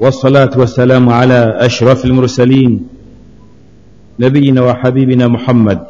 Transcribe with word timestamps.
والصلاة 0.00 0.50
والسلام 0.56 1.08
على 1.08 1.56
أشرف 1.58 2.04
المرسلين 2.04 2.88
نبينا 4.20 4.62
وحبيبنا 4.62 5.28
محمد 5.28 5.80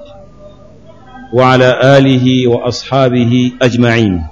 وعلى 1.33 1.99
آله 1.99 2.49
وأصحابه 2.49 3.53
أجمعين. 3.63 4.23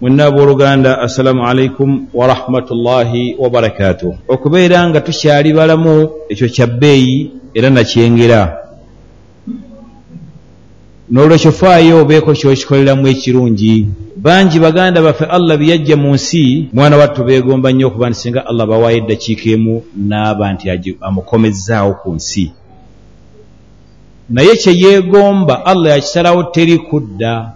munna 0.00 0.24
abooluganda 0.26 1.00
assalamu 1.00 1.46
alaikum 1.46 2.06
warahmatullahi 2.14 3.34
wabarakatuh 3.38 4.28
okubeera 4.28 4.88
nga 4.88 5.00
tukyali 5.00 5.52
balamu 5.56 6.10
ekyo 6.28 6.48
kya 6.48 6.66
bbeeyi 6.66 7.32
era 7.54 7.70
nakyengera 7.70 8.65
n'olwekyo 11.10 11.52
faayo 11.52 11.94
obeeko 12.02 12.30
kyokikoleramu 12.38 13.06
ekirungi 13.08 13.86
bangi 14.16 14.58
baganda 14.58 15.02
baffe 15.02 15.24
allah 15.36 15.56
byeyajja 15.56 15.96
mu 15.96 16.14
nsi 16.14 16.68
mwana 16.72 16.96
wattu 16.96 17.24
beegomba 17.24 17.70
nnyo 17.72 17.86
okuba 17.86 18.10
nti 18.10 18.18
singa 18.20 18.46
allah 18.46 18.66
bawaayo 18.66 18.98
eddakiika 18.98 19.46
emu 19.54 19.74
naaba 20.08 20.52
nti 20.52 20.66
amukomezzaawo 21.00 21.94
ku 22.00 22.08
nsi. 22.18 22.44
Naye 24.30 24.56
kye 24.56 24.72
yeegomba 24.82 25.54
allah 25.70 25.90
yakisalawo 25.94 26.42
teri 26.42 26.78
kudda 26.78 27.52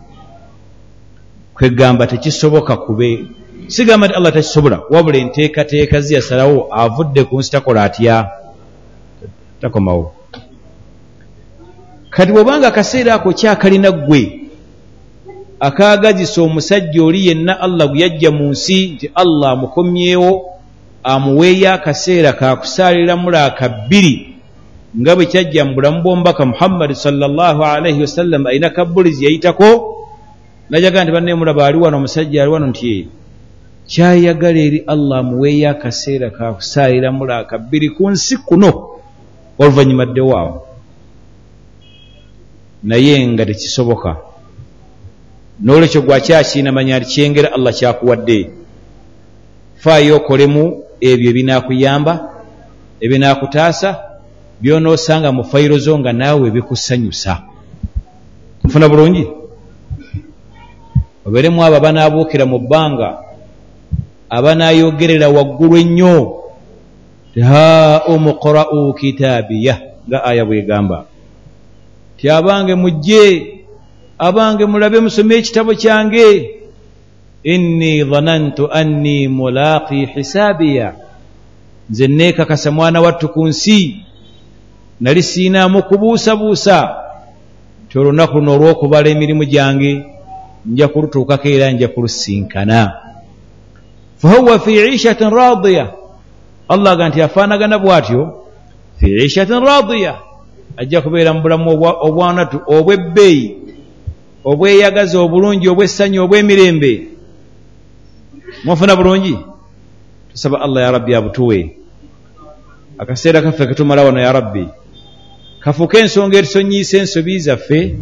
kwegamba 1.55 2.07
tekisoboka 2.07 2.77
kube. 2.77 3.25
Sigamba 3.67 4.07
nti 4.07 4.17
allah 4.17 4.33
takisobola 4.33 4.81
wabula 4.91 5.19
enteekateeka 5.19 6.01
ziyasalawo 6.01 6.69
avudde 6.71 7.25
ku 7.25 7.35
nsi 7.41 7.51
takola 7.51 7.83
atya? 7.83 8.31
Takomawo 9.61 10.20
kati 12.21 12.37
bw'obanga 12.37 12.69
akaseera 12.69 13.17
ako 13.17 13.33
kyakalina 13.33 13.89
ggwe 13.97 14.45
akaagazisa 15.61 16.43
omusajja 16.43 17.01
oli 17.01 17.33
yenna 17.33 17.57
allah 17.61 17.89
gwe 17.89 18.01
yajja 18.05 18.29
mu 18.29 18.53
nsi 18.53 18.89
nti 18.93 19.07
allah 19.15 19.57
amukomyewo 19.57 20.61
amuweeyo 21.03 21.73
akaseera 21.73 22.37
kakusaaliramu 22.37 23.31
laaka 23.31 23.69
bbiri 23.69 24.37
nga 25.01 25.17
bwe 25.17 25.27
kyajja 25.33 25.65
mu 25.65 25.73
bulamu 25.75 26.05
bw'omubaka 26.05 26.45
muhammadi 26.45 26.95
sallallahu 26.95 27.65
alaihi 27.65 28.01
wasallam 28.05 28.47
alina 28.47 28.69
kabbulizi 28.69 29.25
yayitako 29.25 29.69
najaga 30.71 31.05
nti 31.05 31.13
bannemulaba 31.13 31.67
ali 31.67 31.79
wano 31.81 31.97
omusajja 31.97 32.43
ali 32.43 32.53
wano 32.53 32.67
nti 32.67 33.09
kyayagala 33.89 34.61
eri 34.61 34.85
allah 34.85 35.25
amuweeyo 35.25 35.71
akaseera 35.73 36.31
kakusaaliramu 36.31 37.25
laaka 37.25 37.57
bbiri 37.59 37.97
ku 37.97 38.13
nsi 38.13 38.37
kuno 38.37 39.01
oluvannyuma 39.57 40.05
ddewaawo 40.05 40.70
naye 42.83 43.27
nga 43.27 43.47
tekisoboka. 43.47 44.17
N'olwekyo 45.61 46.01
gwakyakiina 46.03 46.73
manya 46.73 46.99
nti 46.99 47.09
kyengera 47.13 47.53
allah 47.53 47.73
kyakuwadde. 47.77 48.51
Faayo 49.77 50.17
okolemu 50.17 50.65
ebyo 51.01 51.27
ebinaakuyamba 51.31 52.13
ebinaakutaasa 53.01 53.91
byonoosanga 54.61 55.33
mu 55.33 55.45
fayiro 55.45 55.77
zo 55.81 55.97
nga 56.01 56.13
naawe 56.13 56.47
bikusanyusa 56.51 57.33
nfuna 58.65 58.89
bulungi? 58.89 59.25
Obeeremu 61.25 61.61
abo 61.65 61.77
abanaabuukira 61.77 62.45
mu 62.49 62.59
bbanga 62.65 63.09
abanaayogerera 64.29 65.29
waggulu 65.29 65.77
ennyo. 65.77 66.17
Ha 67.37 68.03
omuqra'u 68.09 68.95
kitaabiya 68.99 69.75
nga 70.09 70.19
aya 70.25 70.45
bwegamba 70.45 71.07
ti 72.21 72.31
abange 72.31 72.75
mujje 72.75 73.25
abange 74.19 74.67
mulabe 74.67 75.01
musome 75.01 75.35
ekitabo 75.37 75.75
kyange. 75.75 76.61
Inni 77.43 78.05
dhanantu 78.05 78.69
anni 78.73 79.29
mulaaqi 79.29 80.07
hisaabiya 80.07 80.93
nze 81.91 82.07
neekakasa 82.09 82.71
mwana 82.71 83.01
wattu 83.01 83.29
ku 83.29 83.47
nsi. 83.47 84.05
Nali 85.01 85.23
siinaamu 85.23 85.83
kubuusabuusa. 85.83 86.97
Ti 87.89 87.99
olunaku 87.99 88.39
luno 88.39 88.53
olw'okubala 88.55 89.09
emirimu 89.09 89.45
gyange 89.45 90.05
nja 90.67 90.89
kulutuukako 90.89 91.49
era 91.49 91.73
nja 91.73 91.89
kulusinkana. 91.89 92.93
Fahuwa 94.17 94.59
fi 94.59 94.93
ishatin 94.95 95.31
radiya 95.31 95.93
allah 96.69 96.93
aga 96.93 97.09
nti 97.09 97.23
afaanagana 97.23 97.79
bw'atyo 97.79 98.45
fi 99.01 99.07
ishatin 99.25 99.65
radiya 99.65 100.30
ajja 100.77 101.01
kubeera 101.01 101.33
mu 101.33 101.41
bulamu 101.43 101.71
obwanatu 102.07 102.61
obw'ebbeeyi 102.67 103.57
obweyagaza 104.45 105.19
obulungi 105.21 105.69
obw'essanyu 105.69 106.23
obw'emirembe. 106.25 106.93
Mwafuna 108.65 108.97
bulungi? 108.97 109.37
Tusaba 110.33 110.61
allah 110.61 110.83
ya 110.83 110.91
rabbi 110.91 111.15
abutuwe. 111.15 111.77
Akaseera 112.99 113.43
kaffe 113.43 113.67
ketumala 113.67 114.03
wano 114.05 114.21
ya 114.21 114.33
rabbi. 114.33 114.65
Kafuuke 115.61 115.99
ensonga 115.99 116.39
etusonyiisa 116.39 116.99
ensobi 116.99 117.39
zaffe 117.39 117.99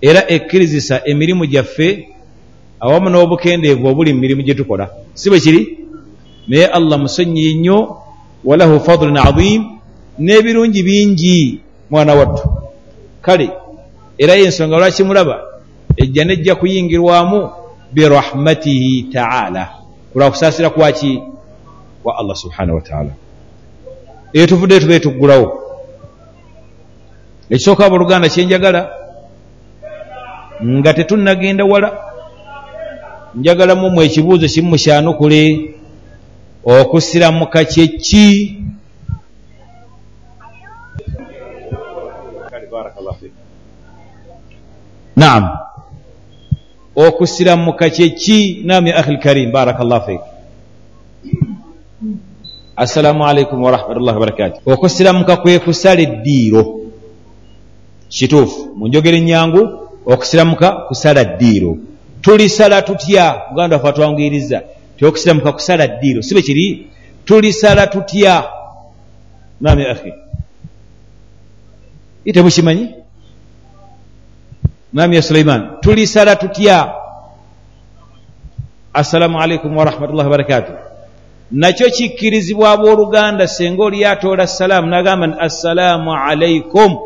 era 0.00 0.28
ekkirizisa 0.28 1.00
emirimu 1.04 1.46
gyaffe 1.46 2.08
awamu 2.80 3.08
n'obukendeevu 3.10 3.86
obuli 3.86 4.12
mu 4.12 4.20
mirimu 4.20 4.42
gye 4.42 4.54
tukola. 4.54 4.90
Si 5.14 5.30
bwe 5.30 5.40
kiri? 5.40 5.78
Naye 6.48 6.66
allah 6.66 6.98
musonyiyi 6.98 7.54
nnyo 7.54 7.96
walahu 8.44 8.80
fadlun 8.80 9.16
adhim 9.16 9.62
n'ebirungi 10.18 10.82
bingi 10.82 11.60
mwana 11.90 12.14
wattu. 12.14 12.48
Kale 13.22 13.50
era 14.18 14.34
yensonga 14.34 14.76
lwaki 14.78 15.02
mulaba? 15.04 15.42
Ejja 15.96 16.24
nejja 16.24 16.54
kuyingirwamu 16.54 17.50
birahmatihi 17.92 19.02
taala. 19.02 19.68
Kulwa 20.12 20.30
kusaasira 20.30 20.70
kwaki 20.70 21.22
kwa 22.02 22.18
allah 22.18 22.36
subhanahu 22.36 22.74
wataala 22.76 23.10
eyo 24.32 24.46
tuvudde 24.46 24.80
tubeere 24.80 25.00
tuggulawo. 25.00 25.60
Ekisooka 27.50 27.86
abooluganda 27.86 28.28
kyenjagala 28.28 28.90
nga 30.64 30.94
tetunnagenda 30.94 31.64
wala 31.64 31.88
njagalamu 33.34 33.90
mu 33.90 34.02
ekibuuzo 34.02 34.48
kimu 34.48 34.68
mukyanukule 34.70 35.70
okusiramuka 36.64 37.64
kyeki 37.64 38.58
naam. 45.16 45.58
Okusiramuka 46.96 47.90
kyeki 47.90 48.62
naam 48.64 48.86
ya 48.86 48.96
akhi 48.96 49.12
lkarim 49.16 49.52
barakallah 49.52 50.06
fik. 50.06 50.20
Assalamu 52.76 53.22
alaikum 53.26 53.62
warahmatullahi 53.62 54.16
wabarakatu 54.18 54.56
okusiramuka 54.66 55.36
kwe 55.36 55.58
kusala 55.58 56.00
eddiiro. 56.00 56.80
Kituufu. 58.08 58.74
Munjogere 58.76 59.20
nyangu 59.20 59.88
okusiramuka 60.06 60.70
kusala 60.88 61.24
ddiiro 61.24 61.78
tulisala 62.24 62.82
tutya? 62.82 63.42
Muganda 63.50 63.76
waffe 63.76 63.88
atwanguyiriza 63.88 64.62
ti 64.96 65.04
okusiramuka 65.04 65.52
kusala 65.52 65.86
ddiiro 65.86 66.22
si 66.22 66.34
bwe 66.34 66.42
kiri? 66.42 66.86
Tulisala 67.24 67.86
tutya? 67.86 68.44
Naam 69.60 69.80
ya 69.80 69.90
akhi. 69.90 70.12
Ite 72.24 72.42
mukimanyi 72.42 72.88
naam 74.94 75.10
ya 75.12 75.22
suleiman 75.22 75.82
tulisala 75.82 76.36
tutya 76.36 76.94
assalamu 78.94 79.36
alaikum 79.42 79.70
warahmatullahi 79.76 80.28
wabarakatu 80.30 80.72
nakyo 81.50 81.90
kikkirizibwa 81.90 82.70
abooluganda 82.70 83.46
senga 83.46 83.82
oli 83.84 84.04
atoola 84.04 84.46
salaamu 84.46 84.88
nagamba 84.88 85.26
nti 85.26 85.36
assalaamu 85.40 86.14
alaikum. 86.14 86.98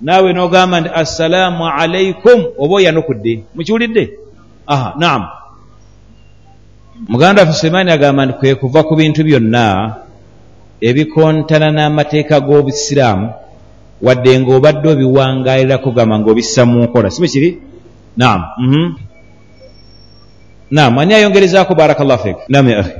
Naawe 0.00 0.32
nogamba 0.32 0.80
nti 0.80 0.90
assalaamu 0.94 1.66
alaikum. 1.68 2.44
Oba 2.58 2.74
oyanukudde 2.74 3.44
mukiwulidde? 3.54 4.10
Aha 4.66 4.94
naam. 4.98 5.28
Muganda 7.08 7.42
waffe 7.42 7.54
sulemaani 7.54 7.90
agamba 7.90 8.26
nti 8.26 8.34
kwe 8.38 8.54
kuva 8.54 8.82
ku 8.82 8.96
bintu 8.96 9.24
byonna 9.24 9.94
ebikontana 10.80 11.70
n'amateeka 11.70 12.40
g'obusiraamu 12.40 13.30
wadde 14.02 14.30
ng'obadde 14.38 14.86
obiwangaalirako 14.92 15.88
gamba 15.94 16.18
ng'obissa 16.18 16.66
mu 16.66 16.82
nkola 16.84 17.08
si 17.10 17.22
bwe 17.22 17.30
kiri? 17.30 17.50
Naam 18.18 18.40
naam 20.70 20.92
ani 20.98 21.14
ayongerezaako 21.14 21.72
barakallah 21.78 22.18
fik. 22.18 22.38
Naam 22.50 22.66
ya 22.68 22.78
akhi. 22.82 22.98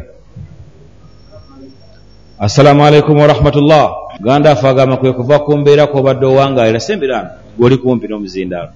Assalaamu 2.39 2.83
alaikum 2.87 3.19
warahmatullah 3.19 4.19
ganda 4.23 4.55
afe 4.55 4.67
agamba 4.69 4.97
kwe 4.97 5.13
kuva 5.13 5.43
ku 5.43 5.57
mbeera 5.59 5.87
kwobadde 5.87 6.27
owangaalira 6.27 6.81
sembiraano 6.81 7.31
gwoli 7.59 7.77
kumpi 7.83 8.07
n'omuzindaalo. 8.09 8.73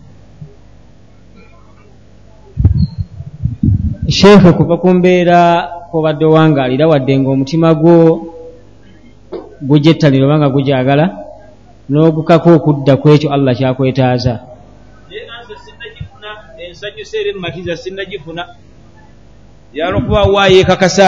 Sheekhe 4.09 4.51
kuva 4.53 4.77
ku 4.83 4.89
mbeera 4.95 5.39
kwobadde 5.91 6.25
owangaalira 6.27 6.91
wadde 6.91 7.13
ng'omutima 7.19 7.75
gwo 7.75 7.97
gujettalira 9.63 10.27
oba 10.27 10.39
nga 10.39 10.49
gujagala 10.53 11.26
n'ogukako 11.89 12.49
okudda 12.55 12.97
ku 12.97 13.09
ekyo 13.09 13.29
allah 13.33 13.57
kyakwetaaza. 13.59 14.35
Ensanyusa 16.59 17.19
era 17.19 17.31
emmatiza 17.31 17.77
sinnagifuna. 17.77 18.43
Yalwokuba 19.75 20.23
waayekakasa 20.23 21.07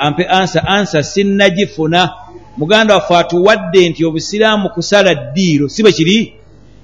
ampe 0.00 0.24
ansa 0.24 0.66
ansa 0.66 1.02
sinnagifuna. 1.02 2.10
Muganda 2.56 2.94
waffe 2.94 3.16
atuwadde 3.16 3.88
nti 3.88 4.04
obusiraamu 4.04 4.70
kusala 4.70 5.14
ddiiro 5.14 5.68
si 5.68 5.82
bwe 5.82 5.92
kiri? 5.92 6.34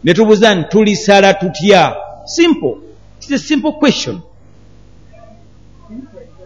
Ne 0.04 0.14
tubuuza 0.14 0.54
nti 0.54 0.68
tulisala 0.68 1.34
tutya? 1.34 1.96
Simple. 2.24 2.74
Its 3.20 3.32
a 3.32 3.38
simple 3.38 3.72
question. 3.72 4.20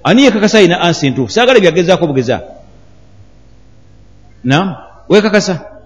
Ani 0.04 0.24
yekakasa 0.24 0.58
alina 0.58 0.80
ansi 0.80 1.06
entuufu 1.06 1.32
saagala 1.32 1.60
byagezaako 1.60 2.06
bugeza. 2.06 2.40
Nam 4.44 4.76
wekakasa 5.08 5.77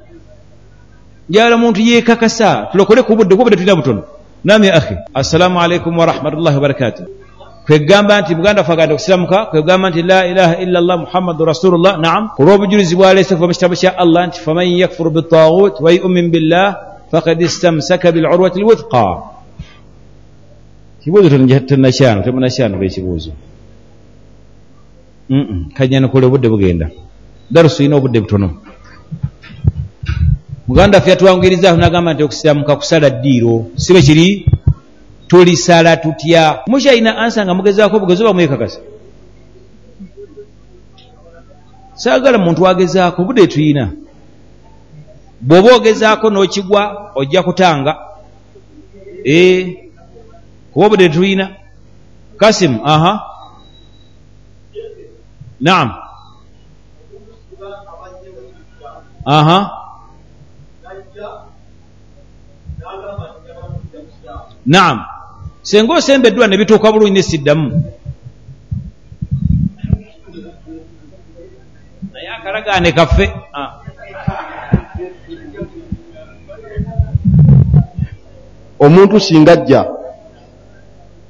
njala 1.29 1.57
muntu 1.57 1.81
yekakasa 1.81 2.69
tulokole 2.73 3.03
ku 3.03 3.17
budde 3.17 3.37
kubudde 3.37 3.57
tulina 3.57 3.77
butono. 3.77 4.03
Nam 4.45 4.65
ya 4.65 4.75
ahi 4.75 4.97
assalamu 5.15 5.61
alaikum 5.61 5.99
warahmatullahi 5.99 6.57
wabarakatuh 6.57 7.05
kwegamba 7.67 8.21
nti 8.21 8.35
muganda 8.35 8.65
fe 8.65 8.73
aganda 8.73 8.95
okusiramuka 8.95 9.47
kwegamba 9.47 9.91
nti 9.91 10.03
la 10.03 10.27
ilaha 10.27 10.55
illa 10.65 10.81
llah 10.81 10.99
muhammadu 11.05 11.45
rasulullah 11.45 11.99
naam. 11.99 12.31
Olw'obujulizi 12.39 12.97
bwaleese 12.97 13.35
kuva 13.35 13.47
mu 13.47 13.55
kitabo 13.55 13.75
kya 13.75 13.95
allah 13.99 14.27
nti 14.27 14.41
faman 14.41 14.67
yakfuru 14.67 15.11
bitagut 15.11 15.75
wa 15.81 15.91
yumin 15.93 16.31
billah 16.31 16.69
fakad 17.11 17.41
istamsaka 17.41 18.13
bilurwati 18.13 18.59
lwithqa 18.61 19.07
kibuuzo 21.03 21.29
tenakyano 21.69 22.23
temunakyanoba 22.23 22.85
ekibuuzo 22.85 23.33
kanyanukule 25.77 26.27
obudde 26.27 26.49
bugenda. 26.49 26.87
Darusu 27.51 27.83
ina 27.85 27.97
obudde 27.97 28.19
butono 28.21 28.49
muganda 30.69 31.01
ffe 31.01 31.11
yatuwangirizaako 31.11 31.77
nagamba 31.81 32.15
nti 32.15 32.23
okusiramuka 32.23 32.77
kusala 32.77 33.11
ddiiro 33.11 33.67
sibe 33.77 34.03
kiri 34.03 34.47
tulisala 35.27 35.97
tutya? 35.97 36.59
Mukyalina 36.67 37.19
ansa 37.19 37.45
nga 37.45 37.55
mugezaako 37.55 37.99
bugezi 37.99 38.23
oba 38.23 38.33
mwekakasa 38.35 38.81
saagala 41.95 42.39
muntu 42.39 42.63
wagezaako 42.63 43.25
budde 43.25 43.47
tuyina. 43.47 43.93
Bw'oba 45.41 45.75
ogezaako 45.75 46.31
n'okigwa 46.31 47.13
ojja 47.15 47.43
kutanga. 47.43 47.99
Ee 49.27 49.89
kuba 50.73 50.89
budde 50.89 51.09
tuyina. 51.09 51.49
Kasimu 52.37 52.81
aha. 52.85 53.21
Naam. 55.61 55.93
Aha 59.25 59.82
naam. 64.67 65.05
Senga 65.63 65.95
osembeddwa 65.95 66.47
ne 66.47 66.57
bituuka 66.57 66.93
bulungi 66.93 67.13
nesiddamu 67.13 67.71
naye 72.13 72.29
akalagaane 72.29 72.93
kaffe. 72.93 73.31
Ah. 73.55 73.79
omuntu 78.79 79.21
singa 79.21 79.53
ajja 79.53 79.87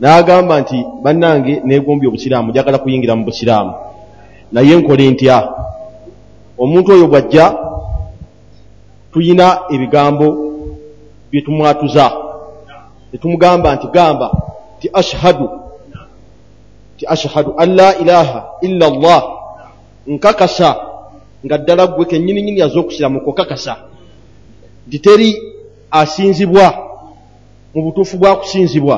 n'agamba 0.01 0.61
nti 0.61 0.79
bannange 1.05 1.61
neegombye 1.65 2.09
obusiraamu 2.09 2.51
njagala 2.51 2.79
kuyingira 2.79 3.17
mu 3.17 3.25
busiraamu. 3.25 3.73
Naye 4.53 4.77
nkole 4.77 5.11
ntya 5.11 5.37
omuntu 6.59 6.89
oyo 6.93 7.07
bw'ajja 7.09 7.45
tuyina 9.13 9.47
ebigambo 9.75 10.27
bye 11.31 11.41
tumwatuza 11.45 12.22
netumugamba 13.13 13.75
nti 13.77 13.87
gamba 13.93 14.31
ti 14.81 14.91
ashhadu 14.93 15.49
ti 16.99 17.07
ashhadu 17.07 17.55
an 17.59 17.77
la 17.77 17.99
ilaha 17.99 18.59
illa 18.63 18.91
llah 18.91 19.23
nkakasa 20.07 20.77
nga 21.45 21.59
ddala 21.59 21.87
gwe 21.87 22.05
kenyininyini 22.05 22.61
yaze 22.61 22.79
okusiramuka 22.79 23.31
okakasa 23.31 23.77
nti 24.87 24.99
teri 24.99 25.31
asinzibwa 25.91 26.67
mu 27.75 27.83
butuufu 27.83 28.17
bwa 28.17 28.37
kusinzibwa 28.37 28.97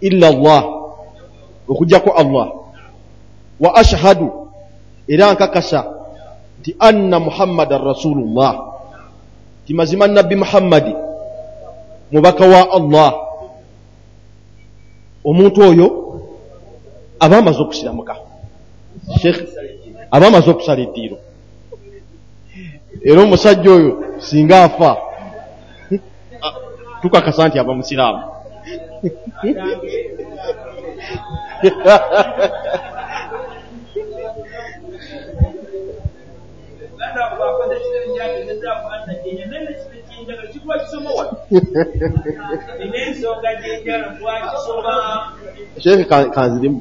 illa 0.00 0.30
llah 0.30 0.80
okugjako 1.70 2.10
allah. 2.10 2.48
Wa 3.60 3.70
ashhadu 3.78 4.50
era 5.08 5.32
nkakasa 5.32 5.86
nti 6.60 6.74
anna 6.78 7.20
muhammadan 7.20 7.78
rasulullah. 7.78 8.82
Ti 9.66 9.74
mazima 9.74 10.10
nabbi 10.10 10.34
muhammadi 10.36 10.94
mubaka 12.10 12.44
wa 12.46 12.62
allah 12.74 13.10
omuntu 15.30 15.58
oyo 15.70 15.86
aba 17.24 17.34
amaze 17.38 17.60
okusiramuka 17.62 18.14
aba 20.14 20.24
amaze 20.26 20.48
okusala 20.50 20.80
eddiiro 20.86 21.16
era 23.08 23.18
omusajja 23.24 23.68
oyo 23.78 23.90
singa 24.26 24.56
afa 24.66 24.90
tukakasa 27.00 27.48
nti 27.48 27.56
aba 27.58 27.78
musiraamu 27.78 28.22
sheekhe 45.82 46.04
kanzirimu 46.34 46.80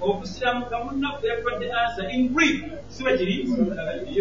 obusiramuka 0.00 0.76
munaku 0.84 1.26
yakwadde 1.26 1.66
ansa 1.72 2.02
in 2.12 2.28
brief 2.28 2.62
siba 2.88 3.10
kiri 3.16 3.48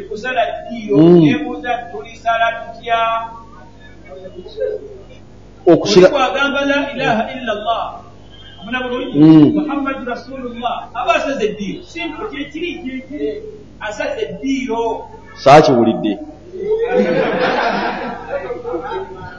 kusala 0.09 0.41
ddiiro 0.51 0.97
nebuuza 0.97 1.71
tulisala 1.91 2.47
tutya 2.63 2.99
okusiraagamba 5.71 6.61
la 6.65 6.77
ilaha 6.93 7.23
illa 7.35 7.53
llah 7.53 8.06
mufuna 8.67 8.87
bulungi 8.87 9.19
muhammadu 9.59 10.05
rasulullah. 10.05 10.89
Aba 10.93 11.15
asaze 11.15 11.45
eddiiro 11.45 11.83
simpu 11.83 12.21
kyekiri 12.31 12.69
kyekiri 12.83 13.43
asaze 13.79 14.21
eddiiro. 14.21 15.09
Saakiwulidde. 15.43 16.17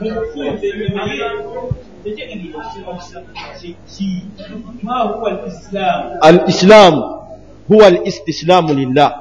Mukufunze 0.01 0.67
emimeye 0.67 1.29
الإسلام 6.23 6.95
هو 7.71 7.87
الاستسلام 7.87 8.67
لله 8.71 9.11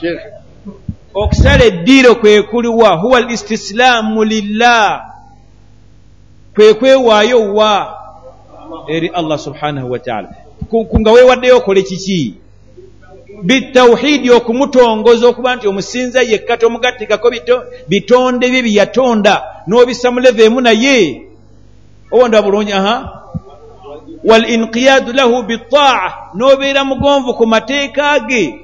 شيخ 0.00 0.20
okusala 1.16 1.64
eddiiro 1.64 2.14
kwe 2.14 2.42
kuliwa 2.42 2.96
huwa 2.96 3.20
listislaamu 3.20 4.24
lillah 4.24 5.06
kwe 6.54 6.74
kwewaayo 6.74 7.54
wa? 7.54 7.96
Eri 8.86 9.08
allah 9.08 9.38
subhanahu 9.38 9.90
wataala 9.90 10.28
nga 11.00 11.12
weewaddeyo 11.12 11.56
okole 11.56 11.82
kiki? 11.82 12.34
Bitawhidi 13.42 14.30
okumutongoza 14.30 15.28
okuba 15.28 15.56
nti 15.56 15.68
omusinza 15.68 16.22
yekka 16.22 16.56
tomugattikako 16.56 17.30
bitonde 17.88 18.48
bye 18.50 18.62
byeyatonda 18.62 19.42
n'obisa 19.66 20.10
mu 20.10 20.20
leve 20.20 20.44
emu 20.44 20.60
naye 20.60 21.22
owonda 22.10 22.42
bulungi 22.42 22.72
aha? 22.72 23.22
Walinqiyadu 24.24 25.12
lahu 25.12 25.42
bitaa 25.42 26.12
n'obeera 26.34 26.84
mugonvu 26.84 27.34
ku 27.34 27.46
mateeka 27.46 28.18
ge. 28.20 28.60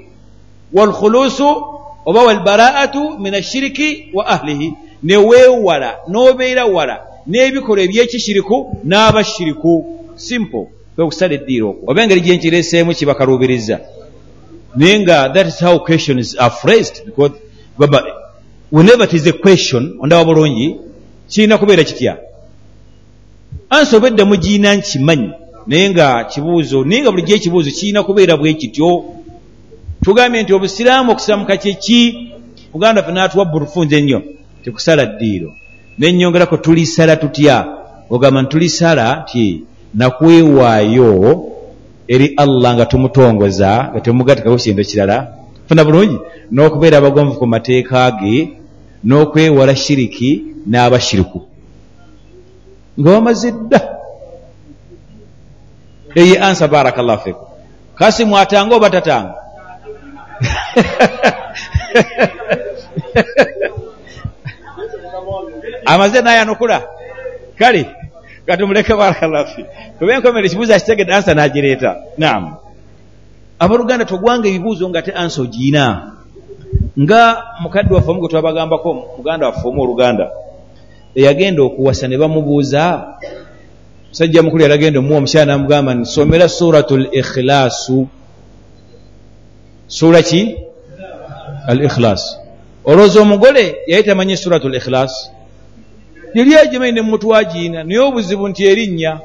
Walkhulusu 0.73 1.73
oba 2.07 2.23
walbaraatu 2.23 3.19
min 3.19 3.35
ashiriki 3.35 4.09
wa 4.13 4.27
ahlihi. 4.27 4.73
Neweewala 5.03 5.91
n'obeera 6.09 6.65
wala 6.67 6.97
n'ebikolwa 7.27 7.83
ebyekishiriku 7.85 8.57
n'abashiriku. 8.85 9.73
Simple. 10.17 10.67
Kwekusala 10.97 11.35
eddiiro 11.35 11.71
okwo. 11.71 11.91
Oba 11.91 12.03
engeri 12.03 12.21
gyenkireeseemu 12.21 12.95
kibakaluubiriza 12.95 13.81
naye 14.77 14.99
nga 15.01 15.29
that 15.29 15.47
is 15.47 15.61
how 15.61 15.79
questions 15.79 16.37
are 16.39 16.51
phrased 16.51 17.05
because 17.05 17.35
baba 17.79 18.05
whenever 18.71 19.05
it 19.05 19.13
is 19.13 19.27
a 19.27 19.33
question 19.33 19.97
ondaba 20.01 20.25
bulungi 20.25 20.77
kirina 21.29 21.59
kubeera 21.59 21.85
kitya? 21.85 22.19
Ansi 23.71 23.97
obedda 23.97 24.25
mugiina 24.25 24.75
nkimanyi 24.75 25.31
naye 25.67 25.91
nga 25.91 26.25
kibuuzo 26.25 26.85
naye 26.85 27.03
nga 27.03 27.11
bulijjo 27.11 27.35
ekibuuzo 27.35 27.71
kirina 27.71 28.03
kubeera 28.03 28.37
bwe 28.37 28.55
kityo 28.55 29.05
tugambye 30.03 30.43
nti 30.43 30.53
obusiraamu 30.53 31.13
okusiramuka 31.13 31.57
kyeki 31.57 32.01
uganda 32.75 33.03
ffe 33.03 33.13
naatuwa 33.13 33.45
burufunze 33.45 33.99
ennyo 33.99 34.23
tekusala 34.65 35.07
ddiiro. 35.07 35.55
Nenyongerako 35.99 36.57
tulisala 36.57 37.17
tutya? 37.17 37.67
Ogamba 38.11 38.43
nti 38.43 38.51
tulisala 38.51 39.25
ti 39.33 39.65
nakwewaayo 39.95 41.11
eri 42.09 42.35
allah 42.37 42.75
nga 42.75 42.87
tumutongoza 42.87 43.91
nga 43.91 44.01
temugatikako 44.01 44.57
kintu 44.57 44.85
kirala. 44.85 45.17
Funa 45.69 45.85
bulungi? 45.85 46.19
N'okubeera 46.53 46.99
abagonvu 46.99 47.39
ku 47.39 47.47
mateeka 47.47 48.11
ge 48.11 48.59
n'okwewala 49.05 49.77
shiriki 49.77 50.31
n'abashiriku 50.67 51.41
nga 53.01 53.11
wamaze 53.11 53.51
dda. 53.53 53.81
Eye 56.15 56.39
ansa 56.39 56.69
barakallah 56.69 57.19
fiku 57.25 57.47
kasi 57.95 58.25
mwatanga 58.25 58.77
oba 58.77 58.91
tatanga 58.91 59.42
amaze 65.87 66.21
nayanukula 66.21 66.83
kale 67.59 67.87
katumuleke 68.47 68.95
barakalafi 68.95 69.65
kuba 69.99 70.15
enkomere 70.15 70.47
ekibuuzo 70.47 70.75
akitegedde 70.75 71.15
ansa 71.15 71.35
nagireeta. 71.35 71.97
Nam 72.19 72.57
abaluganda 73.59 74.05
togwanga 74.05 74.49
ebibuuzo 74.49 74.89
nga 74.89 75.03
te 75.03 75.13
ansa 75.13 75.43
ogiina 75.43 76.13
nga 76.99 77.43
mukadde 77.63 77.95
waffe 77.95 78.11
omu 78.11 78.21
gwe 78.21 78.29
twabagambako 78.29 78.91
muganda 79.17 79.47
waffe 79.47 79.69
omu 79.69 79.83
oluganda 79.83 80.31
eyagenda 81.15 81.63
okuwasa 81.63 82.09
ne 82.09 82.19
bamubuuza. 82.19 83.15
Musajja 84.09 84.43
mukulu 84.43 84.63
yalagenda 84.63 84.99
omuwa 84.99 85.19
omukyala 85.19 85.53
namugamba 85.53 85.95
nsomera 85.95 86.49
suratu 86.49 86.97
l 86.97 87.09
ikhlaasu 87.13 88.09
sura 89.87 90.23
ki 90.23 90.57
al 91.67 91.85
ikhlaasu 91.85 92.37
olowooza 92.85 93.21
omugole 93.21 93.77
yali 93.87 94.05
tamanyi 94.05 94.37
suratu 94.37 94.69
l 94.69 94.75
ikhlaasu 94.75 95.31
yali 96.35 96.57
agimanyi 96.57 96.93
nemutwagiina 96.93 97.85
naye 97.85 98.01
obuzibu 98.01 98.49
nti 98.49 98.63
erinnya 98.65 99.21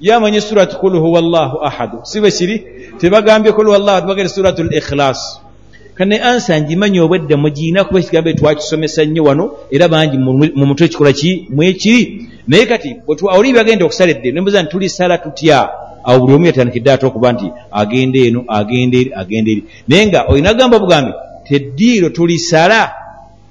yamanyi 0.00 0.40
suratu 0.40 0.78
kul 0.78 0.98
huwa 0.98 1.20
llahu 1.20 1.56
ahadu. 1.64 1.98
Si 2.02 2.20
bwe 2.20 2.30
kiri 2.30 2.64
tebagambye 2.98 3.52
kul 3.52 3.66
huwa 3.66 3.78
llahu 3.78 4.00
tebagere 4.00 4.28
suratu 4.28 4.62
l 4.62 4.74
ikhlaasu 4.76 5.40
kane 5.94 6.20
ansa 6.20 6.60
ngimanyi 6.60 7.00
obwedde 7.00 7.36
mugiina 7.36 7.84
kuba 7.84 8.00
ekigambo 8.00 8.32
twakisomesa 8.32 9.04
nnyo 9.04 9.24
wano 9.24 9.44
era 9.70 9.88
bangi 9.88 10.16
mu 10.58 10.64
mutwe 10.66 10.86
ekikola 10.86 11.12
ki? 11.12 11.46
Mwekiri 11.50 12.28
naye 12.46 12.66
kati 12.66 12.96
oli 13.06 13.52
bagenda 13.52 13.84
okusala 13.84 14.10
edde 14.10 14.32
nembuza 14.32 14.62
nti 14.62 14.70
tulisala 14.70 15.18
tutya 15.18 15.68
awo 16.08 16.18
buli 16.20 16.34
omu 16.34 16.46
yatandikidde 16.46 16.90
ate 16.92 17.06
okuba 17.06 17.32
nti 17.32 17.46
agenda 17.70 18.18
eno 18.18 18.40
agenda 18.48 18.96
eri 18.98 19.10
agenda 19.14 19.50
eri. 19.50 19.64
Naye 19.88 20.06
nga 20.06 20.24
olina 20.28 20.54
gamba 20.54 20.76
obugambe 20.76 21.12
teddiiro 21.44 22.08
tulisala 22.08 22.80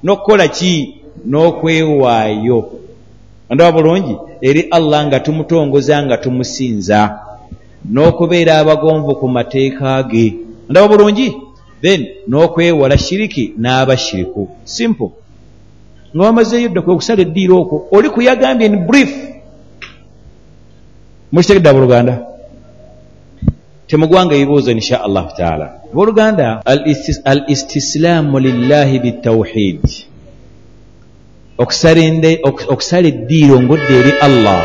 n'okukola 0.04 0.48
ki? 0.48 0.94
N'okwewaayo. 1.26 2.60
Andaba 3.50 3.72
bulungi 3.72 4.16
eri 4.42 4.62
allah 4.72 5.06
nga 5.06 5.20
tumutongoza 5.20 6.04
nga 6.04 6.18
tumusinza 6.18 7.20
n'okubeera 7.94 8.58
abagonvu 8.58 9.16
ku 9.16 9.28
mateeka 9.28 10.04
ge. 10.04 10.36
Andaba 10.70 10.88
bulungi 10.88 11.34
then 11.82 12.08
n'okwewala 12.28 12.98
shiriki 12.98 13.54
n'abashiriku 13.58 14.50
simple. 14.64 15.10
Nga 16.16 16.24
wamazeeyo 16.26 16.70
dda 16.70 16.82
kwe 16.82 16.96
kusala 16.96 17.22
eddiiro 17.22 17.62
okwo 17.62 17.88
oli 17.92 18.10
kuyagambye 18.10 18.66
in 18.68 18.78
brief. 18.88 19.12
Mukitegedde 21.32 21.70
abooluganda 21.70 22.27
temugwanga 23.88 24.36
ebibuuzo 24.36 24.72
insha 24.72 25.04
allahu 25.04 25.30
taala. 25.38 25.68
Abooluganda 25.92 26.62
al 26.66 27.44
istislaamu 27.48 28.40
lillahi 28.40 29.00
bitawhid 29.00 29.82
okusala 31.58 33.08
eddiiro 33.14 33.58
ng'odde 33.62 33.94
eri 34.00 34.14
allah 34.28 34.62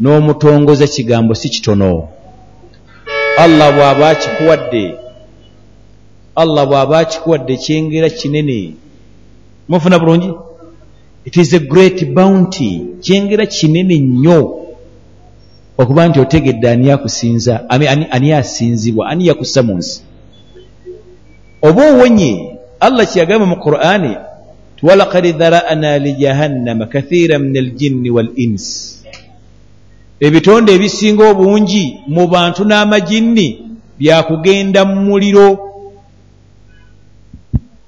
n'omutongoza 0.00 0.86
kigambo 0.86 1.34
si 1.34 1.48
kitono. 1.48 2.08
Allah 3.38 3.68
bw'aba 3.76 4.08
akikuwadde 4.08 4.84
allah 6.36 6.62
bw'aba 6.66 6.98
akikuwadde 6.98 7.56
kyengera 7.56 8.08
kinene 8.08 8.74
mufuna 9.68 9.98
bulungi? 9.98 10.30
It 11.24 11.36
is 11.36 11.54
a 11.54 11.58
great 11.58 12.14
bounty 12.14 12.72
kyengera 13.00 13.46
kinene 13.46 13.98
nnyo 13.98 14.65
okuba 15.78 16.08
nti 16.08 16.20
otegedde 16.20 16.70
ani 16.70 16.90
akusinza 16.90 17.70
ani 18.10 18.32
asinzibwa 18.32 19.08
ani 19.08 19.26
yakussa 19.26 19.62
mu 19.62 19.74
nsi. 19.76 20.02
Oba 21.62 21.82
owonye 21.92 22.58
allah 22.80 23.04
kyeyagamba 23.06 23.46
mu 23.46 23.56
qur'ani 23.56 24.12
walakad 24.82 25.24
dhara'na 25.38 25.98
lijahannama 25.98 26.86
kathira 26.86 27.38
min 27.38 27.56
aljinni 27.56 28.10
wal 28.10 28.32
insi 28.36 29.04
ebitonde 30.20 30.72
ebisinga 30.72 31.24
obungi 31.32 32.08
mu 32.08 32.24
bantu 32.28 32.64
n'amajinni 32.64 33.48
byakugenda 34.00 34.84
mu 34.84 34.96
muliro. 35.04 35.48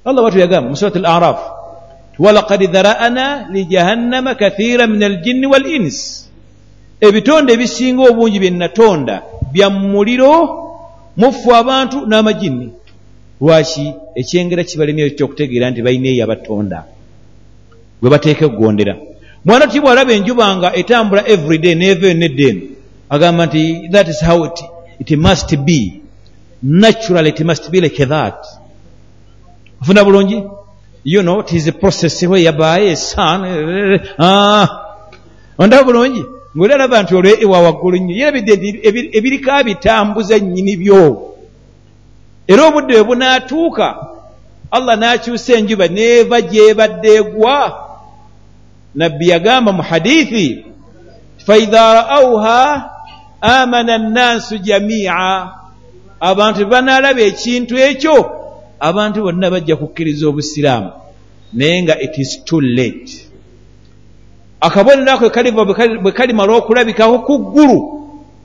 Allah 0.05 0.21
bwatu 0.25 0.41
yagamba 0.41 0.69
mu 0.69 0.77
surat 0.77 0.97
al 0.97 1.09
araf 1.09 1.41
walakad 2.21 2.61
dhara'na 2.69 3.49
lijahannama 3.49 4.37
kathira 4.37 4.85
min 4.85 5.01
aljinni 5.01 5.47
wal 5.49 5.65
insi 5.65 6.28
ebitonde 7.07 7.53
ebisinga 7.53 8.03
obungi 8.11 8.39
bye 8.43 8.51
natonda 8.51 9.23
bya 9.53 9.69
muliro 9.71 10.33
mufu 11.17 11.49
abantu 11.61 11.97
n'amajinni 12.09 12.69
lwaki 13.41 13.87
ekyengera 14.21 14.63
kibalemyeyo 14.69 15.11
kyokutegeera 15.17 15.71
nti 15.71 15.81
balina 15.87 16.09
eyo 16.13 16.23
abatonda 16.25 16.79
gwe 18.01 18.11
bateeka 18.13 18.47
okugondera 18.47 18.95
mwana 19.45 19.67
tuti 19.67 19.81
bwalaba 19.81 20.13
enjuba 20.13 20.57
nga 20.57 20.69
etambula 20.81 21.23
everyday 21.35 21.75
neevayo 21.75 22.15
nedda 22.15 22.45
eno 22.51 22.63
agamba 23.15 23.47
nti 23.47 23.89
that 23.93 24.09
is 24.09 24.21
how 24.21 24.45
it, 24.45 24.59
it 25.01 25.11
must 25.19 25.57
be. 25.57 26.03
Natural 26.63 27.27
it 27.27 27.41
must 27.41 27.71
be 27.71 27.81
like 27.81 28.09
that. 28.09 28.45
Ofuna 29.81 30.05
bulungi? 30.05 30.51
You 31.05 31.23
know 31.23 31.41
it 31.41 31.53
is 31.53 31.69
a 31.69 31.73
process 31.73 32.23
whereby 32.23 32.79
a 32.79 32.97
sun 32.97 33.45
ah, 34.19 34.67
ondaba 35.59 35.85
bulungi 35.85 36.25
ngaoli 36.57 36.73
alaba 36.75 37.03
nti 37.03 37.15
olwo 37.15 37.33
ewa 37.41 37.61
waggulu 37.61 37.97
nnyo 37.99 38.15
yerabidde 38.17 38.53
ebirika 39.19 39.63
bitambuza 39.65 40.39
nnyini 40.39 40.77
byo. 40.77 41.03
Era 42.49 42.63
obudde 42.69 42.95
bwe 42.95 43.05
bunaatuuka 43.05 43.89
allah 44.71 44.95
n'akyusa 44.97 45.53
enjuba 45.59 45.89
neeva 45.89 46.41
gyebadde 46.41 47.11
egwa. 47.21 47.61
Nabbi 48.95 49.29
yagamba 49.29 49.73
mu 49.73 49.83
hadithi 49.83 50.65
faidha 51.47 51.95
ra'awha 51.95 52.91
amana 53.41 53.99
nnaasu 53.99 54.59
jamiica 54.59 55.53
abantu 56.21 56.59
bebanaalaba 56.65 57.21
ekintu 57.31 57.75
ekyo 57.89 58.17
abantu 58.81 59.19
bonna 59.25 59.53
bajja 59.53 59.77
kukkiriza 59.77 60.25
obusiraamu. 60.29 60.91
Naye 61.53 61.83
nga 61.83 61.95
it 62.01 62.19
is 62.19 62.45
too 62.45 62.61
late 62.61 63.28
akabonero 64.61 65.13
ako 65.13 65.31
kaliva 65.31 65.65
bwe 65.65 66.13
kalimala 66.13 66.53
okulabikaho 66.59 67.23
ku 67.27 67.39
ggulu 67.39 67.79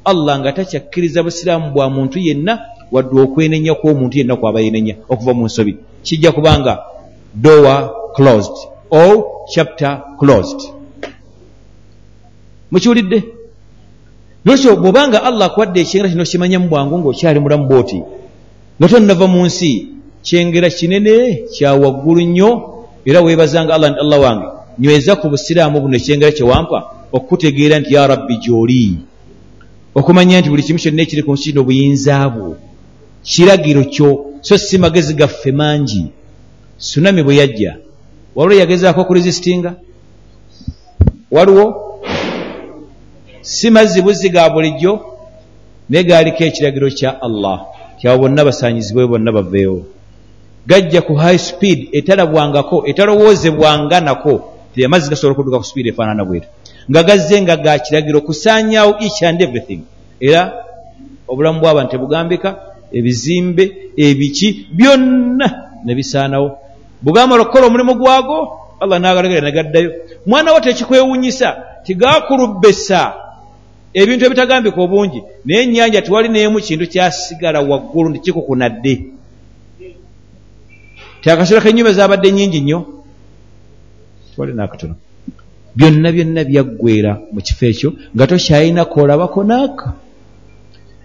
allah 0.06 0.40
nga 0.40 0.52
takyakkiriza 0.54 1.24
busiraamu 1.24 1.72
bwa 1.74 1.90
muntu 1.90 2.20
yenna 2.20 2.60
wadde 2.92 3.16
okwenenya 3.20 3.74
kw'omuntu 3.74 4.18
yenna 4.18 4.36
kwaba 4.36 4.62
yenenya 4.62 4.96
okuva 5.10 5.34
mu 5.34 5.46
nsobi. 5.46 5.78
Kijja 6.04 6.32
kubanga 6.32 6.84
dowa 7.34 7.76
closed 8.16 8.58
or 8.90 9.46
chapter 9.50 10.02
closed. 10.20 10.62
Mukiwulidde? 12.72 13.24
Nolwekyo 14.46 14.76
bw'obanga 14.76 15.24
allah 15.24 15.48
akuwadde 15.48 15.82
ekyengera 15.82 16.12
kino 16.12 16.26
kimanya 16.26 16.60
mu 16.60 16.68
bwangu 16.68 17.00
ng'okyali 17.00 17.40
mulamu 17.40 17.66
bwoti 17.66 18.00
nga 18.78 18.88
tonnava 18.92 19.26
mu 19.28 19.46
nsi 19.48 19.88
kyengera 20.22 20.70
kinene 20.70 21.48
kya 21.54 21.74
waggulu 21.74 22.22
nnyo 22.22 22.50
era 23.06 23.24
weebazanga 23.24 23.72
allah 23.74 23.90
nti 23.92 24.00
allah 24.04 24.20
wange 24.20 24.48
nyweza 24.80 25.16
ku 25.16 25.30
busiraamu 25.30 25.82
buno 25.82 25.96
ekyengera 25.98 26.32
kyewampa 26.32 26.80
okukutegeera 27.16 27.80
nti 27.80 27.94
ya 27.94 28.08
rabbi 28.08 28.36
gy'oli. 28.44 28.98
Okumanya 29.96 30.40
nti 30.40 30.50
buli 30.50 30.64
kimu 30.64 30.80
kyonna 30.80 31.02
ekiri 31.02 31.24
ku 31.24 31.32
nsi 31.34 31.44
kino 31.50 31.62
obuyinza 31.62 32.30
bwo 32.34 32.58
kiragiro 33.24 33.84
kyo 33.94 34.10
so 34.42 34.58
si 34.58 34.78
magezi 34.78 35.14
gaffe 35.14 35.52
mangi. 35.52 36.06
Sunami 36.78 37.24
bwe 37.24 37.36
yajja. 37.36 37.78
Waliwo 38.36 38.60
yagezaako 38.60 39.02
okurizisitinga 39.02 39.76
waliwo? 41.32 41.66
Si 43.42 43.70
mazzi 43.70 44.02
buzzi 44.02 44.30
ga 44.30 44.50
bulijjo 44.50 44.92
naye 45.90 46.04
gaaliko 46.04 46.44
ekiragiro 46.44 46.90
kya 46.90 47.22
allah. 47.22 47.66
Kyabo 48.00 48.18
bonna 48.22 48.46
basaanyizibwe 48.46 49.08
bonna 49.08 49.32
baveewo. 49.32 49.86
Gajja 50.68 51.02
ku 51.02 51.16
high 51.16 51.38
speed 51.38 51.90
etalabwangako 51.92 52.84
etalowoozebwanga 52.88 54.02
nako 54.02 54.53
amazzi 54.82 55.10
gasobola 55.10 55.34
okudduka 55.34 55.62
ku 55.62 55.66
speed 55.70 55.88
efaanana 55.88 56.26
bwetu 56.26 56.48
nga 56.90 57.02
gazze 57.04 57.42
nga 57.42 57.56
ga 57.58 57.80
kiragiro 57.80 58.22
kusaanyaawo 58.22 58.92
each 59.06 59.24
and 59.24 59.42
everything. 59.42 59.82
Era 60.20 60.42
obulamu 61.28 61.60
bw'abantu 61.62 61.92
tebugambika 61.92 62.50
ebizimbe 62.92 63.64
ebiki 63.98 64.68
byonna 64.78 65.48
ne 65.86 65.94
bisaanawo 65.96 66.50
bugamba 67.02 67.36
okukola 67.36 67.66
omulimu 67.68 67.94
gwago 68.00 68.38
allah 68.82 68.98
n'agalagala 69.00 69.42
negaddayo 69.48 69.92
mwana 70.26 70.54
wo 70.54 70.60
tekikwewunyisa 70.60 71.48
tigakulubbesa 71.86 73.02
ebintu 73.94 74.26
ebitagambika 74.26 74.80
obungi 74.82 75.20
naye 75.46 75.64
ennyanja 75.64 76.02
tiwali 76.02 76.30
neemu 76.30 76.60
kintu 76.66 76.86
kyasigala 76.92 77.60
waggulu 77.62 78.10
nti 78.10 78.20
kikukunadde. 78.20 78.94
Ti 81.22 81.28
akaseera 81.30 81.62
kenyumba 81.62 81.92
zabadde 81.94 82.32
nyingi 82.32 82.62
nnyo 82.62 82.80
twali 84.36 84.54
nakatono. 84.54 84.96
Byonna 85.76 86.12
byonna 86.12 86.42
byaggwera 86.50 87.12
mu 87.34 87.40
kifo 87.42 87.66
ekyo 87.66 87.90
nga 88.16 88.28
tokyalina 88.28 88.86
koolabako 88.86 89.44
naaka 89.44 89.88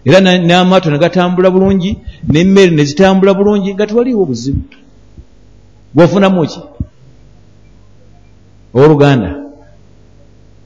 era 0.05 0.21
na- 0.21 0.39
n'amaato 0.49 0.91
ne 0.91 0.99
gatambula 0.99 1.51
bulungi 1.51 1.91
n'emmere 2.33 2.71
ne 2.73 2.85
zitambula 2.85 3.35
bulungi 3.35 3.75
nga 3.75 3.87
tewaliiwo 3.87 4.25
buzibu. 4.27 4.63
Bwofunamu 5.95 6.47
ki? 6.47 6.61
Owooluganda 8.75 9.31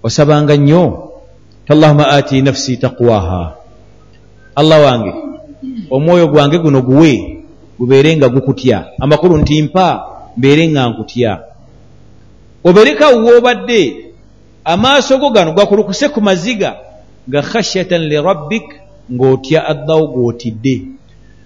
osabanga 0.03 0.57
nnyo? 0.57 1.09
Tallahuma 1.67 2.09
ati 2.09 2.43
nafsi 2.43 2.77
taqwaha 2.77 3.55
allah 4.55 4.79
wange 4.85 5.13
omwoyo 5.91 6.27
gwange 6.29 6.59
guno 6.59 6.83
guwe 6.83 7.39
gubeere 7.79 8.17
nga 8.17 8.29
gukutya. 8.29 8.79
Amakulu 9.01 9.39
nti 9.39 9.63
mpa 9.63 9.87
mbeere 10.37 10.69
nga 10.69 10.89
nkutya 10.91 11.31
oberekawo 12.65 13.17
woobadde 13.27 13.81
amaaso 14.65 15.19
go 15.19 15.31
gano 15.31 15.53
gakulukuse 15.53 16.09
ku 16.09 16.21
maziga 16.21 16.77
nga 17.29 17.43
khashyatan 17.43 18.03
lirabbik 18.11 18.67
ng'otya 19.13 19.67
addawo 19.67 20.07
gw'otidde. 20.15 20.75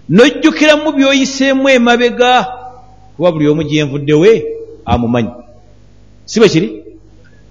N'ojjukiramu 0.09 0.91
by'oyiseemu 0.97 1.69
emabega 1.69 2.45
kuba 3.15 3.31
buli 3.31 3.47
omu 3.47 3.63
gyenvuddewe 3.63 4.31
amumanyi. 4.85 5.29
Si 6.25 6.39
bwe 6.39 6.49
kiri? 6.49 6.69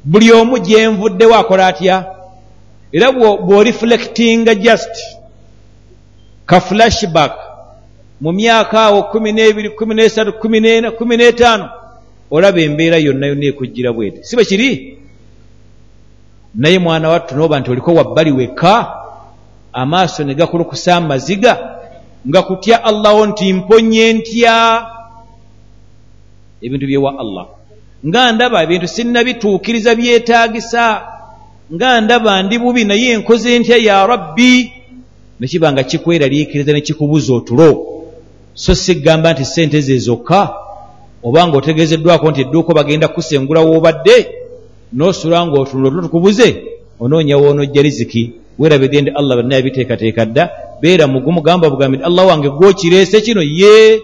Buli 0.04 0.32
omu 0.32 0.58
gyenvuddewo 0.58 1.34
akola 1.34 1.66
atya? 1.66 1.96
Era 2.92 3.10
bw'o- 3.12 3.38
bw'oreflectinga 3.46 4.54
just 4.54 4.94
ka 6.46 6.60
flashback 6.60 7.34
mu 8.20 8.32
myaka 8.32 8.80
awo 8.82 9.02
kumi 9.02 9.32
n'ebiri 9.32 9.70
kumi 9.70 9.94
n'esatu 9.94 10.32
kumi 10.40 10.60
n'ena 10.60 10.90
kumi 10.90 11.16
n'etaano 11.16 11.68
olaba 12.30 12.60
embeera 12.60 12.96
yonna 12.98 13.26
yonna 13.26 13.46
ekujjira 13.46 13.92
bwete. 13.92 14.24
Si 14.24 14.36
bwe 14.36 14.44
kiri? 14.44 14.98
Naye 16.54 16.78
mwana 16.78 17.08
wattu 17.08 17.36
nooba 17.36 17.60
nti 17.60 17.70
oliko 17.70 17.94
wabbali 17.94 18.32
wekka 18.32 18.94
amaaso 19.72 20.24
ne 20.24 20.34
gakulukusa 20.34 20.96
amaziga 20.96 21.78
nga 22.28 22.42
kutya 22.42 22.84
allaho 22.84 23.26
nti 23.26 23.52
mponye 23.52 24.12
ntya? 24.12 24.86
Ebintu 26.62 26.86
byewa 26.86 27.18
allah. 27.18 27.46
Nga 28.06 28.32
ndaba 28.32 28.62
ebintu 28.62 28.88
sinnabituukiriza 28.88 29.94
byetaagisa 29.94 31.02
nga 31.74 32.00
ndaba 32.00 32.42
ndi 32.42 32.58
bubi 32.58 32.84
naye 32.84 33.16
nkoze 33.16 33.58
ntya 33.58 33.76
ya 33.76 34.06
rabbi? 34.06 34.72
Nekiba 35.40 35.72
nga 35.72 35.82
kikweraliikiriza 35.82 36.72
ne 36.72 36.80
kikubuza 36.80 37.34
otulo. 37.34 37.86
So 38.54 38.74
si 38.74 38.94
kugamba 38.94 39.32
nti 39.32 39.44
sente 39.44 39.80
ze 39.80 39.98
zokka 39.98 40.65
oba 41.26 41.46
nga 41.46 41.56
otegeezeddwako 41.58 42.30
nti 42.30 42.40
edduuka 42.40 42.70
bagenda 42.78 43.08
kusengula 43.08 43.60
woobadde 43.60 44.16
n'osula 44.96 45.46
ng'otunula 45.46 45.88
otulo 45.88 46.02
tukubuze 46.06 46.48
onoonya 47.00 47.36
woonojja 47.38 47.82
riziki. 47.82 48.32
Weerabidde 48.58 49.00
ndi 49.00 49.10
allah 49.10 49.36
bonna 49.36 49.54
yabiteekateeka 49.56 50.24
dda 50.26 50.50
beera 50.80 51.06
mugumu 51.06 51.40
gamba 51.42 51.70
bugambi 51.70 51.96
nti 51.96 52.06
allah 52.06 52.26
wange 52.26 52.48
gwokireese 52.48 53.20
kino 53.20 53.42
ye! 53.42 54.00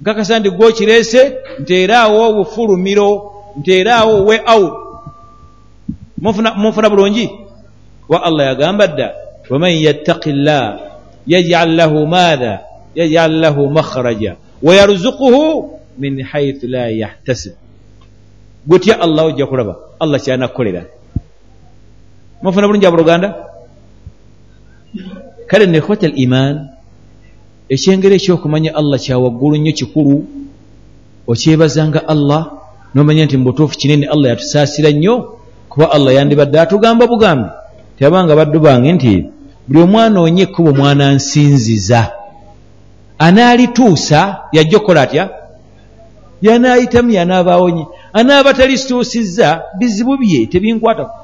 Nkakasa 0.00 0.38
nti 0.38 0.50
gwokireese 0.50 1.32
nteeraawo 1.60 2.28
obufulumiro 2.28 3.32
nteeraawo 3.58 4.24
we 4.26 4.40
out 4.46 4.72
munfuna 6.56 6.90
bulungi? 6.90 7.30
Kuba 8.06 8.22
allah 8.22 8.46
yagamba 8.46 8.86
dda 8.86 9.14
waman 9.50 9.72
yattaqi 9.72 10.32
llah 10.32 10.78
yajcal 11.26 11.70
lahu 11.74 12.06
maatha 12.06 12.60
yajcal 12.94 13.32
lahu 13.32 13.70
makhraja 13.70 14.36
wayarzuquhu 14.62 15.79
min 16.00 16.22
haithu 16.22 16.66
la 16.66 16.88
yahtasib. 16.88 17.52
Gutya 18.66 19.00
allah 19.00 19.24
ojja 19.30 19.46
kulaba. 19.46 19.74
Allah 20.00 20.18
kyanakukolera 20.24 20.82
munfuna 22.42 22.66
bulungi 22.66 22.86
abooluganda 22.86 23.28
kale 25.46 25.66
nekhwata 25.66 26.06
al 26.06 26.16
iman 26.16 26.54
ekyengero 27.68 28.14
ekyokumanya 28.16 28.72
allah 28.74 28.98
kyawaggulu 28.98 29.56
nnyo 29.56 29.72
kikulu 29.72 30.16
okyebazanga 31.28 32.00
allah 32.08 32.42
nomanya 32.94 33.24
nti 33.24 33.36
mubutuufu 33.36 33.76
kinene 33.76 34.06
allah 34.08 34.28
yatusaasira 34.32 34.90
nnyo 34.90 35.14
kuba 35.68 35.92
allah 35.92 36.14
yandibadde 36.14 36.60
atugamba 36.60 37.06
bugambi. 37.06 37.48
Teyabanga 37.98 38.36
baddu 38.36 38.58
bange 38.60 38.92
nti 38.92 39.12
buli 39.68 39.80
omwana 39.84 40.20
onye 40.20 40.42
ekkubo 40.42 40.72
mwana 40.72 41.12
nsinziza. 41.12 42.02
Anaalituusa 43.18 44.48
yajja 44.52 44.76
okukola 44.76 45.02
atya 45.02 45.24
yanaayitamu 46.42 47.10
yanaaba 47.10 47.52
awonye 47.52 47.84
anaaba 48.12 48.54
talisituusizza 48.54 49.62
bizibu 49.78 50.16
bye 50.16 50.46
tebinkwatako 50.46 51.16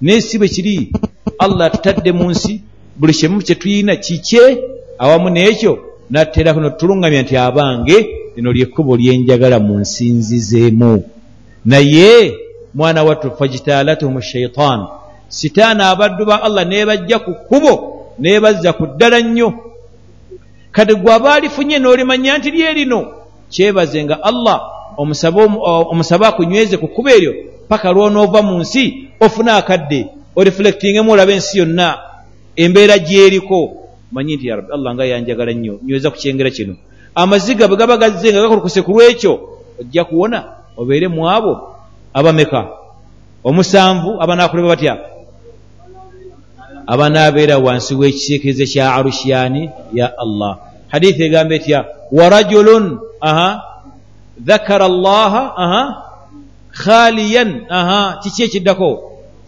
naye 0.00 0.20
si 0.20 0.38
bwe 0.38 0.48
kiri 0.48 0.92
allah 1.38 1.66
atutadde 1.66 2.12
mu 2.12 2.30
nsi 2.30 2.60
buli 2.96 3.14
kyemu 3.14 3.42
kye 3.42 3.54
tuyina 3.54 3.96
kikye 3.96 4.58
awamu 4.98 5.28
n'ekyo 5.30 5.78
natterako 6.10 6.60
notulungamya 6.60 7.22
nti 7.22 7.36
abange 7.36 7.96
lino 8.36 8.52
lyekkubo 8.52 8.96
lyenjagala 8.96 9.58
mu 9.58 9.78
nsinzizeemu 9.78 11.04
naye 11.64 12.34
mwana 12.74 13.04
wattu 13.04 13.30
fajitaalatuhum 13.38 14.20
shaitaan 14.20 14.80
sitaani 15.28 15.82
abaddu 15.82 16.24
ba 16.24 16.42
allah 16.42 16.64
nebajja 16.66 17.18
ku 17.18 17.32
kkubo 17.34 17.72
nebazza 18.18 18.72
ku 18.72 18.86
ddala 18.86 19.20
nnyo. 19.20 19.52
Kati 20.72 20.94
gwe 20.94 21.12
aba 21.12 21.34
alifunye 21.34 21.78
n'olimanya 21.78 22.38
nti 22.38 22.50
lye 22.50 22.72
lino 22.72 23.00
kyebaze 23.54 23.98
nga 24.04 24.16
allah 24.30 24.58
omusabe 24.96 25.38
omu- 25.46 25.62
o- 25.70 25.86
omusabe 25.92 26.24
akunyweze 26.26 26.76
ku 26.80 26.86
kkubo 26.88 27.08
eryo 27.16 27.32
paka 27.68 27.92
lwonoova 27.94 28.40
mu 28.42 28.54
nsi 28.62 28.84
ofune 29.20 29.50
akadde 29.60 30.00
oreflectingemu 30.36 31.12
olabe 31.12 31.32
ensi 31.36 31.58
yonna 31.60 31.88
embeera 32.56 32.96
gyeriko. 32.98 33.58
Manyi 34.12 34.36
nti 34.36 34.46
ya 34.48 34.56
rabbi 34.56 34.72
allah 34.76 34.90
nga 34.94 35.04
yanjagala 35.08 35.52
nnyo 35.56 35.74
nyweza 35.84 36.10
ku 36.12 36.16
kyengera 36.20 36.50
kino. 36.52 36.74
Amaziga 37.14 37.64
bwe 37.68 37.76
gaba 37.80 37.96
gazze 37.96 38.28
nga 38.32 38.40
gakulukuse 38.44 38.80
ku 38.84 38.92
lwekyo 38.92 39.32
ojja 39.80 40.04
kuwona 40.04 40.38
obeere 40.76 41.08
mu 41.08 41.24
abo 41.28 41.52
abameka. 42.12 42.60
Omusanvu 43.44 44.20
abanaakuleba 44.22 44.68
batya? 44.76 44.94
Abanaabeera 46.86 47.56
wansi 47.58 47.94
w'ekisiikirize 47.94 48.66
kya 48.66 48.94
arushiyani 48.94 49.70
ya 49.94 50.12
allah. 50.18 50.52
Hadithi 50.92 51.22
egamba 51.24 51.54
etya 51.54 51.78
warajulun 52.12 52.84
aha. 53.22 53.50
Dhakara 54.48 54.84
allaha 54.92 55.42
aha. 55.64 55.82
Khaliyan 56.72 57.50
aha. 57.70 58.20
Kiki 58.22 58.42
ekiddako 58.48 58.90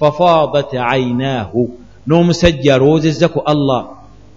fafadat 0.00 0.70
ainaahu 0.74 1.60
n'omusajja 2.06 2.74
alowoozezza 2.76 3.28
ku 3.28 3.40
allah. 3.52 3.82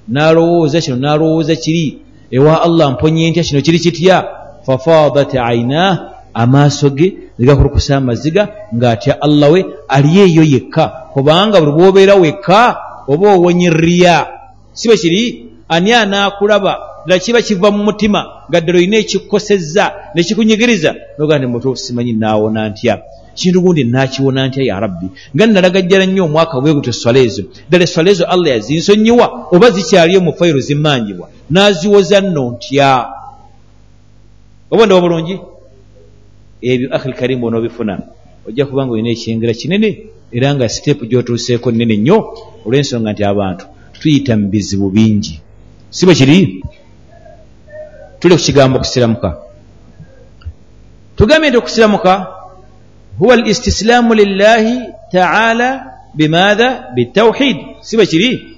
N'alowooza 0.10 0.80
kino 0.82 0.96
n'alowooza 0.96 1.56
kiri 1.56 2.00
ewa 2.32 2.64
allah 2.64 2.92
mponye 2.92 3.30
ntya 3.30 3.44
kino 3.44 3.60
kiri 3.62 3.80
kitya 3.80 4.18
fafadat 4.68 5.36
ainah 5.36 5.92
amaaso 6.34 6.90
ge 6.90 7.08
ne 7.38 7.44
gakulukusa 7.46 7.98
amaziga 7.98 8.72
ng'atya 8.76 9.14
allah 9.26 9.52
we 9.52 9.66
ali 9.88 10.12
eyo 10.26 10.44
yekka. 10.44 11.12
Kubanga 11.14 11.60
buli 11.62 11.72
bw'obeera 11.76 12.16
wekka 12.16 12.60
oba 13.08 13.36
owonye 13.36 13.70
riya. 13.70 14.18
Si 14.74 14.88
bwe 14.88 14.98
kiri? 14.98 15.24
Ani 15.68 15.92
anaakulaba 15.94 16.87
ddala 17.08 17.20
kiba 17.20 17.42
kiva 17.42 17.72
mu 17.72 17.84
mutima 17.88 18.20
nga 18.50 18.60
ddala 18.62 18.78
olina 18.80 18.98
ekikukosezza 19.00 19.86
ne 20.14 20.22
kikunyigiriza 20.28 20.92
nogaa 21.18 21.38
nti 21.40 21.48
mutuufu 21.48 21.80
simanyi 21.86 22.14
naawona 22.14 22.70
ntya. 22.70 22.96
Kintu 23.40 23.62
gundi 23.64 23.84
nakiwona 23.84 24.48
ntya 24.48 24.64
ya 24.70 24.80
rabbi? 24.84 25.08
Nga 25.36 25.44
nalagajjala 25.48 26.06
nnyo 26.06 26.24
omwaka 26.28 26.60
bwe 26.62 26.74
gutyo 26.76 26.92
eswala 26.96 27.20
ezo. 27.28 27.44
Ddala 27.68 27.84
eswala 27.88 28.10
ezo 28.12 28.26
allah 28.34 28.50
yazinsonyiwa 28.56 29.26
oba 29.56 29.68
zikyaliyo 29.76 30.20
mu 30.26 30.32
fayiro 30.38 30.60
zimmanjibwa 30.68 31.28
n'aziwoza 31.52 32.20
nno 32.22 32.44
ntya? 32.56 32.92
Oba 34.72 34.84
ndaba 34.86 35.02
bulungi? 35.02 35.36
Ebyo 36.62 36.88
akhil 36.96 37.14
karimu 37.20 37.46
onoobifuna 37.48 37.94
ojja 38.48 38.66
kuba 38.68 38.84
nga 38.84 38.94
olina 38.94 39.10
ekyengera 39.16 39.54
kinene 39.60 39.90
era 40.36 40.48
nga 40.56 40.66
siteepu 40.74 41.04
gy'otuuseeko 41.10 41.72
nnene 41.72 41.96
nnyo 41.98 42.18
olw'ensonga 42.66 43.10
nti 43.14 43.24
abantu 43.32 43.66
tuyita 44.00 44.34
mu 44.40 44.46
bizibu 44.52 44.88
bingi. 44.96 45.36
Si 45.96 46.04
bwe 46.06 46.16
kiri 46.20 46.38
tuli 48.20 48.36
ku 48.36 48.42
kigambo 48.42 48.78
okusiramuka 48.78 49.30
tugambye 51.16 51.50
nti 51.50 51.58
okusiramuka 51.58 52.14
huwa 53.20 53.34
al 53.34 53.48
istislaamu 53.48 54.14
lillahi 54.14 54.82
taala 55.12 55.98
bimaatha 56.18 56.84
bitawhid. 56.96 57.58
Si 57.82 57.98
bwe 57.98 58.06
kiri 58.06 58.58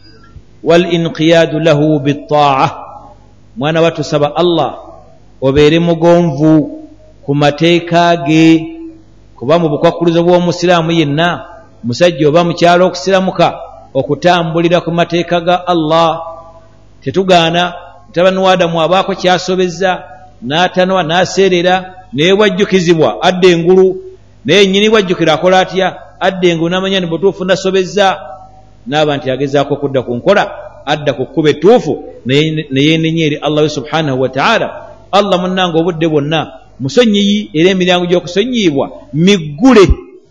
walinqiyaadu 0.64 1.60
lahu 1.60 2.00
bittaaca 2.00 2.76
mwana 3.58 3.82
wa 3.82 3.92
tusaba 3.92 4.36
allah. 4.36 4.78
Obeere 5.42 5.80
mugonvu 5.80 6.84
ku 7.26 7.36
mateeka 7.36 8.16
ge. 8.16 8.76
Kuba 9.36 9.60
mu 9.60 9.70
bukwakkulizo 9.70 10.24
bw'omusiraamu 10.24 10.92
yenna. 10.92 11.46
Musajja 11.84 12.28
oba 12.28 12.44
mukyalo 12.44 12.88
okusiramuka. 12.88 13.48
Okutambulira 13.94 14.82
ku 14.82 14.92
mateeka 14.92 15.42
ga 15.42 15.68
allah. 15.68 16.22
Tetugaana 17.04 17.74
mutabani 18.10 18.38
wa 18.38 18.52
adamu 18.52 18.82
abaako 18.82 19.16
kyasobezza 19.16 20.04
n'atanwa 20.42 21.04
n'aseerera 21.04 21.94
naye 22.14 22.36
bwajjukizibwa 22.36 23.22
adda 23.22 23.48
engulu 23.48 23.98
naye 24.46 24.66
nnyini 24.68 24.90
bwajjukira 24.90 25.34
akola 25.34 25.60
atya? 25.60 25.96
Adda 26.20 26.48
engulu 26.48 26.70
n'amanya 26.70 27.00
ni 27.00 27.06
butuufu 27.08 27.46
nasobezza. 27.46 28.20
Naaba 28.88 29.18
nti 29.18 29.32
agezaako 29.32 29.74
okudda 29.74 30.02
ku 30.02 30.16
nkola 30.16 30.52
adda 30.86 31.14
ku 31.14 31.26
kkuba 31.26 31.50
ettuufu 31.50 32.04
neyeenenya 32.26 33.26
eri 33.26 33.36
allah 33.36 33.64
we 33.64 33.70
subhanahu 33.70 34.22
wataala 34.22 34.68
allah 35.12 35.40
munnanga 35.42 35.78
obudde 35.78 36.08
bwonna 36.08 36.52
musonyiyi 36.80 37.50
era 37.54 37.70
emiryango 37.70 38.06
gy'okusonyiibwa 38.06 38.92
miggule. 39.14 39.88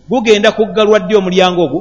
Gugenda 0.09 0.53
kuggalwa 0.53 0.99
ddi 0.99 1.14
omulyango 1.14 1.62
ogwo 1.64 1.81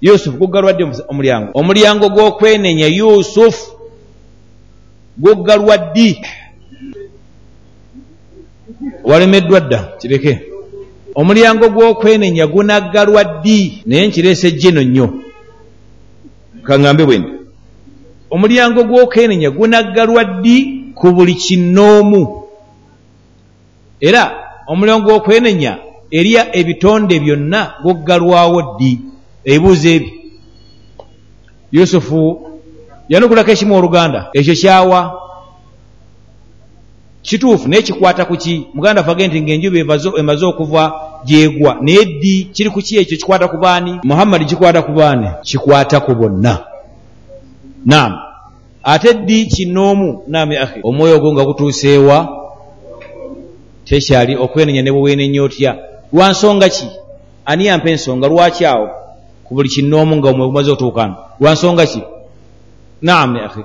yusufu 0.00 0.38
guggalwa 0.38 0.72
ddi 0.72 0.84
omulyango? 1.08 1.50
Omulyango 1.54 2.08
gw'okwenenya 2.08 2.86
yusufu 2.86 3.77
guggalwa 5.18 5.76
ddi? 5.78 6.20
Walemeddwa 9.04 9.60
dda 9.60 9.78
kireke 9.98 10.40
omulyango 11.14 11.68
gw'okwenenya 11.68 12.46
gunaggalwa 12.46 13.24
ddi? 13.24 13.82
Naye 13.86 14.06
nkireese 14.06 14.50
jjeno 14.52 14.82
nnyo. 14.82 15.06
Kaŋŋambe 16.62 17.04
bwe 17.06 17.18
ndi 17.18 17.30
omulyango 18.30 18.84
gw'okwenenya 18.84 19.50
gunaggalwa 19.50 20.24
ddi 20.24 20.56
ku 20.94 21.12
buli 21.12 21.34
kinnoomu? 21.34 22.22
Era 24.00 24.22
omulyango 24.66 25.06
gw'okwenenya 25.06 25.78
erya 26.10 26.56
ebitonde 26.56 27.20
byonna 27.20 27.60
guggalwawo 27.82 28.62
ddi? 28.62 28.92
Ebibuuzo 29.44 29.88
ebyo. 29.88 30.12
Yusufu 31.72 32.47
yanukulako 33.08 33.50
ekimu 33.50 33.76
oluganda. 33.76 34.28
Ekyo 34.32 34.54
kyawa. 34.54 35.20
Kituufu 37.22 37.68
naye 37.68 37.82
kikwata 37.82 38.24
ku 38.24 38.36
ki? 38.36 38.66
Muganda 38.74 39.04
fage 39.04 39.28
nti 39.28 39.42
ngaenjuba 39.42 39.78
emaze 40.18 40.46
okuva 40.46 40.92
gyegwa. 41.24 41.76
Naye 41.80 42.04
ddi? 42.04 42.48
Kiri 42.52 42.70
ku 42.70 42.80
ki 42.82 42.98
ekyo 42.98 43.16
kikwata 43.16 43.48
ku 43.48 43.56
baani? 43.56 44.00
Muhammadi 44.04 44.44
kikwata 44.44 44.82
ku 44.82 44.92
baani 44.92 45.28
kikwata 45.42 46.00
ku 46.00 46.14
bonna. 46.14 46.58
Naam. 47.84 48.18
Ate 48.82 49.14
ddi 49.14 49.46
kinoomu? 49.46 50.22
Naami 50.26 50.56
ahi 50.56 50.80
omwoyo 50.82 51.16
ogwo 51.16 51.32
nga 51.32 51.44
gutuuseewa 51.44 52.28
tekyali 53.84 54.36
okwenenya 54.36 54.82
ne 54.82 54.92
bweweenenya 54.92 55.42
otya. 55.42 55.76
Lwa 56.12 56.30
nsonga 56.30 56.68
ki? 56.68 56.86
Ani 57.44 57.66
yampa 57.66 57.90
ensonga? 57.90 58.28
Lwaki 58.28 58.66
awo? 58.66 58.88
Ku 59.44 59.54
buli 59.54 59.68
kinoomu 59.68 60.16
nga 60.16 60.28
omwe 60.28 60.46
bumaze 60.46 60.70
otuukano 60.70 61.16
lwa 61.40 61.52
nsonga 61.52 61.86
ki 61.86 62.02
naam 63.02 63.32
ne 63.32 63.40
ahi 63.40 63.64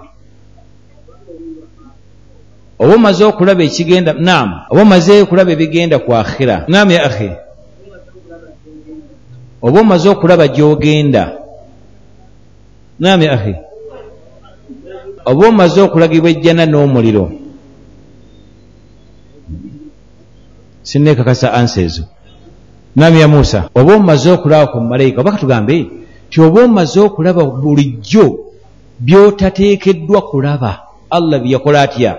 oba 2.80 2.96
omaze 2.96 3.24
okulaba 3.26 3.64
ekigenda 3.64 4.14
naam 4.14 4.50
oba 4.70 4.82
omaze 4.82 5.22
okulaba 5.22 5.52
ebigenda 5.52 6.00
ku 6.00 6.12
akhira. 6.14 6.66
Naam 6.68 6.92
ya 6.92 7.06
ahi 7.06 7.30
oba 9.62 9.80
omaze 9.82 10.10
okulaba 10.10 10.48
gy'ogenda. 10.48 11.40
Naam 13.00 13.22
ya 13.22 13.34
ahi 13.34 13.56
oba 15.26 15.48
omaze 15.48 15.82
okulagibwa 15.82 16.30
ejjana 16.30 16.66
n'omuliro. 16.66 17.32
Sinneekakasa 20.84 21.54
ansa 21.54 21.82
ezo. 21.82 22.04
Naam 22.96 23.16
ya 23.16 23.28
musa 23.28 23.70
oba 23.76 23.96
omaze 23.96 24.32
okulaba 24.32 24.68
ku 24.68 24.80
malayika. 24.80 25.22
Oba 25.22 25.32
katugambe 25.32 25.88
ti 26.30 26.42
oba 26.42 26.66
omaze 26.66 27.00
okulaba 27.00 27.46
bulijjo 27.46 28.53
by'otateekeddwa 29.00 30.22
kulaba. 30.22 30.88
Allah 31.10 31.40
byeyakola 31.40 31.82
atya? 31.82 32.18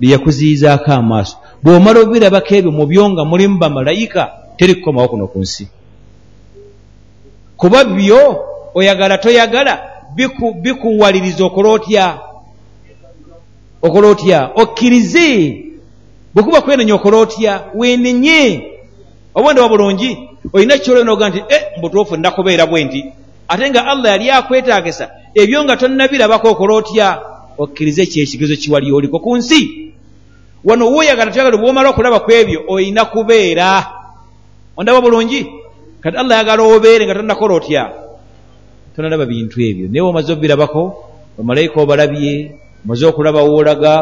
Byeyakuziyizaako 0.00 0.92
amaaso. 0.92 1.36
Bw'omala 1.62 2.00
obirabako 2.00 2.54
ebyo 2.54 2.72
mu 2.72 2.86
byo 2.86 3.10
nga 3.10 3.24
mulimu 3.24 3.58
bamalayika 3.58 4.32
teri 4.56 4.74
kukomawo 4.74 5.08
kuno 5.08 5.26
ku 5.26 5.38
nsi. 5.38 5.68
Kuba 7.56 7.84
byo 7.84 8.44
oyagala 8.74 9.18
toyagala 9.18 9.74
bikuwaliriza 10.62 11.44
okola 11.44 11.68
otya 11.68 12.18
okola 13.82 14.08
otya 14.08 14.50
okkirize. 14.54 15.28
Bwe 16.34 16.42
kuba 16.42 16.60
kwenenya 16.60 16.94
okola 16.94 17.16
otya 17.16 17.60
weenenye 17.74 18.70
oba 19.34 19.52
ndiwa 19.52 19.68
bulungi 19.68 20.18
olina 20.52 20.78
kyoleo 20.78 21.04
noga 21.04 21.28
nti 21.28 21.38
e 21.38 21.78
mbutuufu 21.78 22.16
ndakubeera 22.16 22.66
bwe 22.66 22.84
nti. 22.84 23.04
Ate 23.48 23.70
nga 23.70 23.86
allah 23.86 24.12
yali 24.12 24.30
akwetaagisa 24.30 25.10
ebyo 25.34 25.64
nga 25.64 25.76
tonnabirabako 25.76 26.48
okola 26.50 26.74
otya? 26.74 27.08
Okkirize 27.58 28.06
kyekigezo 28.06 28.56
kiwali 28.56 28.92
oliko 28.92 29.18
ku 29.18 29.36
nsi. 29.36 29.92
Wano 30.64 30.90
woyagala 30.90 31.30
toyagala 31.30 31.56
bwomala 31.56 31.90
okulaba 31.90 32.20
ku 32.20 32.30
ebyo 32.32 32.64
olina 32.68 33.04
kubeera. 33.04 33.86
Ondaba 34.76 35.00
bulungi? 35.00 35.46
Kati 36.00 36.16
allah 36.16 36.38
yagala 36.40 36.62
obeere 36.62 37.04
nga 37.04 37.14
tonnakola 37.14 37.54
otya? 37.54 37.84
Tonalaba 38.96 39.26
bintu 39.26 39.60
ebyo. 39.60 39.86
Naye 39.88 40.00
omaze 40.02 40.32
obirabako 40.32 41.10
bamalayika 41.36 41.80
obalabye 41.80 42.56
omaze 42.84 43.06
okulaba 43.06 43.42
woolaga 43.42 43.92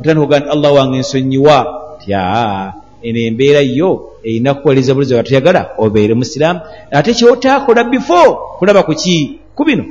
otandikuga 0.00 0.38
nti 0.38 0.48
allah 0.50 0.70
wange 0.74 0.96
ensonyiwa 0.96 1.56
tya 2.02 2.72
eno 3.02 3.18
embeera 3.18 3.60
yo 3.60 4.18
erina 4.24 4.54
kukuwaliriza 4.54 4.94
bulizi 4.94 5.14
watoyagala 5.14 5.70
obeere 5.78 6.14
musiraamu 6.14 6.60
ate 6.90 7.14
kyotakola 7.14 7.84
before 7.84 8.32
kulaba 8.58 8.82
kuki 8.82 9.38
ku 9.54 9.64
bino 9.64 9.84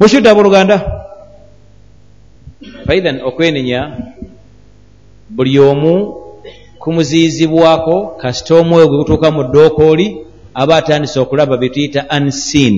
bwekyodda 0.00 0.30
abooluganda 0.30 0.76
faithan 2.86 3.20
okwenenya 3.28 3.80
buli 5.30 5.58
omu 5.58 5.94
kumuziyizibwako 6.78 7.96
kasita 8.20 8.54
omwoyo 8.54 8.88
gwe 8.88 8.98
gutuuka 8.98 9.30
mu 9.30 9.42
ddookooli 9.44 10.16
aba 10.54 10.76
atandise 10.76 11.20
okulaba 11.20 11.56
byetuyita 11.56 12.06
unseen. 12.16 12.76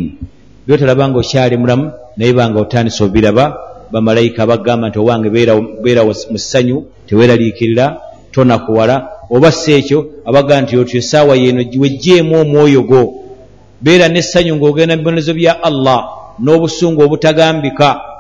Byotalaba 0.66 1.08
nga 1.08 1.18
okyali 1.18 1.56
mulamu 1.56 1.92
naye 2.16 2.32
banga 2.32 2.61
otandise 2.61 3.04
obiraba. 3.04 3.44
Bamalayika 3.92 4.46
bagamba 4.46 4.88
nti 4.88 4.98
owange 4.98 5.30
beera 5.82 6.04
mu 6.04 6.38
ssanyu 6.38 6.87
teweeraliikirira 7.06 8.00
tonakuwala. 8.32 9.08
Oba 9.30 9.52
si 9.52 9.72
ekyo 9.72 9.98
abaga 10.24 10.61
nti 10.61 10.76
otyo 10.76 10.98
essaawa 10.98 11.37
yeeno 11.37 11.62
wejjeemu 11.78 12.40
omwoyo 12.40 12.82
gwo. 12.82 13.14
Beera 13.80 14.08
n'essanyu 14.08 14.56
ng'ogenda 14.56 14.96
mu 14.96 15.02
bibonezo 15.02 15.35
bya 15.35 15.62
allah 15.62 16.21
n'obusungu 16.42 17.00
obutagambika 17.02 18.12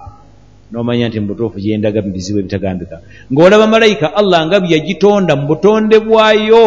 nomanya 0.72 1.08
nti 1.08 1.20
mubutuufu 1.20 1.60
gyendaga 1.60 2.02
mubizibu 2.02 2.38
ebitagambika. 2.38 2.96
Ng'olaba 3.32 3.66
malayika 3.66 4.06
allah 4.16 4.40
nga 4.46 4.56
byeyagitonda 4.60 5.36
mu 5.36 5.44
butonde 5.50 5.96
bwayo. 6.00 6.64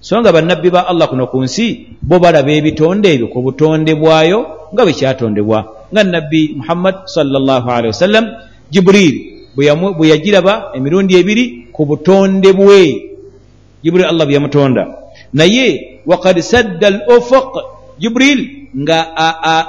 So 0.00 0.16
nga 0.20 0.32
bannabbi 0.32 0.70
ba 0.72 0.88
allah 0.88 1.06
kuno 1.08 1.28
ku 1.28 1.44
nsi 1.44 1.98
bo 2.00 2.16
balaba 2.18 2.48
ebitonde 2.48 3.06
ebyo 3.12 3.28
ku 3.28 3.38
butonde 3.44 3.92
bwayo 4.00 4.70
nga 4.72 4.82
bwe 4.84 4.96
kyatondebwa. 4.98 5.58
Nga 5.92 6.02
nabbi 6.04 6.40
muhammad 6.56 6.96
salllahalihi 7.04 7.92
wasallam 7.92 8.24
jiburiri 8.72 9.20
bwe 9.54 10.06
yagiraba 10.12 10.72
emirundi 10.76 11.12
ebiri 11.20 11.44
ku 11.74 11.84
butonde 11.84 12.56
bwe. 12.56 12.82
Jiburiri 13.84 14.08
allah 14.08 14.24
bwe 14.24 14.34
yamutonda. 14.34 14.82
Naye 15.36 16.00
wakad 16.08 16.40
sadda 16.40 16.86
al 16.88 16.98
ufuq 17.04 17.52
jiburiri 18.00 18.65
nga 18.76 18.98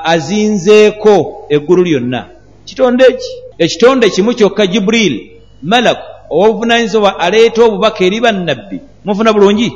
azinzeeko 0.03 1.45
eggulu 1.49 1.83
lyonna. 1.83 2.25
Kitonde 2.65 3.03
eki 3.03 3.31
ekitonde 3.57 4.09
kimu 4.09 4.33
kyokka 4.33 4.67
jiburiri 4.67 5.41
malaku 5.63 6.01
owobuvunanyizibwa 6.29 7.19
aleeta 7.19 7.63
obubaka 7.63 8.03
eri 8.05 8.19
bannabbi. 8.19 8.79
Mufuna 9.05 9.33
bulungi? 9.33 9.71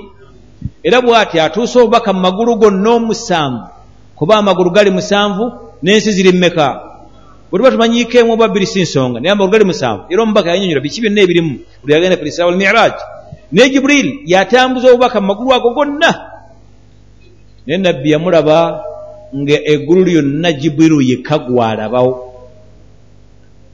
Era 0.84 1.02
bw'ati 1.02 1.39
atuusa 1.39 1.80
obubaka 1.80 2.13
mu 2.13 2.20
magulu 2.20 2.56
gonna 2.56 2.89
omusanvu. 2.89 3.63
Kuba 4.15 4.36
amagulu 4.38 4.70
gali 4.72 4.91
musanvu 4.91 5.52
n'ensi 5.84 6.12
ziri 6.12 6.32
mmeka? 6.32 6.67
Bwe 7.50 7.58
tuba 7.60 7.72
tumanyiiko 7.72 8.17
emu 8.17 8.34
oba 8.34 8.48
bbiri 8.48 8.65
si 8.65 8.82
nsonga 8.82 9.20
naye 9.20 9.32
amagulu 9.32 9.52
gali 9.52 9.65
musanvu. 9.65 10.04
Era 10.10 10.24
omubaka 10.24 10.50
yanyonyola 10.52 10.82
biki 10.82 11.02
byonna 11.02 11.22
ebirimu? 11.22 11.60
Buli 11.82 11.94
yagenda 11.94 12.17
ku 12.17 12.24
lisra 12.24 12.46
walmiraj 12.46 12.94
naye 13.52 13.70
jiburiri 13.70 14.20
yatambuza 14.26 14.91
obubaka 14.91 15.22
mu 15.22 15.28
magulu 15.28 15.54
ago 15.54 15.70
gonna. 15.74 16.12
Naye 17.65 17.78
nabbi 17.78 18.12
yamulaba 18.12 18.90
nga 19.36 19.58
eggulu 19.74 20.04
lyonna 20.04 20.54
jibuliru 20.54 21.02
yekka 21.02 21.39
gwalabawo 21.39 22.32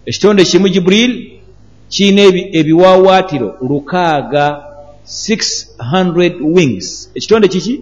ekitonde 0.06 0.46
kimu 0.46 0.70
jiburiri 0.70 1.41
kirina 1.89 2.22
ebiwawaatiro 2.60 3.50
lukaaga 3.70 4.63
600 5.08 6.41
wings. 6.41 7.12
Ekitonde 7.15 7.48
kiki? 7.48 7.82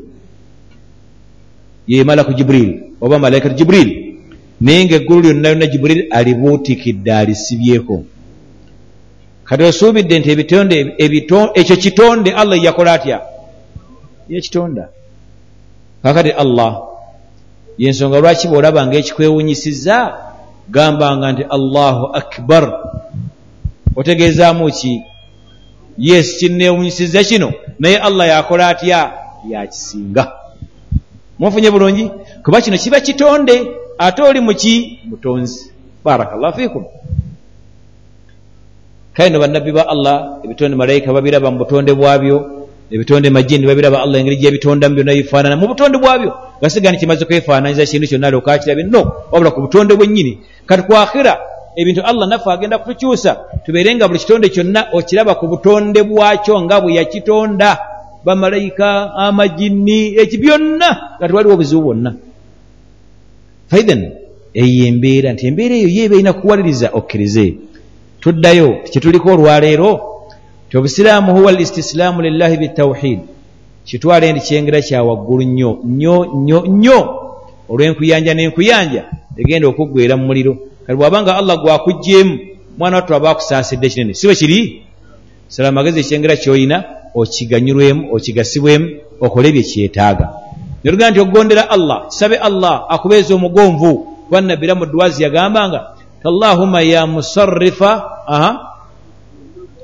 Ye 1.88 2.04
malaku 2.04 2.34
jiburiri 2.34 2.80
oba 3.02 3.20
malaikatu 3.20 3.56
jiburiri 3.56 4.20
naye 4.62 4.86
nga 4.86 4.96
eggulu 4.96 5.22
lyonna 5.22 5.50
lyonna 5.50 5.68
jiburiri 5.68 6.02
alibuutikidde 6.02 7.14
alisibyeko. 7.14 8.04
Kati 9.44 9.64
osuubidde 9.64 10.20
nti 10.20 10.32
ebitonde 10.32 10.96
ekyo 11.56 11.76
kitonde 11.76 12.32
allah 12.32 12.64
yakola 12.64 12.94
atya? 12.94 13.22
Yekitonda 14.30 14.90
kakati 16.04 16.32
allah 16.32 16.95
yensonga 17.78 18.20
lwaki 18.20 18.48
bwolabanga 18.48 18.98
ekikwewunyisiza 18.98 20.18
gambanga 20.70 21.32
nti 21.32 21.44
allahu 21.44 22.06
akbar. 22.16 22.64
Otegeezaamu 23.96 24.72
ki? 24.72 25.02
Yes 25.98 26.38
kinneewunyisiza 26.40 27.24
kino 27.24 27.54
naye 27.80 27.98
allah 27.98 28.28
yakola 28.28 28.68
atya? 28.68 29.14
Yakisinga 29.50 30.32
mufunye 31.40 31.72
bulungi? 31.72 32.12
Kuba 32.44 32.62
kino 32.62 32.78
kiba 32.78 33.00
kitonde 33.00 33.56
ate 33.98 34.22
oli 34.22 34.40
muki 34.40 35.00
mutonzi. 35.06 35.72
Barakallahu 36.04 36.58
fikum 36.58 36.86
kale 39.16 39.30
no 39.30 39.40
bannabbi 39.40 39.72
ba 39.72 39.88
allah 39.88 40.44
ebitonde 40.44 40.76
malayika 40.76 41.14
babiraba 41.14 41.52
mu 41.52 41.58
butonde 41.64 41.94
bwabyo 41.96 42.65
ebitonde 42.92 43.30
majini 43.30 43.68
babiraba 43.68 44.02
allah 44.04 44.20
engeri 44.20 44.38
gyebitondamu 44.38 44.96
byonna 44.96 45.14
bifaanana 45.14 45.56
mu 45.56 45.68
butonde 45.68 45.98
bwabyo 45.98 46.32
gasigani 46.62 46.98
kimaze 46.98 47.26
kwefaananyiza 47.26 47.86
kintu 47.86 48.08
kyonna 48.08 48.28
ali 48.28 48.38
okakirabe 48.38 48.84
no 48.84 49.02
wabula 49.32 49.52
ku 49.52 49.62
butonde 49.62 49.96
bwennyini. 49.96 50.40
Kati 50.66 50.84
kwakhira 50.84 51.34
ebintu 51.76 52.02
allah 52.02 52.28
naffe 52.30 52.50
agenda 52.52 52.78
kutukyusa 52.78 53.32
tubeere 53.66 53.96
nga 53.96 54.08
buli 54.08 54.20
kitonde 54.20 54.50
kyonna 54.50 54.88
okiraba 54.94 55.36
ku 55.36 55.48
butonde 55.48 56.04
bwakyo 56.04 56.62
nga 56.62 56.82
bwe 56.82 56.94
yakitonda. 56.94 57.78
Bamalayika 58.26 59.14
amajini 59.16 60.16
eki 60.22 60.38
byonna 60.38 60.90
nga 61.18 61.28
tewaliwo 61.28 61.54
obuzibu 61.54 61.82
bwonna. 61.82 62.14
Faithen 63.68 64.02
eyo 64.54 64.86
embeera 64.86 65.34
nti 65.34 65.48
embeera 65.48 65.76
eyo 65.76 65.90
yeeba 65.90 66.16
erina 66.16 66.34
kuwaliriza 66.34 66.90
okkirize. 66.94 67.46
Tuddayo 68.22 68.70
kyetuliko 68.92 69.30
olwaleero 69.34 70.15
ti 70.76 70.80
obusiraamu 70.80 71.34
huwa 71.36 71.50
al 71.52 71.60
istislaamu 71.62 72.22
lillahi 72.22 72.58
bitawhid 72.58 73.20
kitwale 73.86 74.32
ndi 74.32 74.42
kyengera 74.42 74.82
kyawaggulu 74.82 75.44
nnyo 75.44 75.80
nnyo 75.84 76.26
nnyo 76.36 76.60
nnyo. 76.68 77.00
Olw'enkuyanja 77.70 78.34
n'enkuyanja 78.34 79.04
egenda 79.38 79.68
okuggwera 79.68 80.18
mu 80.18 80.26
muliro. 80.28 80.58
Kati 80.86 80.98
bw'abanga 81.00 81.38
allah 81.38 81.56
gwakuggyemu 81.62 82.40
mwana 82.78 82.96
wattu 82.96 83.16
aba 83.16 83.30
akusaasidde 83.30 83.90
kinene. 83.90 84.14
Si 84.14 84.28
bwe 84.28 84.36
kiri? 84.36 84.84
Sala 85.48 85.70
amagezi 85.70 86.00
ekyengera 86.00 86.36
ky'oyina 86.36 86.84
okiganyulwemu 87.16 88.12
okigasibwemu 88.16 88.88
okole 89.22 89.52
bye 89.52 89.64
kyetaaga. 89.64 90.30
Netugaa 90.84 91.10
nti 91.10 91.20
okugondera 91.20 91.70
allah 91.70 92.08
kisabe 92.12 92.36
allah 92.38 92.84
akubeeza 92.90 93.32
omugonvu 93.36 93.92
kuba 94.28 94.42
nabbira 94.42 94.76
mu 94.76 94.86
ddwazi 94.86 95.24
yagambanga 95.24 95.96
allahumma 96.24 96.82
ya 96.82 97.08
musarrifa 97.08 97.92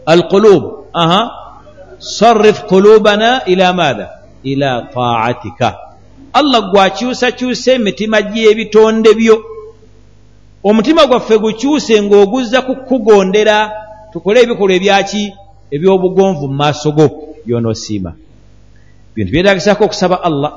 alqulub 0.06 0.81
aha. 0.94 1.32
Sarrif 2.00 2.66
qulubana 2.66 3.46
ila 3.46 3.74
maatha 3.74 4.10
ila 4.44 4.82
taatika. 4.94 5.78
Allah 6.34 6.72
gwakyusakyusa 6.72 7.74
emitima 7.74 8.22
gy'ebitonde 8.22 9.14
byo. 9.14 9.44
Omutima 10.64 11.06
gwaffe 11.06 11.38
gukyuse 11.38 12.02
ng'oguzza 12.02 12.62
ku 12.62 12.76
kukugondera 12.76 13.72
tukole 14.14 14.42
ebikolwa 14.42 14.76
ebyaki 14.76 15.34
ebyobugonvu 15.72 16.48
mu 16.48 16.56
maaso 16.56 16.92
go. 16.92 17.08
Byonoosiima 17.46 18.14
bintu 19.16 19.32
byetaagisako 19.32 19.84
okusaba 19.86 20.24
allah. 20.24 20.52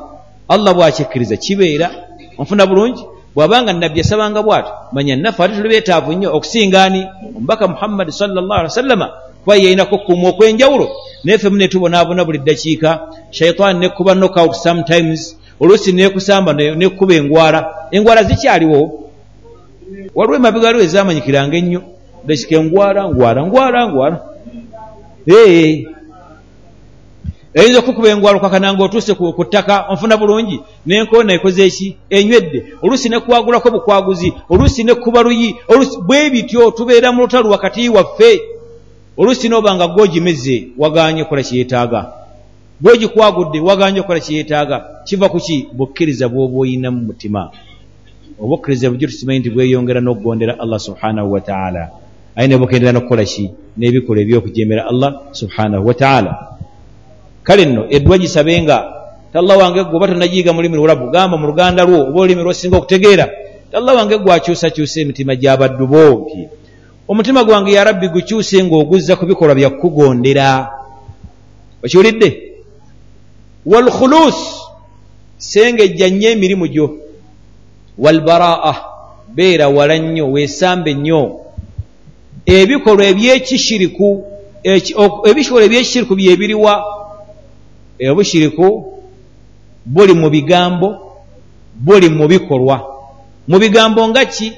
Allah 0.49 0.75
bwakikkiriza 0.75 1.37
kibeera 1.37 1.90
onfuna 2.38 2.66
bulungi? 2.66 3.03
Bw'abanga 3.35 3.73
nabbi 3.73 3.99
yasabanga 3.99 4.40
bw'atyo 4.47 4.73
manya 4.92 5.16
naffe 5.16 5.42
ate 5.42 5.57
tuli 5.57 5.68
beetaavu 5.68 6.12
nnyo 6.12 6.29
okusingaani 6.37 7.01
omubaka 7.37 7.68
muhammadi 7.68 8.12
sallallahu 8.12 8.61
alaihi 8.61 8.73
wasallama 8.75 9.07
kuba 9.44 9.57
yeyinako 9.57 9.94
okukuuma 9.94 10.28
okw'enjawulo. 10.28 10.88
Naye 11.24 11.38
ffe 11.38 11.48
munetubonaabona 11.48 12.24
buli 12.24 12.38
ddakiika 12.38 13.09
shaitaani 13.30 13.78
nekkuba 13.78 14.14
knockout 14.14 14.54
sometimes 14.54 15.37
oluusi 15.61 15.92
nekusamba 15.92 16.52
nekkuba 16.52 17.14
engwara 17.14 17.61
engwara 17.90 18.22
zikyaliwo? 18.22 19.11
Waliwo 20.14 20.37
emabega 20.37 20.66
waliwo 20.66 20.85
ezamanyikiranga 20.85 21.57
ennyo. 21.57 21.83
Dakika 22.26 22.57
engwara 22.57 23.09
ngwara 23.09 23.46
ngwara 23.46 23.88
ngwara 23.88 24.20
eyinza 27.54 27.78
okukuba 27.78 28.09
engwalo 28.09 28.40
kakana 28.40 28.74
ngaotuuse 28.74 29.14
ku 29.14 29.44
ttaka 29.44 29.87
onfuna 29.90 30.16
bulungi 30.16 30.61
nenkoona 30.87 31.33
ekoze 31.35 31.66
eki? 31.66 31.96
Enywedde. 32.11 32.64
Oluusi 32.83 33.09
nekwagulako 33.09 33.70
bukwaguzi 33.70 34.33
oluusi 34.50 34.85
nekkuba 34.85 35.22
luyi 35.22 35.57
bwe 36.07 36.30
bityo 36.30 36.70
tubeera 36.70 37.12
mu 37.12 37.22
lutalu 37.22 37.50
wakati 37.50 37.88
waffe 37.88 38.53
oluusi 39.16 39.48
nooba 39.48 39.74
nga 39.74 39.87
gwogimeze 39.88 40.68
waganye 40.79 41.22
okukola 41.22 41.42
kyeyetaaga 41.42 42.00
gwegikwagudde 42.83 43.59
waganye 43.61 43.98
okukola 44.00 44.20
kyeyetaaga 44.20 44.77
kiva 45.07 45.29
ku 45.29 45.38
ki? 45.38 45.68
Bukkiriza 45.72 46.29
bwoba 46.29 46.59
oyina 46.59 46.90
mu 46.90 47.00
mutima. 47.09 47.50
Obukkiriza 48.42 48.90
bujjo 48.90 49.07
tukimanyi 49.07 49.38
nti 49.38 49.50
bweyongera 49.50 50.00
n'okugondera 50.03 50.59
allah 50.59 50.81
subhanahu 50.81 51.33
wataala 51.33 51.83
aye 52.37 52.46
ne 52.48 52.57
bukendera 52.59 52.92
n'okukola 52.92 53.24
ki? 53.24 53.44
N'ebikolwa 53.79 54.20
ebyokujemera 54.22 54.83
allah 54.90 55.11
subhanahu 55.33 55.87
wataala 55.87 56.33
kale 57.46 57.64
nno 57.66 57.83
eddwa 57.90 58.18
gisabe 58.18 58.62
nga 58.62 58.77
talla 59.33 59.55
wange 59.57 59.85
gwe 59.85 59.96
oba 59.96 60.09
tonagiyiga 60.09 60.50
mu 60.53 60.59
lulimi 60.59 60.77
lulabu 60.77 61.07
gamba 61.14 61.38
mu 61.38 61.46
luganda 61.46 61.87
lwo 61.87 62.11
oba 62.11 62.18
olulimi 62.20 62.42
lwosinga 62.42 62.77
okutegeera. 62.79 63.27
Talla 63.70 63.94
wange 63.94 64.18
gwakyusakyusa 64.18 65.00
emitima 65.00 65.38
gy'abaddu 65.38 65.87
bo 65.87 66.03
nti 66.27 66.63
omutima 67.08 67.44
gwange 67.44 67.72
ya 67.72 67.84
rabbi 67.84 68.08
gukyuse 68.08 68.64
ng'oguzza 68.64 69.16
ku 69.16 69.26
bikolwa 69.26 69.54
byakukugondera 69.54 70.70
okiwulidde? 71.84 72.28
Walkhulus 73.66 74.36
sengejja 75.38 76.08
nnyo 76.08 76.30
emirimu 76.30 76.66
gyo. 76.68 76.98
Walbaraa 77.98 78.76
beera 79.28 79.68
wala 79.68 79.98
nnyo 79.98 80.32
weesambe 80.32 80.94
nnyo. 80.94 81.40
Ebikolwa 82.46 83.04
ebyekishiriku 83.04 84.08
ebikolwa 85.24 85.64
ebyekishiriku 85.64 86.14
byebiriwa 86.14 86.84
obushiriku 88.10 88.66
buli 89.84 90.12
mu 90.12 90.30
bigambo 90.30 90.88
buli 91.74 92.08
mu 92.08 92.28
bikolwa. 92.28 92.76
Mu 93.48 93.58
bigambo 93.58 94.08
nga 94.08 94.24
ki? 94.24 94.52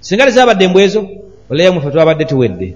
Singa 0.00 0.26
tezabadde 0.26 0.64
embwezo 0.64 1.21
olayamu 1.52 1.80
fe 1.80 1.90
twabadde 1.90 2.24
tuwedde. 2.24 2.74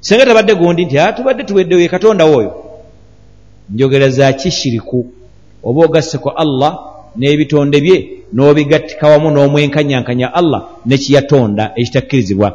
Singa 0.00 0.26
tabadde 0.26 0.54
gundi 0.54 0.84
nti 0.84 0.96
tubadde 1.16 1.44
tuwedde 1.44 1.82
ye 1.82 1.88
katonda 1.88 2.24
woyo. 2.24 2.52
Njogera 3.70 4.08
za 4.08 4.32
kishiriku 4.32 5.06
oba 5.64 5.84
ogasse 5.84 6.18
ku 6.18 6.30
allah 6.30 6.78
n'ebitonde 7.16 7.80
bye 7.80 7.98
n'obigattika 8.34 9.08
wamu 9.08 9.30
n'omwenkanyankanya 9.30 10.34
allah 10.34 10.60
nekiyatonda 10.86 11.72
ekitakkirizibwa 11.76 12.48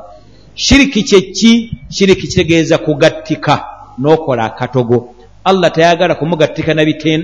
shiriki 0.56 1.04
kyeki 1.04 1.72
shiriki 1.90 2.28
kitegeeza 2.28 2.78
kugattika 2.78 3.56
n'okola 4.00 4.46
akatogo. 4.46 5.14
Allah 5.44 5.72
tayagala 5.72 6.16
kumugattika 6.16 6.74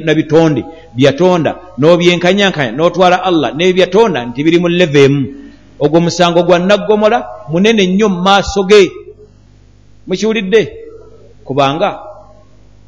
na 0.05 0.13
bitonde 0.15 0.65
byatonda 0.95 1.51
n'obyenkanyankanya 1.77 2.71
n'otwala 2.71 3.23
allah 3.23 3.49
n'ebyatonda 3.55 4.25
nti 4.25 4.43
biri 4.43 4.59
mu 4.59 4.67
leve 4.67 5.03
emu 5.03 5.42
ogwo 5.84 6.00
musango 6.02 6.43
gwa 6.43 6.60
naggomola 6.60 7.17
munene 7.52 7.84
nnyo 7.88 8.10
mu 8.10 8.19
maaso 8.22 8.63
ge. 8.63 8.91
Mukiwulidde? 10.08 10.62
Kubanga 11.43 12.00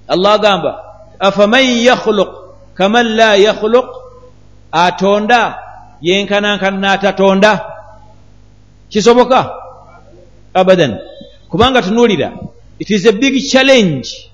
allah 0.08 0.34
agamba 0.34 0.72
afaman 1.20 1.66
yakhluq 1.88 2.32
kaman 2.78 3.08
la 3.16 3.36
yakhluq? 3.36 3.88
Atonda 4.72 5.60
yenkanankana 6.02 6.78
n'atatonda. 6.78 7.52
Kisoboka? 8.90 9.40
Abadan. 10.54 11.00
Kubanga 11.50 11.82
tunuulira 11.82 12.32
it 12.80 12.90
is 12.92 13.06
a 13.06 13.14
big 13.14 13.36
challenge. 13.52 14.32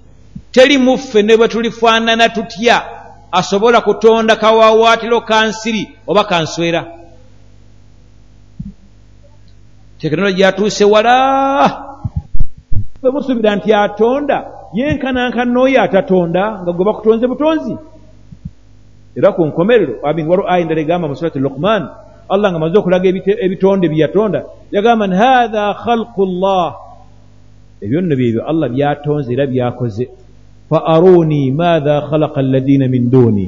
Teri 0.51 0.77
muffe 0.77 1.21
ne 1.23 1.37
bwe 1.37 1.47
tulifaanana 1.47 2.29
tutya 2.29 2.83
asobola 3.31 3.81
kutonda 3.81 4.35
kawawaatiro 4.35 5.21
kansiri 5.21 5.89
oba 6.07 6.23
kanswera 6.23 7.00
tekinologi 10.01 10.43
atuuse 10.43 10.85
wala. 10.85 11.17
Bwe 13.01 13.11
musuubira 13.11 13.55
nti 13.55 13.73
atonda 13.73 14.37
yenkanankana 14.73 15.59
oyo 15.61 15.81
atatonda 15.81 16.43
nga 16.61 16.71
gwe 16.73 16.85
bakutonze 16.85 17.27
butonzi. 17.27 17.75
Era 19.15 19.31
ku 19.31 19.45
nkomerero 19.45 19.95
amin 20.03 20.27
waliwo 20.27 20.49
aya 20.49 20.61
endala 20.61 20.81
egamba 20.81 21.07
mu 21.07 21.15
surati 21.15 21.39
luqman 21.39 21.83
allah 22.29 22.47
nga 22.51 22.59
maze 22.59 22.77
okulaga 22.77 23.07
ebitonde 23.45 23.85
byeyatonda 23.89 24.39
yagamba 24.71 25.07
nti 25.07 25.15
hatha 25.15 25.63
khalqu 25.83 26.21
llah 26.25 26.71
ebyo 27.83 28.01
nno 28.01 28.15
byebyo 28.15 28.41
allah 28.49 28.67
byatonze 28.69 29.33
era 29.33 29.45
byakoze. 29.47 30.05
Fa 30.69 30.79
aruni 30.93 31.51
maatha 31.51 32.07
khalaqa 32.09 32.39
alladina 32.39 32.87
min 32.87 33.09
duni 33.09 33.45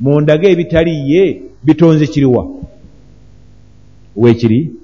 mundage 0.00 0.48
ebitaliye 0.52 1.22
bitonze 1.62 2.06
kiriwa 2.06 2.42
wekiri 4.16 4.83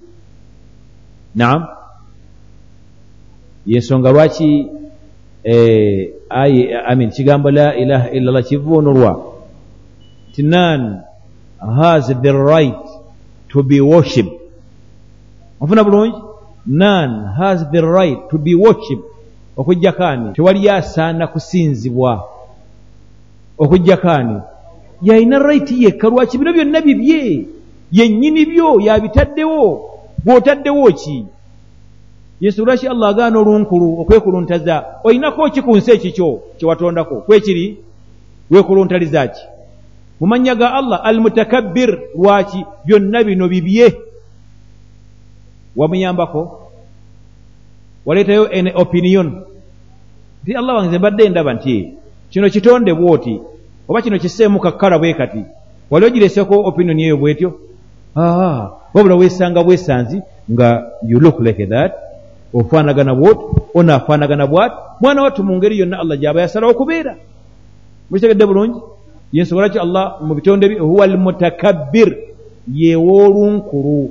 naam. 1.35 1.67
Yensonga 3.67 4.13
lwaki 4.13 4.67
amin 6.87 7.11
kigambo 7.11 7.51
la 7.51 7.77
ilaha 7.77 8.11
illa 8.11 8.33
llah 8.33 8.43
kivuunulwa? 8.43 9.33
Nti 10.31 10.43
nan 10.43 11.03
has 11.61 12.07
the 12.23 12.33
right 12.33 12.87
to 13.49 13.63
be 13.63 13.81
worship 13.81 14.27
ofuna 15.61 15.85
bulungi? 15.85 16.23
None 16.67 17.35
has 17.39 17.71
the 17.71 17.83
right 17.83 18.31
to 18.31 18.39
be 18.39 18.55
worship 18.55 19.01
okujjako 19.57 20.05
ani 20.05 20.33
tewali 20.33 20.71
asaana 20.71 21.27
kusinzibwa. 21.27 22.29
Okujjako 23.59 24.11
ani 24.11 24.41
yalina 25.03 25.39
right 25.39 25.71
yekka 25.71 26.09
lwaki 26.09 26.39
bino 26.39 26.53
byonna 26.53 26.81
bibye? 26.81 27.47
Yennyini 27.93 28.47
byo 28.47 28.81
yabitaddewo 28.81 29.90
bw'otaddewo 30.25 30.93
ki? 30.93 31.27
Yesu 32.41 32.65
lwaki 32.65 32.89
allah 32.89 33.09
agaana 33.09 33.39
olunkulu 33.39 34.01
okwekuluntaza? 34.01 34.85
Olinako 35.05 35.51
ki 35.51 35.63
ku 35.63 35.77
nsi 35.77 35.91
ekikyo 35.91 36.41
kyewatondako 36.59 37.15
kwekiri 37.21 37.79
weekuluntaliza 38.51 39.29
ki? 39.29 39.43
Mu 40.21 40.27
mannya 40.27 40.55
ga 40.55 40.73
allah 40.75 41.01
al 41.05 41.21
mutakabbir 41.21 41.99
lwaki 42.15 42.65
byonna 42.85 43.25
bino 43.25 43.49
bibye? 43.49 43.97
Wamuyambako? 45.77 46.71
Waleetayo 48.07 48.49
an 48.53 48.73
opinion. 48.75 49.45
Nti 50.43 50.55
allah 50.55 50.77
wange 50.77 50.99
mbadde 50.99 51.29
ndaba 51.29 51.55
nti 51.55 52.01
kino 52.31 52.51
kitonde 52.51 52.95
bwoti 52.95 53.41
oba 53.89 54.03
kino 54.03 54.19
kiseemu 54.19 54.61
kakkala 54.61 54.99
bwe 54.99 55.15
kati 55.15 55.43
wali 55.91 56.07
ogireseko 56.07 56.55
opinion 56.65 56.99
eyo 57.01 57.17
bwetyo 57.17 57.61
wabula 58.15 59.15
weesanga 59.15 59.65
bwesanzi 59.65 60.23
nga 60.51 60.87
you 61.07 61.21
look 61.21 61.41
like 61.41 61.67
that. 61.67 61.93
Ofaanagana 62.55 63.15
bwot 63.15 63.39
onaafaanagana 63.75 64.47
bwat. 64.47 64.73
Mwana 65.01 65.23
wattu 65.23 65.45
mu 65.45 65.57
ngeri 65.57 65.79
yonna 65.79 65.99
allah 65.99 66.19
gyaba 66.19 66.41
yasalawo 66.41 66.73
okubeera 66.73 67.17
mukitegedde 68.11 68.47
bulungi? 68.47 68.81
Yensobola 69.33 69.69
ki 69.69 69.79
allah 69.79 70.19
mu 70.23 70.35
bitonde 70.35 70.69
bye? 70.69 70.79
Huwa 70.79 71.05
almutakabbir. 71.05 72.17
Yewoolunkulu 72.75 74.11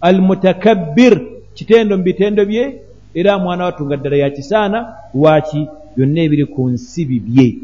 almutakabbir. 0.00 1.20
Kitendo 1.54 1.96
mu 1.96 2.02
bitendo 2.02 2.44
bye? 2.44 2.80
Era 3.14 3.38
mwana 3.38 3.64
wattu 3.64 3.86
nga 3.86 3.96
ddala 3.96 4.16
yakisaana 4.16 4.94
lwaki 5.14 5.66
byonna 5.96 6.20
ebiri 6.20 6.46
ku 6.46 6.68
nsi 6.68 7.04
bibye 7.04 7.56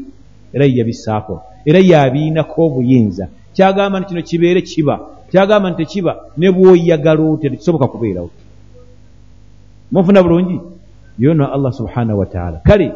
era 0.53 0.65
yabisaako. 0.65 1.43
Era 1.65 1.79
yabiinako 1.79 2.65
obuyinza. 2.65 3.27
Kyagamba 3.53 3.99
nti 3.99 4.07
kino 4.07 4.21
kibeere 4.21 4.61
kiba 4.61 4.99
kyagamba 5.35 5.69
nti 5.69 5.83
tekiba 5.85 6.13
ne 6.37 6.47
bwoyagala 6.51 7.21
otya 7.31 7.49
tekisoboka 7.49 7.87
kubeerawo? 7.87 8.29
Mufuna 9.91 10.23
bulungi? 10.23 10.59
Yono 11.19 11.53
allah 11.55 11.73
subhanahu 11.73 12.19
wataala 12.19 12.57
kale 12.63 12.91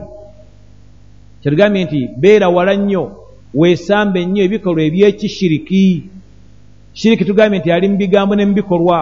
kyatugambye 1.42 1.84
nti 1.84 2.00
beera 2.18 2.50
wala 2.50 2.76
nnyo 2.76 3.12
weesambe 3.54 4.26
nnyo 4.26 4.44
ebikolwa 4.44 4.82
ebyekishiriki. 4.84 6.04
Shiriki 6.94 7.26
tugambye 7.26 7.60
nti 7.60 7.72
ali 7.72 7.90
mu 7.90 7.98
bigambo 7.98 8.36
ne 8.36 8.46
mu 8.46 8.54
bikolwa. 8.54 9.00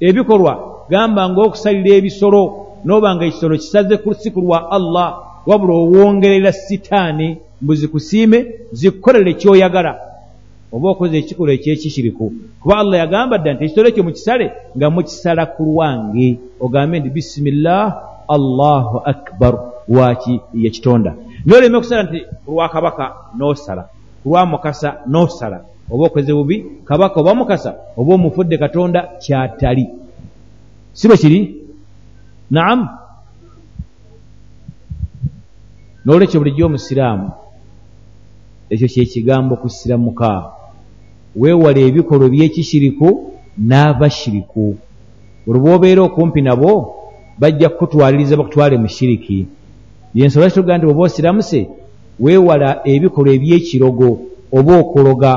Ebikolwa 0.00 0.86
gamba 0.90 1.30
ngaokusalira 1.30 1.96
ebisolo 1.98 2.42
n'oba 2.84 3.14
nga 3.14 3.24
ekisolo 3.24 3.54
kisaze 3.58 3.98
si 4.20 4.30
ku 4.30 4.40
lwa 4.40 4.70
allah 4.70 5.08
wabula 5.46 5.74
owongerera 5.74 6.52
sitaani 6.52 7.36
mbu 7.62 7.74
zikusiime 7.74 8.38
zikukolere 8.72 9.34
kyoyagala 9.34 10.09
oba 10.72 10.90
okoze 10.90 11.18
ekikolwa 11.18 11.52
ekyekishiriku 11.54 12.32
kuba 12.62 12.74
allah 12.78 12.98
yagamba 13.02 13.38
dda 13.38 13.54
nti 13.54 13.64
ekitolo 13.64 13.88
ekyo 13.88 14.04
mukisale 14.06 14.46
nga 14.76 14.86
mukisala 14.90 15.42
ku 15.54 15.62
lwange. 15.68 16.28
Ogambe 16.60 17.00
nti 17.00 17.10
bisimillah 17.10 17.84
allahu 18.28 18.96
akbar. 19.12 19.54
Waki 19.88 20.40
yekitonda 20.54 21.14
noleme 21.46 21.76
okusala 21.76 22.02
nti 22.02 22.18
lwa 22.46 22.68
kabaka 22.68 23.04
n'osala. 23.36 23.82
Lwa 24.24 24.46
mukasa 24.46 24.88
n'osala. 25.10 25.58
Oba 25.90 26.06
okoze 26.06 26.32
bubi 26.32 26.56
kabaka 26.84 27.20
oba 27.20 27.34
mukasa 27.34 27.70
oba 27.96 28.14
omufudde 28.14 28.58
katonda 28.58 29.00
kyatali. 29.22 29.86
Si 30.92 31.08
bwe 31.08 31.16
kiri? 31.16 31.40
Naamu 32.50 32.86
n'olwekyo 36.04 36.40
bulijjo 36.40 36.66
omusiraamu 36.66 37.28
ekyo 38.70 38.86
kyekigambo 38.92 39.56
kusiramuka 39.56 40.59
weewala 41.36 41.80
ebikolwa 41.88 42.28
byekishiriku 42.28 43.08
n'abashiriku 43.68 44.76
olwo 45.48 45.60
bwobeera 45.62 46.02
okumpi 46.02 46.40
nabo 46.42 46.72
bajja 47.40 47.68
kukutwaliriza 47.68 48.36
bakutwale 48.36 48.76
mu 48.76 48.88
shiriki. 48.88 49.46
Yensobola 50.14 50.50
kituga 50.50 50.78
nti 50.78 50.86
oba 50.86 51.02
osiramuse 51.02 51.60
weewala 52.20 52.68
ebikolwa 52.92 53.32
ebyekirogo 53.36 54.10
oba 54.58 54.72
okuloga 54.82 55.32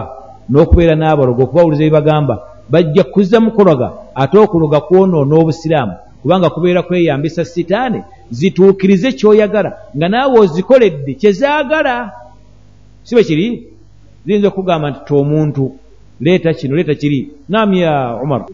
n'okubeera 0.49 0.95
n'abalogo 0.97 1.41
okubawuliza 1.43 1.84
ebibagamba 1.84 2.36
bajja 2.71 3.03
kuzza 3.03 3.38
mukologa 3.39 3.88
ate 4.21 4.38
okuloga 4.38 4.79
kwonoona 4.88 5.34
obusiraamu 5.41 5.95
kubanga 6.21 6.49
kubeera 6.49 6.82
kweyambisa 6.88 7.45
sitaani 7.45 7.99
zituukirize 8.32 9.12
kyoyagala 9.12 9.71
nga 9.95 10.08
naawe 10.10 10.39
ozikoledde 10.39 11.13
kyezaagala 11.13 11.95
si 13.03 13.15
bwe 13.15 13.23
kiri? 13.23 13.47
Ziyinza 14.25 14.47
okugamba 14.47 14.89
nti 14.89 14.99
ti 15.06 15.13
omuntu 15.13 15.63
leeta 16.21 16.54
kino 16.54 16.76
leeta 16.76 16.95
kiri 16.95 17.32
naam 17.49 17.73
ya 17.73 18.19
umar 18.23 18.45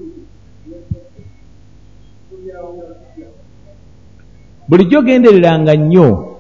bulijjo 4.68 5.02
gendereranga 5.02 5.76
nnyo 5.76 6.38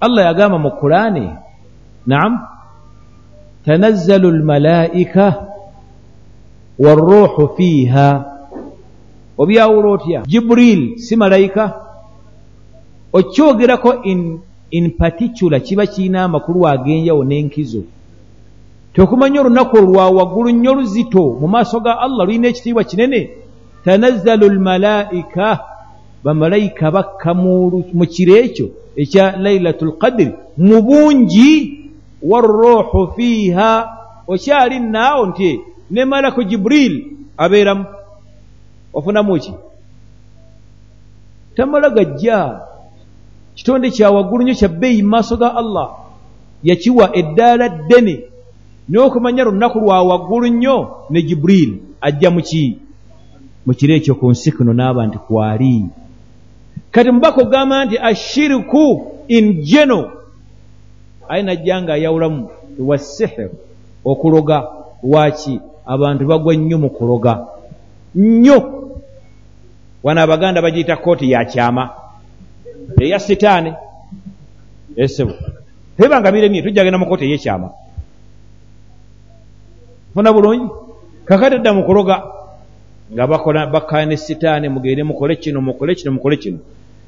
allah 0.00 0.24
yagamba 0.24 0.58
mu 0.58 0.70
qurani 0.80 1.26
naam 2.06 2.32
tanazzalu 3.64 4.30
lmalaika 4.30 5.46
waruuhu 6.78 7.48
fiiha 7.56 8.30
obyawula 9.40 9.88
otya? 9.90 10.22
Jiburil 10.26 10.98
si 10.98 11.16
malayika. 11.16 11.86
Okyogerako 13.12 14.02
in, 14.04 14.38
in 14.70 14.90
particular 14.90 15.60
kiba 15.62 15.86
kirina 15.86 16.24
amakulu 16.24 16.68
agenjawo 16.68 17.24
n'enkizo 17.24 17.82
teokumanya 19.00 19.40
olunaku 19.40 19.76
olwa 19.76 20.10
waggulu 20.10 20.50
nnyo 20.50 20.74
luzito 20.74 21.24
mu 21.40 21.48
maaso 21.48 21.80
ga 21.80 21.98
allah 21.98 22.26
lulina 22.26 22.48
ekitiibwa 22.48 22.84
kinene. 22.84 23.30
Tanazzalu 23.84 24.48
lmalaika 24.48 25.60
bamalayika 26.24 26.90
bakka 26.90 27.34
mu 27.34 28.06
kiro 28.12 28.36
ekyo 28.36 28.66
ekya 28.96 29.36
lailatu 29.36 29.84
lqadiri 29.86 30.32
mu 30.56 30.82
bungi 30.82 31.52
waruuhu 32.22 33.12
fiiha 33.16 33.88
okyali 34.28 34.80
naawo 34.80 35.26
nti 35.26 35.60
ne 35.90 36.04
malaku 36.04 36.44
jiburil 36.44 37.04
abeeramu 37.38 37.84
ofunamu 38.92 39.38
ki? 39.40 39.52
Tamala 41.56 41.90
gajja. 41.90 42.60
Kitonde 43.54 43.90
kya 43.90 44.10
waggulu 44.10 44.44
nnyo 44.44 44.54
kya 44.54 44.68
bbeeyi 44.68 45.02
mu 45.02 45.08
maaso 45.08 45.36
ga 45.36 45.56
allah 45.56 45.88
yakiwa 46.62 47.16
eddaala 47.16 47.68
ddene 47.68 48.29
n'okumanya 48.90 49.44
lunaku 49.44 49.78
lwa 49.80 50.02
waggulu 50.02 50.46
nnyo 50.46 50.76
ne 51.10 51.22
jiburil 51.22 51.78
ajja 52.00 52.30
muki 52.30 52.78
mu 53.66 53.72
kiro 53.74 53.94
ekyo 53.94 54.14
ku 54.14 54.30
nsi 54.30 54.52
kuno 54.52 54.72
n'aba 54.74 55.06
nti 55.06 55.18
kwali 55.18 55.86
kati 56.90 57.10
mubaka 57.10 57.42
ogamba 57.42 57.84
nti 57.84 57.96
ashiriku 57.98 58.84
in 59.28 59.62
geno 59.62 60.00
aye 61.28 61.42
najja 61.42 61.82
nga 61.82 61.92
ayawulamu 61.94 62.48
wa 62.78 62.98
sihiru 62.98 63.54
okuloga 64.04 64.56
lwaki 65.02 65.60
abantu 65.86 66.26
bagwa 66.26 66.54
nnyo 66.54 66.78
mu 66.78 66.90
kuloga. 66.90 67.46
Nnyo. 68.14 68.58
Wano 70.02 70.20
abaganda 70.22 70.62
bagiyita 70.62 70.96
kooti 70.96 71.30
ya 71.30 71.44
kyama. 71.44 71.90
Eya 73.00 73.18
sitaani. 73.18 73.72
Esebo 74.96 75.32
tebanga 75.96 76.32
miremye 76.32 76.62
tujja 76.62 76.84
genda 76.84 76.98
mu 76.98 77.06
kooti 77.06 77.24
ey'ekyama 77.24 77.68
funa 80.14 80.32
bulungi? 80.32 80.68
Kakati 81.24 81.58
dda 81.58 81.72
mu 81.72 81.82
kuloga 81.84 82.22
nga 83.12 83.26
bakola 83.26 83.66
bakkaa 83.66 84.04
ne 84.06 84.16
sitaani 84.16 84.68
mugende 84.68 85.02
mukole 85.02 85.36
kino 85.36 85.60
mukole 85.60 85.94
kino 85.94 86.12
mukole 86.12 86.36
kino. 86.36 86.58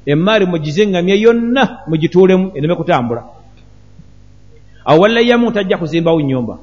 Emaari 0.05 0.45
mugize 0.45 0.83
eŋŋamye 0.83 1.15
yonna 1.21 1.79
mugituulemu 1.87 2.51
eneme 2.55 2.75
kutambula. 2.75 3.23
Awo 4.85 5.01
walayyamu 5.01 5.51
tajja 5.51 5.77
kuzimbawo 5.77 6.21
nnyumba 6.21 6.57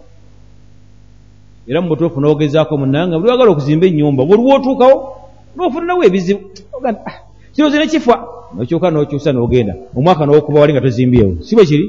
era 1.69 1.81
mubutuufu 1.81 2.21
n'ogezaako 2.21 2.77
munanga 2.77 3.19
buli 3.19 3.31
wagala 3.31 3.51
okuzimba 3.51 3.87
ennyumba 3.87 4.25
bwe 4.25 4.37
lwootuukawo 4.37 4.97
n'ofunirawo 5.57 6.03
ebizibu 6.05 6.41
kiroozi 7.53 7.79
ne 7.79 7.87
kifa 7.87 8.15
nokyuka 8.57 8.91
n'okyusa 8.91 9.33
n'ogenda 9.33 9.75
omwaka 9.97 10.27
n'okuba 10.27 10.61
wali 10.61 10.73
nga 10.73 10.81
tozimbyewo. 10.85 11.33
Si 11.47 11.55
bwe 11.57 11.65
kiri? 11.65 11.87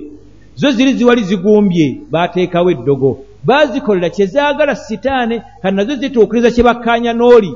Zo 0.55 0.71
ziri 0.71 0.93
ziwali 0.93 1.23
zigumbye 1.23 1.97
baateekawo 2.11 2.71
eddogo 2.71 3.09
baazikolera 3.43 4.09
kyezaagala 4.09 4.75
sitaane 4.75 5.41
kati 5.61 5.75
nazo 5.75 5.95
zituukiriza 5.95 6.51
kye 6.51 6.63
bakkaanya 6.63 7.13
n'oli. 7.13 7.51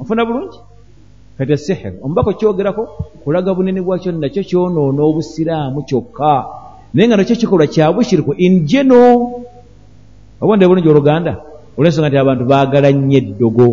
Ofuna 0.00 0.24
bulungi? 0.24 0.58
Kati 1.38 1.52
esihiru 1.52 1.96
omubaka 2.02 2.30
okyogerako 2.30 2.82
kulaga 3.24 3.54
bunene 3.54 3.80
bwakyo 3.80 4.12
nakyo 4.12 4.42
kyonoona 4.48 5.02
obusiraamu 5.02 5.82
kyokka. 5.88 6.34
Naye 6.94 7.08
nga 7.08 7.16
nakyo 7.16 7.36
kikolwa 7.36 7.66
kya 7.66 7.92
bushiriku 7.92 8.32
in 8.34 8.64
geno 8.66 8.98
obonde 10.40 10.66
bulungi 10.66 10.88
oluganda? 10.88 11.32
Olwensonga 11.76 12.08
nti 12.08 12.18
abantu 12.18 12.44
baagala 12.44 12.90
nnyo 12.90 13.18
eddogo. 13.18 13.68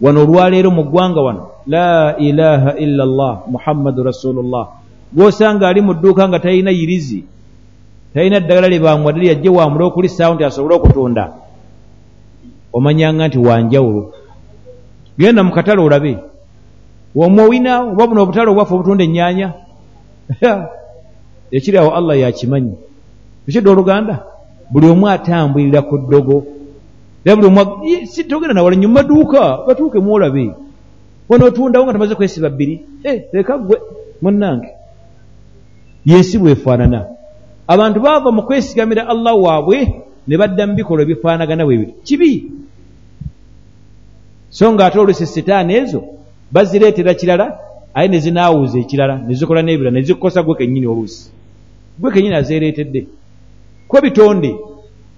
Wano 0.00 0.18
olwaleero 0.24 0.70
mu 0.70 0.82
ggwanga 0.84 1.20
wano 1.26 1.42
la 1.66 2.16
ilaha 2.18 2.70
illa 2.84 3.04
llah 3.04 3.34
muhammadu 3.52 4.02
rasulullah. 4.02 4.64
Gwosanga 5.12 5.68
ali 5.68 5.80
mu 5.80 5.94
dduuka 5.94 6.28
nga 6.28 6.38
talina 6.40 6.70
yirizi 6.70 7.24
talina 8.16 8.40
ddagala 8.40 8.68
lye 8.68 8.80
bamwadde 8.80 9.26
yajje 9.26 9.48
wamule 9.48 9.84
okulisaawo 9.84 10.34
nti 10.34 10.44
asobole 10.44 10.74
okutunda. 10.74 11.24
Omanyanga 12.72 13.28
nti 13.28 13.38
wanjawulo 13.38 14.02
genda 15.18 15.44
mu 15.44 15.52
katale 15.52 15.80
olabe. 15.84 16.16
Omwowina 17.14 17.92
oba 17.92 18.06
buno 18.06 18.22
obutale 18.22 18.48
obwaffe 18.50 18.72
obutunda 18.74 19.04
ennyaanya? 19.04 19.48
Ekiri 21.56 21.76
awo 21.78 21.92
allah 21.92 22.16
yakimanyi. 22.16 22.72
Ekidde 23.48 23.68
oluganda 23.68 24.24
buli 24.72 24.86
omu 24.88 25.08
atambulira 25.08 25.82
ku 25.84 25.98
ddogo. 25.98 26.46
Era 27.20 27.36
buli 27.36 27.48
omu 27.52 27.60
togenda 28.28 28.54
nawala 28.56 28.76
nyuma 28.76 29.04
maduuka 29.04 29.68
batuuke 29.68 30.00
mwolabe 30.00 30.56
onootundawo 31.28 31.84
nga 31.84 31.92
tamaze 31.92 32.14
kwesiba 32.14 32.48
bbiri. 32.48 32.80
Leka 33.32 33.58
gwe 33.58 33.76
munnange. 34.22 34.72
Yensi 36.06 36.38
bwefaanana 36.38 37.15
abantu 37.68 38.00
baava 38.00 38.30
mu 38.32 38.42
kwesigamira 38.42 39.08
allah 39.08 39.34
waabwe 39.34 39.78
ne 40.26 40.36
badda 40.36 40.66
mu 40.66 40.74
bikolwa 40.74 41.02
ebifaanagana 41.02 41.64
bwe 41.64 41.76
biri. 41.76 41.94
Kibi? 42.04 42.32
So 44.50 44.72
nga 44.72 44.86
ate 44.86 44.98
olusi 44.98 45.26
sitaani 45.26 45.74
ezo 45.74 46.00
bazireetera 46.50 47.14
kirala 47.14 47.46
aye 47.94 48.08
ne 48.08 48.18
zinaawuuza 48.18 48.78
ekirala 48.78 49.14
ne 49.26 49.34
zikola 49.34 49.62
n'ebirala 49.62 49.98
ne 49.98 50.06
zikukosa 50.06 50.42
gwe 50.42 50.54
kennyini 50.54 50.86
oluusi. 50.86 51.30
Gwe 51.98 52.10
kennyini 52.10 52.34
azeereetedde. 52.34 53.06
Kwe 53.88 54.00
bitonde 54.00 54.50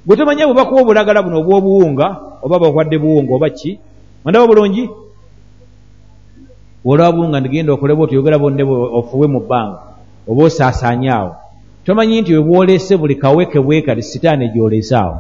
bwe 0.06 0.16
tomanya 0.16 0.46
bwe 0.46 0.54
bakuwa 0.54 0.82
obulagala 0.82 1.22
buno 1.22 1.36
obw'obuwunga 1.40 2.06
oba 2.42 2.58
bakwadde 2.58 2.96
buwunga 2.98 3.32
oba 3.34 3.50
ki 3.50 3.78
mandaba 4.24 4.46
bulungi 4.46 4.88
olaba 6.84 7.12
buwunga 7.12 7.40
ndigenda 7.40 7.72
okole 7.72 7.94
bwe 7.94 8.04
otuyogera 8.04 8.38
bonne 8.38 8.62
ofuwe 8.98 9.26
mu 9.28 9.40
bbanga 9.40 9.78
oba 10.28 10.42
osaasaanye 10.44 11.10
awo 11.10 11.32
tomanyi 11.88 12.20
nti 12.20 12.34
we 12.36 12.42
bwoleese 12.42 12.96
buli 12.96 13.14
kaweke 13.16 13.60
bwekati 13.60 14.02
sitaani 14.02 14.48
gyoleese 14.48 14.96
awo. 14.96 15.16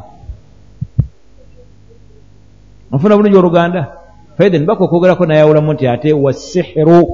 Ofuna 2.92 3.16
bulungi 3.16 3.36
oluganda? 3.36 3.82
Faiden 4.36 4.66
baka 4.66 4.84
okwogerako 4.84 5.26
nayawulamu 5.26 5.72
nti 5.72 5.88
ate 5.88 6.12
wasihiru 6.12 7.08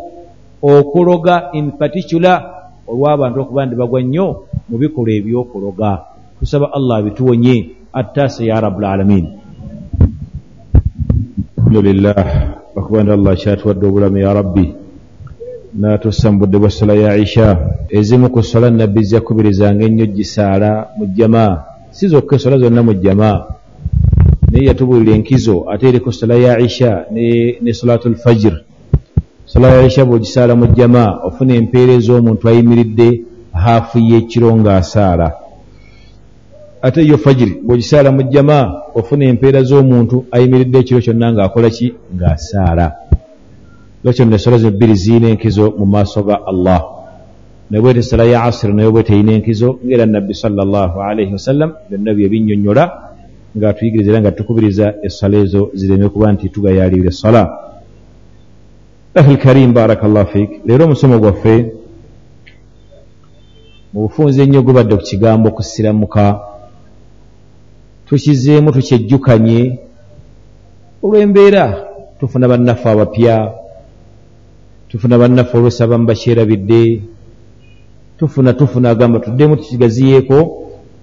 okuloga 0.62 1.50
in 1.52 1.70
particular 1.70 2.36
olw'abantu 2.88 3.40
okuba 3.40 3.66
ndi 3.66 3.76
bagwa 3.76 4.02
nnyo 4.02 4.26
mu 4.68 4.76
bikolwa 4.78 5.12
ebyokuloga 5.12 5.90
tusaba 6.38 6.72
allah 6.72 7.02
bituwonye 7.02 7.70
attaasa 7.92 8.44
ya 8.44 8.60
rabulalamin 8.60 9.26
alhamdulillah 11.58 12.16
okuba 12.76 13.02
nti 13.02 13.12
allah 13.12 13.32
kyatuwadde 13.36 13.86
obulamu 13.86 14.18
ya 14.18 14.34
rabbi 14.34 14.83
natusambudde 15.74 16.58
bwa 16.58 16.70
sala 16.70 16.94
ya 16.94 17.16
isha. 17.16 17.58
Ezimu 17.88 18.30
ku 18.30 18.42
sola 18.42 18.70
nabbi 18.70 19.02
zakubirizanga 19.04 19.84
ennyo 19.84 20.06
gisaala 20.06 20.88
mu 20.98 21.06
jamaa 21.06 21.62
si 21.90 22.08
zokka 22.08 22.36
esola 22.36 22.58
zonna 22.58 22.82
mu 22.82 22.94
jamaa 22.94 23.44
naye 24.50 24.64
yatubuulira 24.66 25.14
enkizo 25.16 25.66
ate 25.72 25.88
eriko 25.88 26.12
sola 26.12 26.34
ya 26.34 26.58
isha 26.58 27.04
ne, 27.10 27.72
solatu 27.72 28.08
lfajiri 28.08 28.56
sola 29.46 29.68
ya 29.68 29.86
isha 29.86 30.04
bw'ogisaala 30.04 30.54
mu 30.56 30.66
jamaa 30.66 31.18
ofuna 31.26 31.54
empeera 31.54 31.92
ez'omuntu 31.92 32.48
ayimiridde 32.48 33.08
haafu 33.52 33.98
y'ekiro 33.98 34.56
ng'asaala. 34.56 35.32
Ate 36.82 37.06
yo 37.06 37.18
fajiri 37.18 37.52
bw'ogisaala 37.66 38.10
mu 38.12 38.22
jamaa 38.22 38.72
ofuna 38.94 39.24
empeera 39.24 39.62
z'omuntu 39.62 40.24
ayimiridde 40.34 40.78
ekiro 40.78 41.00
kyonna 41.00 41.32
ng'akola 41.32 41.70
ki? 41.70 41.86
Ng'asaala 42.16 42.86
lwekyo 44.04 44.24
nesola 44.24 44.58
zino 44.58 44.70
bbiri 44.70 44.94
ziyina 44.94 45.28
enkizo 45.28 45.74
mu 45.78 45.86
maaso 45.86 46.22
ga 46.22 46.36
allah. 46.46 46.80
Naye 47.70 47.82
bwete 47.82 47.98
esala 47.98 48.24
ya 48.24 48.42
asiri 48.44 48.72
naye 48.74 48.90
bwete 48.90 49.12
eyina 49.14 49.32
enkizo 49.32 49.78
ngaera 49.84 50.06
nabbi 50.06 50.34
salllahu 50.34 51.00
alaihi 51.02 51.32
wasallam 51.32 51.70
byonna 51.88 52.14
bye 52.14 52.28
binnyonnyola 52.28 52.84
ng'atuyigiriza 53.56 54.10
era 54.10 54.20
nga 54.20 54.32
tukubiriza 54.36 54.94
essala 55.06 55.36
ezo 55.38 55.70
zireme 55.74 56.08
kuba 56.08 56.32
nti 56.32 56.48
tugayaalirira 56.48 57.08
essala 57.08 57.42
ahil 59.14 59.38
karim 59.38 59.72
barakallahu 59.72 60.26
fiik 60.32 60.50
leero 60.66 60.84
omusomo 60.84 61.18
gwaffe 61.22 61.54
mu 63.92 63.98
bufunze 64.04 64.42
ennyo 64.42 64.60
gubadde 64.66 64.94
ku 64.96 65.02
kigambo 65.02 65.48
kusiramuka 65.56 66.24
tukizeemu 68.06 68.68
tukyejjukanye. 68.72 69.60
Olw'embeera 71.04 71.64
tufuna 72.20 72.48
bannaffe 72.48 72.88
abapya 72.90 73.63
tufuna 74.94 75.18
bannaffe 75.18 75.58
olwesaba 75.58 75.98
mu 75.98 76.06
bakyerabidde 76.06 77.02
tufuna 78.18 78.52
tufuna 78.52 78.90
agamba 78.90 79.18
tuddemu 79.18 79.56
tukigaziyeeko 79.56 80.38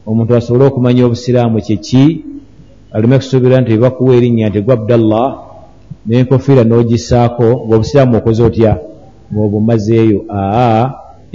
omuntu 0.08 0.36
asobole 0.36 0.66
okumanya 0.66 1.06
obusiraamu 1.06 1.60
kyeki 1.60 2.06
aleme 2.92 3.18
kusuubira 3.18 3.62
nti 3.62 3.72
bebakuwa 3.72 4.16
erinnya 4.16 4.50
nti 4.50 4.62
gwa 4.62 4.74
abdallah 4.80 5.28
n'enkofiira 6.08 6.64
n'ogisaako 6.64 7.48
ngaobusiraamu 7.68 8.18
okoze 8.18 8.44
otya? 8.44 8.74
Ngaobumazeeyo 9.34 10.20
aa 10.30 10.84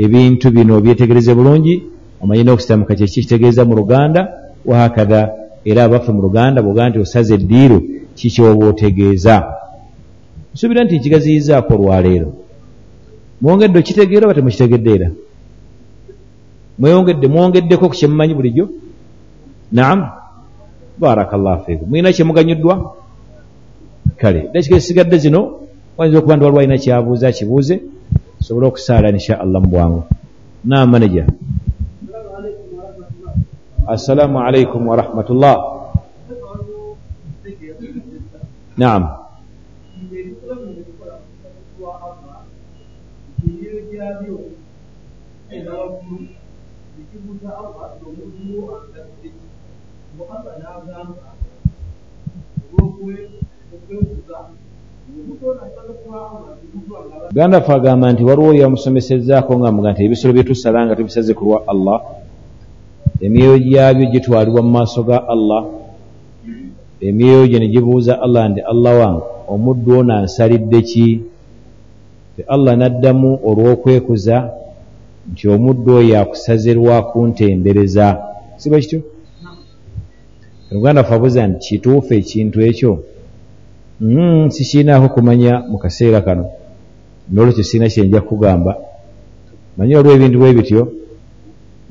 ebintu 0.04 0.46
bino 0.50 0.80
byetegereze 0.80 1.34
bulungi 1.34 1.74
omanye 2.22 2.42
n'okusiramuka 2.44 2.94
kyeki 2.98 3.20
kitegeeza 3.20 3.64
mu 3.68 3.74
luganda? 3.76 4.20
Wahakatha 4.64 5.22
era 5.64 5.84
abaffe 5.84 6.10
mu 6.12 6.22
luganda 6.26 6.62
bwogaa 6.64 6.88
nti 6.88 6.98
osaza 7.04 7.34
eddiiro 7.34 7.78
kikyoba 8.16 8.64
otegeeza 8.72 9.34
nsuubira 10.52 10.84
nti 10.84 10.94
nkigaziyizaako 10.98 11.74
olwaleero 11.74 12.45
mwongedde 13.40 13.78
okitegeera 13.78 14.26
oba 14.26 14.34
temukitegedde 14.34 14.90
era? 14.94 15.08
Mweyongedde 16.78 17.26
mwongeddeko 17.28 17.88
ku 17.88 17.94
kyemumanyi 17.94 18.34
bulijjo? 18.34 18.68
Naam. 19.72 20.10
Barakallahu 20.98 21.64
fiikum. 21.64 21.88
Mulina 21.88 22.12
kyemuganyuddwa 22.12 22.94
kale 24.16 24.48
dakika 24.52 24.76
esigadde 24.76 25.18
zino 25.18 25.40
wayinza 25.96 26.18
okuba 26.18 26.36
nti 26.36 26.44
waliwo 26.44 26.60
alina 26.60 26.78
kyabuuza 26.78 27.32
kibuuze 27.32 27.80
sobole 28.40 28.66
okusaala 28.66 29.08
insha 29.10 29.40
allah 29.40 29.60
mu 29.62 29.68
bwangu. 29.68 30.02
Naam 30.64 30.90
maneja 30.90 31.26
assalaamu 33.86 34.42
alaikum 34.42 34.82
warahmatullah 34.82 35.56
naam 38.76 39.25
ganda 57.32 57.60
fe 57.60 57.72
agamba 57.72 58.12
nti 58.12 58.22
waliwo 58.24 58.54
yamusomesezaako 58.54 59.58
nga 59.58 59.72
muga 59.72 59.92
nti 59.92 60.04
ebisolo 60.04 60.32
byetusala 60.34 60.86
nga 60.86 60.96
tubisaze 60.96 61.32
ku 61.34 61.44
lwa 61.44 61.58
allah 61.72 61.98
emyoyo 63.20 63.58
gyabyo 63.58 64.04
gitwalibwa 64.12 64.60
mu 64.66 64.70
maaso 64.76 65.02
ga 65.08 65.18
allah 65.34 65.62
emyoyo 67.00 67.46
gye 67.50 67.58
ne 67.58 67.68
gibuuza 67.68 68.12
allah 68.24 68.42
nti 68.50 68.60
allah 68.72 68.92
wange 69.00 69.24
omuddu 69.52 69.90
ono 69.98 70.12
ansalidde 70.20 70.80
ki 70.82 71.06
ti 72.36 72.44
allah 72.54 72.76
n'addamu 72.76 73.30
olw'okwekuza 73.48 74.36
nti 75.32 75.44
omuddu 75.54 75.90
oyo 76.00 76.14
akusazirwa 76.22 76.94
kuntendereza 77.10 78.06
siba 78.60 78.76
kityo? 78.82 79.00
Oluganda 80.70 81.04
fe 81.04 81.12
abuuza 81.14 81.42
nti 81.48 81.58
kituufu 81.66 82.10
ekintu 82.20 82.58
ekyo? 82.68 82.92
Mm, 84.00 84.50
sikiinaako 84.54 85.08
kumanya 85.14 85.52
mu 85.70 85.78
kaseera 85.82 86.20
kano 86.26 86.44
nolwekyo 87.32 87.64
sirina 87.64 87.88
kyenja 87.88 88.20
kugamba. 88.20 88.72
Manye 89.76 89.96
olw 89.96 90.10
ebintu 90.12 90.36
bwe 90.38 90.56
bityo? 90.58 90.82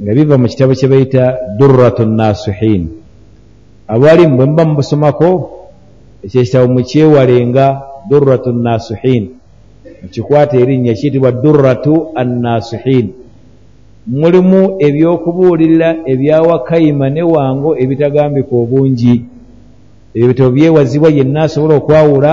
Nga 0.02 0.12
biva 0.16 0.36
mu 0.38 0.48
kitabo 0.52 0.74
kye 0.78 0.88
bayita 0.92 1.24
durratu 1.58 2.06
nasihin. 2.06 2.84
Abalimu 3.88 4.38
bwe 4.38 4.46
muba 4.46 4.64
mubusomako 4.70 5.30
ekyo 6.26 6.38
ekitabo 6.42 6.66
mukyewalenga 6.74 7.66
durratu 8.10 8.50
nasihin 8.54 9.24
mukikwata 10.02 10.58
erinnya 10.58 10.94
kiyitibwa 10.94 11.32
durratu 11.32 12.08
annasihin. 12.16 13.08
Mulimu 14.08 14.78
ebyokubuulirira 14.80 15.90
ebyawakayima 16.06 17.10
ne 17.10 17.24
wango 17.24 17.78
ebitagambika 17.84 18.54
obungi. 18.56 19.16
Ebyo 20.14 20.28
bitabo 20.28 20.52
byewazibwa 20.52 21.10
yenna 21.10 21.44
asobola 21.44 21.76
okwawula 21.76 22.32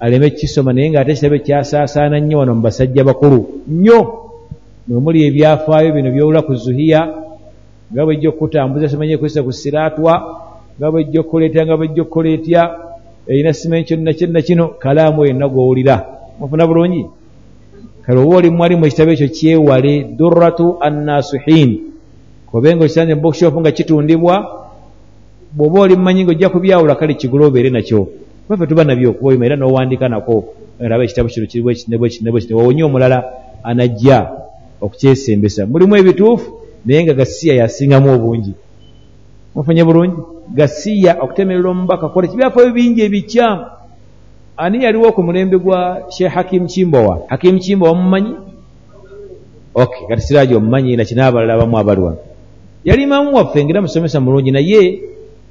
aleme 0.00 0.30
kukisoma 0.30 0.72
naye 0.72 0.90
ngaate 0.90 1.10
ekitabo 1.12 1.34
ekyasaasaana 1.38 2.20
nnyo 2.20 2.38
wano 2.38 2.54
mu 2.54 2.62
basajja 2.66 3.04
bakulu. 3.04 3.38
Nnyo! 3.68 4.00
Mwe 4.88 5.00
muli 5.00 5.18
ebyafaayo 5.28 5.92
bino 5.96 6.10
byowula 6.12 6.42
ku 6.42 6.54
zuhiya 6.54 7.00
nga 7.92 8.04
bwejja 8.04 8.28
okutambuza 8.28 8.88
simanye 8.88 9.16
kwesa 9.16 9.42
ku 9.46 9.52
siraatwa 9.52 10.14
nga 10.76 10.90
bwejja 10.90 11.20
okukola 11.20 11.44
etya 11.46 11.62
nga 11.66 11.76
bwejja 11.76 12.02
okukola 12.02 12.28
etya 12.36 12.62
erina 13.30 13.52
simanyi 13.52 13.84
kyonna 13.84 14.12
kyonna 14.12 14.40
kino 14.42 14.64
kalaamu 14.82 15.24
yenna 15.26 15.48
gwowulira 15.48 16.13
mufuna 16.38 16.66
bulungi? 16.66 17.06
Kale 18.02 18.18
oba 18.20 18.36
oli 18.36 18.50
mwali 18.50 18.76
mu 18.76 18.86
ekitabo 18.86 19.10
ekyo 19.12 19.28
kyewale 19.28 20.04
durratu 20.18 20.76
annasuhin. 20.80 21.70
Kobenga 22.46 22.84
okisanze 22.84 23.14
mubokshop 23.14 23.54
nga 23.60 23.72
kitundibwa 23.72 24.34
bw'oba 25.52 25.80
oli 25.80 25.96
mumanyi 25.96 26.24
nga 26.24 26.30
ojja 26.30 26.48
kubyawula 26.48 26.94
kale 26.94 27.14
kigula 27.14 27.46
obeere 27.46 27.70
nakyo. 27.70 28.08
Bafe 28.48 28.66
tuba 28.66 28.84
nabyo 28.84 29.10
okuba 29.10 29.28
oyima 29.30 29.46
era 29.46 29.56
n'owandiika 29.56 30.08
nako 30.08 30.44
raba 30.78 31.04
ekitabo 31.04 31.28
kino 31.28 31.46
kiri 31.46 31.62
bwekinebwekino 31.62 32.58
wawonye 32.58 32.82
omulala 32.84 33.18
anajja 33.62 34.28
okukyesembesa. 34.80 35.66
Mulimu 35.66 35.96
ebituufu 35.96 36.60
naye 36.84 37.04
nga 37.04 37.14
gasiya 37.14 37.54
yasingamu 37.54 38.12
obungi. 38.12 38.52
Mufunye 39.54 39.84
bulungi? 39.84 40.16
Gasiya 40.54 41.22
okutemerera 41.22 41.70
omubaka 41.70 42.08
kola 42.08 42.28
kibyafaayo 42.28 42.72
bingi 42.72 43.00
ebikyamu 43.00 43.64
ani 44.56 44.84
yaliwo 44.84 45.12
ku 45.12 45.22
mulembe 45.22 45.58
gwa 45.58 46.06
sheikh 46.10 46.32
hakim 46.32 46.66
kimbowa 46.66 47.22
hakim 47.28 47.58
kimbowa 47.58 47.94
mumanyi 47.94 48.34
ok 49.74 50.06
kati 50.08 50.22
siraji 50.22 50.54
omumanyi 50.54 50.96
nakinabalala 50.96 51.54
abamu 51.54 51.78
abali 51.78 52.00
wano. 52.00 52.18
Yali 52.84 53.02
imamu 53.02 53.34
waffe 53.36 53.64
ngera 53.64 53.82
musomesa 53.82 54.20
mulungi 54.20 54.50
naye 54.50 55.00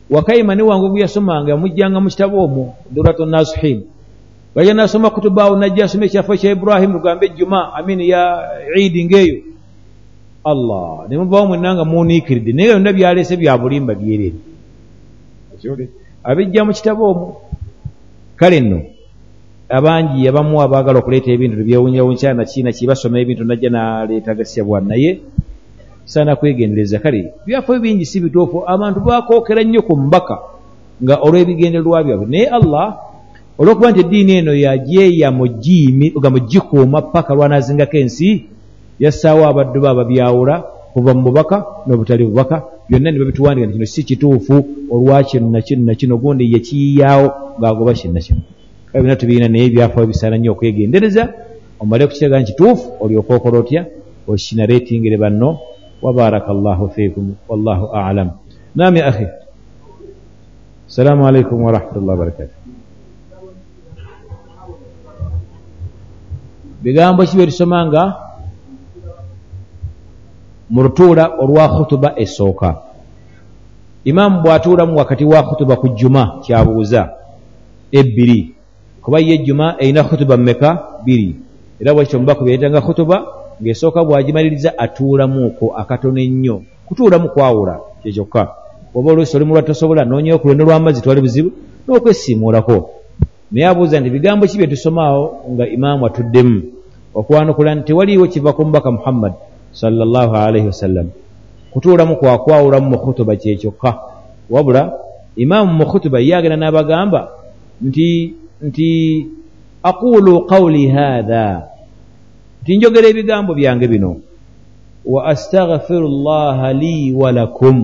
wakayima 0.09 0.55
ne 0.55 0.63
wange 0.63 0.87
guyasomanga 0.89 1.57
mujjanga 1.57 1.99
mu 1.99 2.09
kitabo 2.09 2.43
omwo 2.45 2.73
duratu 2.91 3.25
nasuhin 3.25 3.83
bajja 4.55 4.73
nasoma 4.73 5.09
kutubaawo 5.09 5.57
najja 5.57 5.85
asoma 5.85 6.05
ekyafo 6.05 6.37
kya 6.37 6.51
ibrahimu 6.51 6.93
lugambe 6.93 7.25
ejjuma 7.25 7.73
amini 7.73 8.09
ya 8.09 8.21
idi 8.77 9.05
ngaeyo 9.05 9.37
allah 10.45 11.09
ne 11.09 11.17
muvaawo 11.17 11.47
mwenna 11.47 11.75
nga 11.75 11.85
muniikiridde 11.85 12.53
naye 12.53 12.69
byonna 12.69 12.93
byaleese 12.93 13.37
bya 13.37 13.57
bulimba 13.57 13.95
byerere. 13.95 14.39
Abijja 16.23 16.63
mu 16.65 16.71
kitabo 16.71 17.11
omwo. 17.11 17.41
Kale 18.35 18.59
nno 18.59 18.92
abangi 19.78 20.21
abamu 20.30 20.55
abaagala 20.61 20.99
okuleeta 20.99 21.30
ebintu 21.32 21.55
tebyewunyawunya 21.57 22.34
nakiina 22.38 22.71
kibasoma 22.78 23.17
ebintu 23.24 23.43
najja 23.45 23.69
naleeta 23.69 24.38
gasya 24.38 24.63
naye 24.89 25.11
saana 26.05 26.36
kwegendereza 26.36 26.99
kale 26.99 27.34
byafaayo 27.45 27.80
bingi 27.82 28.05
si 28.05 28.19
bituufu 28.24 28.57
abantu 28.74 28.99
bakookera 29.07 29.63
nnyo 29.63 29.82
ku 29.88 29.93
mbaka 29.97 30.36
nga 31.03 31.15
olw'ebigendererwa 31.26 32.03
byabwe. 32.05 32.26
Naye 32.30 32.47
allah 32.47 32.88
olw'okuba 33.59 33.91
nti 33.91 33.99
eddiini 34.03 34.34
eno 34.39 34.53
yajeeya 34.65 35.32
mugikuuma 35.32 37.01
paka 37.13 37.34
lwanazingako 37.34 37.97
ensi 37.97 38.30
yassaawo 39.03 39.43
abaddu 39.47 39.78
be 39.82 39.88
ababyawula 39.89 40.55
kuva 40.93 41.11
mu 41.17 41.21
bubaka 41.28 41.57
n'obutali 41.86 42.24
bubaka. 42.30 42.55
Byonna 42.88 43.09
ne 43.11 43.19
babituwandika 43.19 43.65
nti 43.67 43.76
kino 43.76 43.88
si 43.93 44.01
kituufu 44.03 44.55
olwakino 44.93 45.49
nakino 45.49 45.82
nakino 45.88 46.15
gundi 46.21 46.51
yekiyiyawo 46.53 47.28
ng'agoba 47.59 47.93
kino 47.93 48.19
era 48.93 49.01
byonna 49.01 49.15
tubirina 49.15 49.47
naye 49.49 49.65
ebyafayo 49.65 50.07
bisaana 50.07 50.37
nnyo 50.37 50.51
okwegendereza 50.53 51.23
omale 51.81 52.07
kukiraga 52.07 52.39
nkituufu 52.39 52.85
olyoka 53.03 53.35
okola 53.35 53.57
otya? 53.59 53.81
Okinaratingire 54.27 55.17
banno. 55.17 55.59
Wabaraka 56.01 56.53
llahu 56.53 56.89
fikum 56.89 57.35
wallahu 57.49 57.85
alam. 57.95 58.29
Naam 58.75 58.95
ya 58.95 59.07
akhi. 59.07 59.27
Assalamu 60.87 61.27
alaikum 61.27 61.63
warahmatullahi 61.63 62.17
wabarakatu 62.19 62.55
bigambo 66.83 67.23
ki 67.25 67.37
byetusoma 67.37 67.85
nga? 67.87 68.03
Mu 70.69 70.83
lutuula 70.83 71.39
olwa 71.39 71.67
khutuba 71.69 72.19
esooka. 72.19 72.83
Imaamu 74.03 74.43
bw'atuulamu 74.43 74.97
wakati 74.97 75.23
wa 75.25 75.43
khutuba 75.43 75.75
ku 75.75 75.87
jjuma 75.95 76.43
kyabuuza 76.43 77.15
ebbiri 77.91 78.55
kuba 79.03 79.19
ye 79.19 79.35
ejjuma 79.35 79.75
erina 79.79 80.03
khutuba 80.03 80.37
mmeka? 80.37 80.69
Bbiri 81.03 81.35
era 81.79 81.93
bwekityo 81.93 82.19
mubaku 82.19 82.43
byayitanga 82.43 82.81
khutuba 82.81 83.17
ng'esooka 83.61 83.99
bw'agimaliriza 84.03 84.77
atuulamuuko 84.77 85.75
akatono 85.75 86.19
ennyo. 86.19 86.63
Kutuulamu 86.87 87.29
kwawula 87.29 87.79
kyekyokka 88.01 88.43
oba 88.95 89.11
oluusi 89.11 89.35
oli 89.37 89.45
mulwa 89.45 89.61
tosobola 89.61 90.05
noonyewo 90.05 90.39
ku 90.39 90.47
lwendo 90.47 90.65
lw'amazzi 90.65 91.01
twali 91.01 91.21
buzibu 91.21 91.49
n'okwesiimuulako 91.87 92.89
naye 93.51 93.67
abuuza 93.67 93.99
nti 93.99 94.09
bigambo 94.09 94.45
ki 94.47 94.57
bye 94.57 94.67
tusomaawo 94.67 95.23
nga 95.51 95.67
imaamu 95.67 96.05
atuddemu? 96.05 96.61
Okwanukula 97.15 97.75
nti 97.75 97.83
tewaliiwo 97.87 98.27
kiva 98.27 98.53
ku 98.53 98.65
mubaka 98.65 98.91
muhammad 98.91 99.33
sallallahu 99.71 100.33
alaihi 100.35 100.67
wasallam 100.67 101.09
kutuulamu 101.73 102.15
kwakwawulamu 102.15 102.89
mu 102.89 102.97
khutuba 102.97 103.35
kyekyokka 103.35 103.97
wabula 104.49 104.93
imaamu 105.35 105.73
mu 105.73 105.85
khutuba 105.85 106.19
ye 106.19 106.35
agenda 106.35 106.57
n'abagamba 106.57 107.29
nti 107.81 108.33
nti 108.64 108.89
aqulu 109.84 110.47
qawli 110.47 110.88
haatha 110.95 111.45
nti 112.61 112.78
njogera 112.78 113.07
ebigambo 113.11 113.51
byange 113.53 113.88
bino. 113.88 114.11
Wa 115.03 115.26
astaghfiru 115.34 116.07
llaha 116.07 116.74
li 116.74 117.11
walakum 117.11 117.78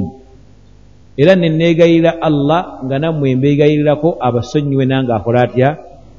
era 1.19 1.35
neneegayirira 1.35 2.21
allah 2.23 2.79
nga 2.85 2.95
nammwe 2.99 3.35
mbeegayirirako 3.35 4.09
abasonyiwe 4.27 4.85
nange 4.87 5.11
akola 5.11 5.41
atya? 5.43 5.69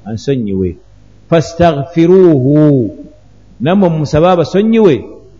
Ansonyiwe. 0.04 0.76
Fastaghfiruuhu. 1.28 2.56
Nammwe 3.60 3.88
mumusabe 3.88 4.28
abasonyiwe? 4.28 4.94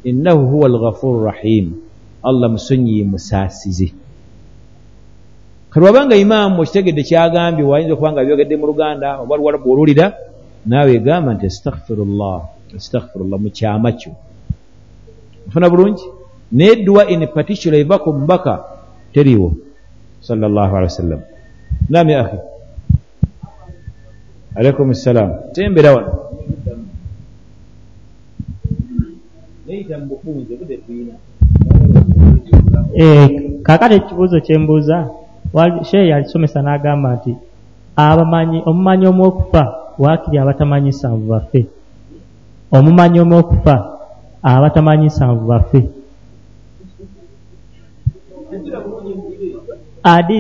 Innahu 0.05 0.47
huwa 0.47 0.67
alghafuru 0.73 1.25
rahim. 1.29 1.67
Allah 2.25 2.49
musonyiye 2.51 3.05
musaasize 3.05 3.93
kati 5.71 5.85
wabanga 5.87 6.17
imaamu 6.17 6.63
okitegedde 6.63 7.03
kyagambye 7.09 7.65
wayinza 7.65 7.95
okuba 7.95 8.13
nga 8.13 8.25
byogedde 8.25 8.55
mu 8.61 8.67
luganda 8.67 9.09
oba 9.23 9.37
luwala 9.39 9.59
bwolulira 9.63 10.07
naawe 10.67 10.91
egamba 10.99 11.35
nti 11.35 11.47
astaghfiru 11.47 12.05
llah 12.05 12.43
astaghfirullah 12.77 13.39
mu 13.41 13.51
kyama 13.51 13.93
kyo. 13.93 14.13
Nfuna 15.49 15.71
bulungi? 15.71 16.05
Naye 16.53 16.77
dduwa 16.77 17.09
in 17.09 17.27
particular 17.27 17.81
eva 17.81 17.99
ku 17.99 18.13
mubaka 18.13 18.65
teriiwo. 19.13 19.55
Sallallahu 20.21 20.77
alihi 20.77 20.91
wasallam 20.93 21.21
nam 21.89 22.09
ya 22.09 22.21
akhi. 22.21 22.39
Alaikum 24.55 24.95
ssalam 24.95 25.31
tembera 25.55 25.95
wano. 25.95 26.13
Kakati 33.63 33.95
ekibuuzo 33.95 34.41
kyembuuza 34.41 35.20
sheeyi 35.89 36.09
yalisomesa 36.11 36.63
n'agamba 36.63 37.09
nti 37.17 37.33
abamanyi 37.97 38.59
omumanyi 38.67 39.07
omwokufa 39.13 39.63
waakiri 39.99 40.39
abatamanyi 40.39 40.93
sanvu 40.93 41.27
baffe. 41.33 41.67
Omumanyi 42.73 43.19
omwokufa 43.21 43.75
abatamanyi 44.43 45.11
sanvu 45.11 45.45
baffe. 45.51 45.81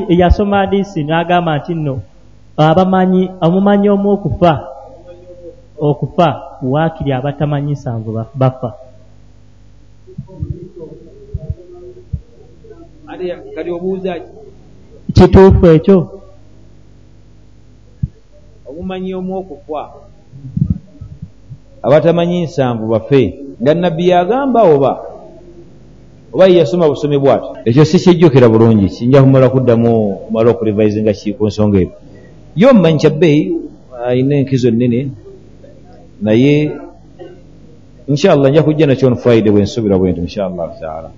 Yasoma 0.09 0.61
adiisi 0.61 1.01
n'agamba 1.05 1.59
nti 1.59 1.75
nno 1.75 1.95
abamanyi 2.57 3.23
omumanyi 3.41 3.89
omwokufa 3.89 4.53
okufa 5.89 6.29
waakiri 6.63 7.13
abatamanyi 7.13 7.77
sanvu 7.77 8.11
bafa. 8.35 8.71
Kati 13.55 13.71
obuuza 13.71 14.13
kituufu 15.21 15.67
ekyo? 15.67 15.99
Omumanyi 18.69 19.15
omwokufa 19.15 19.83
abatamanyi 21.83 22.45
nsanvu 22.45 22.85
bafe 22.89 23.23
nga 23.61 23.75
nabbi 23.75 24.09
yagamba 24.09 24.61
oba? 24.63 24.93
Oba 26.33 26.47
yeyasoma 26.47 26.89
busomi 26.89 27.19
bwati 27.19 27.49
ekyo 27.69 27.85
sikijjukira 27.85 28.49
bulungi. 28.49 28.89
Kinja 28.89 29.23
kumala 29.23 29.49
kuddamu 29.53 29.93
mala 30.33 30.51
okulivaizinga 30.51 31.13
ki 31.13 31.37
ku 31.37 31.47
nsonga 31.47 31.79
eyo 31.79 31.93
ye 32.57 32.67
omumanyi 32.71 32.99
kyabbeeyi 32.99 33.43
ayina 34.07 34.35
enkizo 34.41 34.71
nene 34.71 35.11
naye 36.23 36.73
inshallah 38.09 38.49
nja 38.51 38.63
kujja 38.63 38.87
nakyo 38.87 39.09
on 39.09 39.17
friday 39.17 39.53
bwensubira 39.53 39.99
bwento 39.99 40.21
inshallahu 40.21 40.73
taala. 40.81 41.11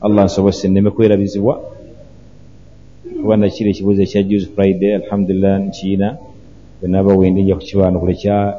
Allah 0.00 0.24
nsobose 0.24 0.68
nneme 0.68 0.90
kwerabizibwa 0.90 1.54
kuba 3.20 3.36
nakiri 3.36 3.70
ekibuuzo 3.70 4.02
ekya 4.02 4.22
juice 4.22 4.48
friday 4.54 4.94
alhamdulillah 5.00 5.54
nkiina 5.66 6.08
bwenaaba 6.80 7.14
wendi 7.14 7.42
nja 7.42 7.54
kukibaanukula 7.56 8.12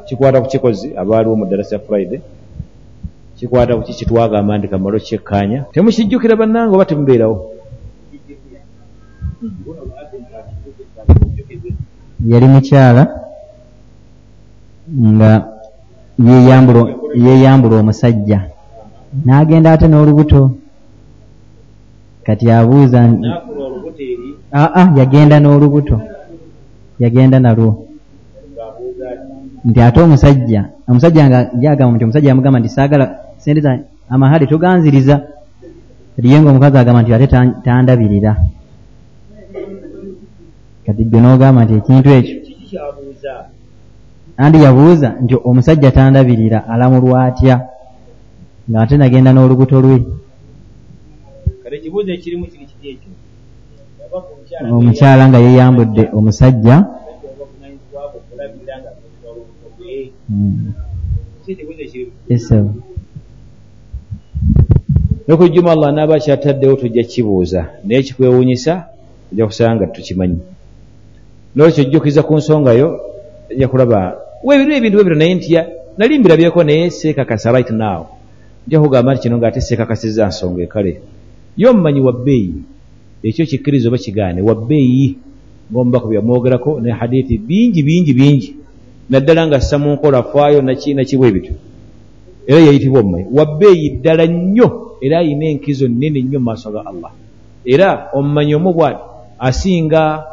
kikwata 0.06 0.40
ku 0.40 0.46
kikozi 0.48 0.88
abaaliwo 0.96 1.36
mu 1.36 1.46
darasa 1.46 1.78
friday. 1.78 2.20
Kikwata 3.36 3.76
ku 3.76 3.82
kiki 3.82 4.04
twagamba 4.08 4.58
ndi 4.58 4.68
kamalo 4.68 4.98
kyekkaanya 4.98 5.58
temukijjukira 5.72 6.36
bannange 6.40 6.74
oba 6.74 6.84
temubeerawo? 6.88 7.36
Yali 12.26 12.46
mukyala 12.48 13.02
nga 15.12 15.30
yeeyambula 17.24 17.76
omusajja. 17.80 18.40
N'agenda 19.24 19.72
ate 19.72 19.86
n'olubuto. 19.88 20.42
Kati 22.24 22.50
abuuza 22.50 23.00
aa 24.58 24.84
yagenda 24.98 25.36
n'olubuto. 25.40 25.96
Yagenda 27.02 27.38
nalwo. 27.40 27.70
Nti 29.68 29.80
ate 29.86 29.98
omusajja 30.06 30.60
omusajja 30.88 31.22
nga 31.28 31.38
yagamba 31.64 31.94
nti 31.96 32.04
omusajja 32.04 32.28
yamugamba 32.30 32.58
nti 32.60 32.70
saagala 32.76 33.06
sente 33.42 33.60
za 33.66 33.72
amahale 34.12 34.46
toganziriza. 34.50 35.16
Riye 36.22 36.36
nga 36.40 36.50
omukazi 36.50 36.76
agamba 36.78 37.02
nti 37.02 37.12
ate 37.14 37.26
tan- 37.32 37.56
tandabirira. 37.64 38.32
Kati 40.86 41.02
gwe 41.10 41.18
n'ogamba 41.20 41.60
nti 41.64 41.74
ekintu 41.80 42.08
ekyo. 42.18 42.36
Andi 44.42 44.58
yabuuza 44.64 45.08
nti 45.22 45.34
omusajja 45.48 45.90
tandabirira 45.96 46.58
alamulwa 46.72 47.18
atya 47.28 47.56
ng'ate 48.70 48.94
nagenda 48.96 49.30
n'olubuto 49.32 49.76
lwe. 49.84 49.98
Kale 51.62 51.74
ekibuuzo 51.78 52.10
ekirimu 52.16 52.44
kiri 52.50 52.64
kiti 52.70 52.86
ekyo 52.94 53.10
omukyala 54.76 55.28
nga 55.28 55.38
yeyambudde 55.38 56.04
omusajja. 56.16 56.76
Nga 65.26 65.34
Mm. 65.36 65.38
ku 65.38 65.48
jjuma 65.48 65.70
allah 65.72 65.92
naaba 65.92 66.18
kyataddewo 66.18 66.74
tujja 66.76 67.02
kibuuza 67.02 67.60
naye 67.84 68.02
kikwewuunyisa 68.02 68.84
ojja 69.32 69.46
kusanga 69.46 69.74
nga 69.76 69.86
tukimanyi. 69.86 70.38
Nolwekyo 71.54 71.82
ojjukiza 71.84 72.22
ku 72.22 72.36
nsonga 72.36 72.72
yo 72.72 72.88
ojja 73.50 73.68
kulaba 73.68 74.18
weebiro 74.44 74.74
ebintu 74.76 74.98
webiro 74.98 75.16
naye 75.16 75.34
ntya? 75.34 75.62
Nali 75.98 76.18
mbirabyeko 76.18 76.64
naye 76.64 76.90
seekakasa 76.90 77.52
right 77.52 77.70
now. 77.70 78.06
Nja 78.66 78.80
kugamba 78.80 79.12
nti 79.14 79.22
kino 79.22 79.38
ng'ate 79.38 79.60
seekakasizza 79.60 80.26
nsonga 80.26 80.62
ekale. 80.62 81.00
Ye 81.56 81.68
omumanyi 81.68 82.00
wa 82.00 82.12
bbeeyi 82.12 82.54
ekyo 83.22 83.46
kikkiriza 83.46 83.88
oba 83.88 83.98
kigaane? 83.98 84.42
Wa 84.42 84.54
bbeeyi 84.54 85.16
ng'omubaka 85.72 86.06
bye 86.06 86.16
yamwogerako 86.16 86.80
ne 86.80 86.90
hadithi 86.92 87.38
bingi 87.38 87.82
bingi 87.82 88.12
bingi. 88.14 88.50
Naddala 89.10 89.46
nga 89.46 89.60
ssa 89.60 89.78
mu 89.78 89.92
nkola 89.94 90.22
faayo 90.22 90.62
naki 90.62 90.94
nakibwe 90.94 91.32
bityo. 91.32 91.54
Era 92.46 92.60
yayitibwa 92.60 93.00
omumanyi 93.00 93.26
wa 93.32 93.44
bbeeyi 93.46 93.90
ddala 93.98 94.26
nnyo 94.26 94.68
era 95.00 95.18
ayina 95.18 95.46
enkizo 95.46 95.88
nnene 95.88 96.22
nnyo 96.22 96.38
mu 96.38 96.44
maaso 96.44 96.70
ga 96.70 96.82
allah. 96.86 97.10
Era 97.64 98.08
omumanyi 98.14 98.54
omu 98.54 98.72
bwati 98.72 99.02
asinga 99.38 100.24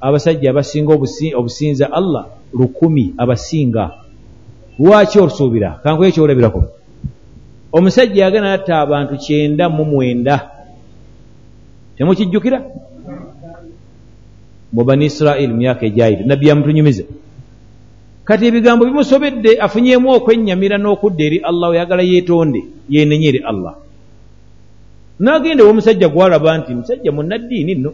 abasajja 0.00 0.50
abasinga 0.50 0.92
obusi- 0.94 1.34
obusinza 1.34 1.92
allah 1.92 2.26
lukumi 2.52 3.14
abasinga. 3.16 3.90
Lwaki 4.78 5.18
olusuubira 5.18 5.80
kankuye 5.82 6.12
kyolabirako 6.12 6.64
omusajja 7.72 8.24
yagenda 8.24 8.50
natta 8.50 8.80
abantu 8.80 9.16
kyenda 9.18 9.68
mu 9.68 9.84
mwenda 9.84 10.50
temukijjukira? 11.96 12.58
Mu 14.74 14.82
bani 14.84 15.06
isirairi 15.06 15.48
mu 15.52 15.56
myaka 15.62 15.86
egyayita 15.86 16.22
nabbi 16.26 16.48
yamutunyumiza 16.48 17.04
kati 18.24 18.42
ebigambo 18.48 18.82
bimusobedde 18.88 19.50
afunyemu 19.64 20.08
okwennyamira 20.16 20.76
n'okudda 20.80 21.22
eri 21.28 21.38
allah 21.48 21.66
oyagala 21.72 22.02
yeetonde 22.02 22.60
yenenye 22.88 23.28
eri 23.30 23.40
allah. 23.50 23.74
N'agenda 25.20 25.62
ew'omusajja 25.62 26.08
gwalaba 26.08 26.58
nti 26.58 26.70
musajja 26.74 27.10
munnaddiini 27.12 27.74
nno? 27.76 27.90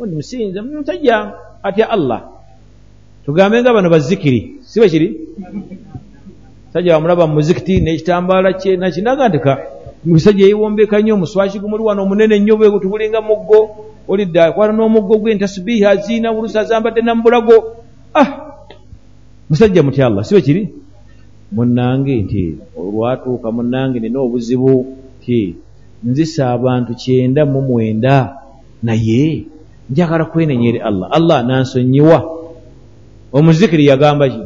Oni 0.00 0.12
musinza 0.18 0.58
musajja 0.62 1.14
atya 1.62 1.86
allah? 1.96 2.20
Tugambe 3.24 3.60
nga 3.60 3.76
bano 3.76 3.88
bazikiri 3.94 4.40
si 4.64 4.80
bwe 4.80 4.88
kiri 4.92 5.08
musajja 6.66 6.94
wamulaba 6.94 7.26
mu 7.26 7.34
muzikiti 7.38 7.80
n'ekitambaala 7.80 8.50
kye 8.60 8.76
nakinaga 8.80 9.28
nti 9.28 9.38
ka 9.44 9.52
musajja 10.04 10.46
yeewombeka 10.46 11.00
nnyo 11.00 11.14
omuswaki 11.14 11.58
gumuli 11.58 11.82
wano 11.82 12.02
omunene 12.02 12.38
nnyo 12.38 12.56
bwe 12.56 12.80
tubulinga 12.80 13.20
muggo 13.20 13.60
olidde 14.08 14.40
akwata 14.40 14.72
n'omuggo 14.72 15.18
gwe 15.18 15.34
ntasubiihi 15.34 15.84
aziina 15.84 16.32
bulusi 16.32 16.58
azambadde 16.58 17.00
namubulago 17.02 17.56
ah! 18.14 18.28
Musajja 19.50 19.82
mutya 19.82 20.06
allah 20.06 20.24
si 20.24 20.34
bwe 20.34 20.42
kiri? 20.42 20.62
Munnange 21.52 22.16
nti 22.22 22.56
olwatuuka 22.78 23.52
munnange 23.52 24.00
nina 24.00 24.20
obuzibu 24.20 24.96
ti 25.20 25.56
nzisa 26.04 26.50
abantu 26.50 26.94
kyenda 26.94 27.44
mu 27.44 27.60
mwenda 27.60 28.36
naye 28.82 29.44
njagala 29.90 30.24
kwenenya 30.24 30.68
eri 30.68 30.80
allah. 30.80 31.08
Allah 31.10 31.44
nansonyiwa. 31.46 32.18
Omuzikiri 33.32 33.86
yagamba 33.86 34.28
ki? 34.28 34.42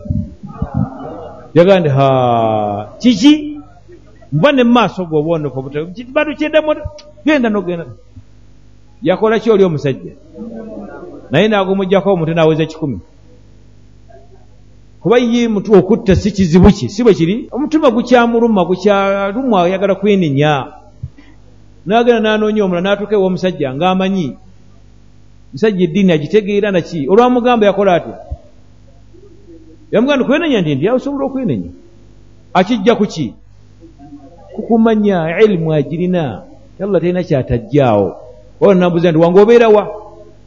Yagamba 1.55 1.81
nti 1.81 1.91
ha 1.97 2.09
kiki 2.99 3.54
nva 4.35 4.53
ne 4.53 4.65
mumaaso 4.65 5.07
ge 5.07 5.17
obwonofu 5.17 5.63
batu 6.13 6.37
kyendamo 6.37 6.75
genda 7.25 7.49
nogenda. 7.49 7.87
Yakola 9.03 9.39
ki 9.39 9.51
oli 9.51 9.65
omusajja? 9.65 10.13
Naye 11.31 11.49
nagumugjako 11.49 12.13
omutwe 12.13 12.35
naweza 12.35 12.67
kikumi. 12.67 12.99
Kuba 15.01 15.19
ye 15.19 15.49
mutu 15.49 15.73
okutta 15.75 16.17
si 16.17 16.31
kizibu 16.31 16.71
ki? 16.71 16.89
Si 16.89 17.03
bwe 17.03 17.15
kiri? 17.15 17.49
Omutima 17.53 17.91
gukyamuluma 17.91 18.65
gukyalumwa 18.65 19.65
ayagala 19.65 19.95
kwenenya 19.95 20.67
nagenda 21.87 22.21
nanoonya 22.21 22.65
omula 22.65 22.81
natuuka 22.81 23.15
ew'omusajja 23.17 23.75
ng'amanyi 23.77 24.37
musajja 25.53 25.85
eddiini 25.85 26.13
agitegeera 26.13 26.71
naki 26.71 27.09
olwamugamba 27.09 27.67
yakola 27.67 27.95
atya? 27.95 28.17
Yamugamba 29.93 30.25
kwenenya 30.25 30.61
nti 30.61 30.75
ndi 30.75 30.89
osobola 30.89 31.25
okwenenya. 31.27 31.71
Akijja 32.55 32.95
ku 32.97 33.07
ki 33.07 33.35
kukumanya 34.55 35.39
ilimu 35.43 35.73
agirina 35.73 36.43
allah 36.81 37.01
talina 37.01 37.23
kyatajjaawo 37.23 38.09
ola 38.61 38.75
nambuza 38.75 39.11
nti 39.11 39.19
wange 39.19 39.41
obeera 39.41 39.69
wa? 39.69 39.85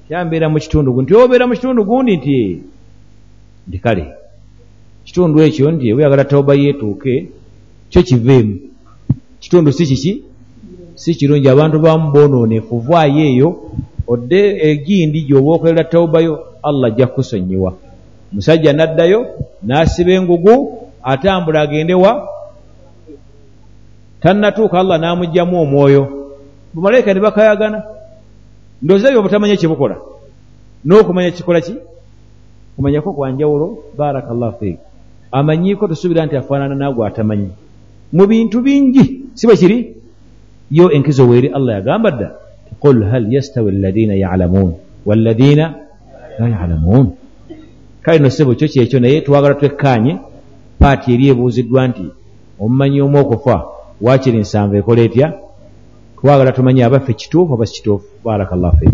Kyambeera 0.08 0.49
mu 0.49 0.60
kitundu 0.60 0.93
gundi. 0.93 1.12
Nti 1.12 1.22
obeera 1.22 1.47
mu 1.47 1.53
kitundu 1.53 1.84
gundi 1.86 2.18
nti 2.18 2.38
nti 3.68 3.78
kale 3.80 4.05
kitundu 5.05 5.41
ekyo 5.41 5.72
nti 5.72 5.93
weyagala 5.93 6.24
tawuba 6.24 6.53
yeetuuke 6.55 7.14
kyo 7.89 8.01
kiveemu. 8.03 8.55
Kitundu 9.39 9.72
si 9.72 9.86
kiki? 9.86 10.24
Si 10.95 11.16
kirungi 11.16 11.49
abantu 11.49 11.80
bamu 11.80 12.12
boonoonefu 12.12 12.80
vaayo 12.80 13.24
eyo 13.32 13.49
odde 14.08 14.41
egindi 14.70 15.22
gyoba 15.28 15.51
okolera 15.55 15.84
tawubayo 15.84 16.34
allah 16.64 16.88
ajja 16.91 17.08
kukusonyiwa. 17.08 17.74
Musajja 18.32 18.74
n'addayo 18.74 19.20
n'asiba 19.64 20.12
engugu 20.12 20.55
atambula 21.03 21.62
agende 21.62 21.93
wa 21.93 22.28
tannatuuka 24.22 24.80
allah 24.80 24.97
n'amugjamu 24.99 25.61
omwoyo. 25.61 26.03
Bamalayika 26.74 27.13
ne 27.13 27.20
bakayagana 27.20 27.84
ndowooza 28.82 29.11
byo 29.11 29.22
butamanya 29.22 29.55
kyebukola 29.57 29.95
n'okumanya 30.86 31.32
kikola 31.32 31.61
ki? 31.61 31.76
Kumanyako 32.76 33.13
kwanjawulo 33.13 33.78
barakallahu 33.97 34.59
fiik. 34.59 34.80
Amanyiiko 35.32 35.88
tusuubira 35.88 36.26
nti 36.26 36.36
afaanana 36.36 36.76
naagwe 36.76 37.07
atamanyi. 37.07 37.49
Mu 38.13 38.28
bintu 38.28 38.61
bingi 38.61 39.03
si 39.34 39.47
bwe 39.47 39.57
kiri? 39.57 39.78
Yo 40.72 40.91
enkizo 40.91 41.28
weeri 41.28 41.47
allah 41.47 41.76
yagamba 41.76 42.11
dda 42.11 42.30
qul 42.80 43.03
hal 43.03 43.34
yastawi 43.34 43.70
alladina 43.70 44.13
yalamuun 44.15 44.74
walladina 45.05 45.76
la 46.39 46.47
yalamuun. 46.49 47.11
Kale 48.01 48.20
no 48.20 48.30
sebo 48.30 48.55
kyo 48.55 48.68
kyekyo 48.68 48.99
naye 48.99 49.22
twagala 49.22 49.55
twekkaanye 49.55 50.18
paati 50.80 51.13
eri 51.13 51.28
ebuuziddwa 51.28 51.88
nti 51.88 52.05
omumanyi 52.59 53.01
omu 53.01 53.18
okufa 53.20 53.77
waakiri 54.02 54.38
nsanvu 54.39 54.76
ekola 54.76 55.02
etya? 55.02 55.28
Twagala 56.18 56.52
tumanye 56.52 56.84
abaffe 56.84 57.14
kituufu 57.14 57.54
oba 57.54 57.66
sikituufu 57.66 58.08
barakallahu 58.24 58.78
fiik. 58.78 58.93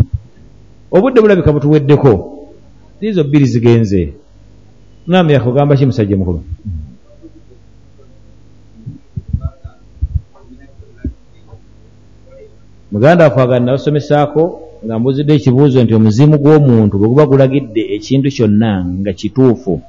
Obudde 0.90 1.20
bulabika 1.20 1.52
butuweddeko? 1.52 2.12
Ziizo 3.00 3.24
bbiri 3.24 3.46
zigenze. 3.46 4.12
Nambi 5.06 5.32
yakugamba 5.32 5.76
ki 5.76 5.86
musajja 5.86 6.16
mukulu? 6.16 6.44
Muganda 12.92 13.24
waffe 13.24 13.40
agala 13.40 13.60
nabasomesaako 13.60 14.60
nga 14.84 14.98
mbuzidde 14.98 15.34
ekibuuzo 15.34 15.82
nti 15.82 15.94
omuzimu 15.94 16.36
gw'omuntu 16.38 16.94
bwe 16.98 17.08
guba 17.08 17.26
gulagidde 17.26 17.82
ekintu 17.96 18.28
kyonna 18.36 18.72
nga 19.00 19.12
kituufu 19.12 19.80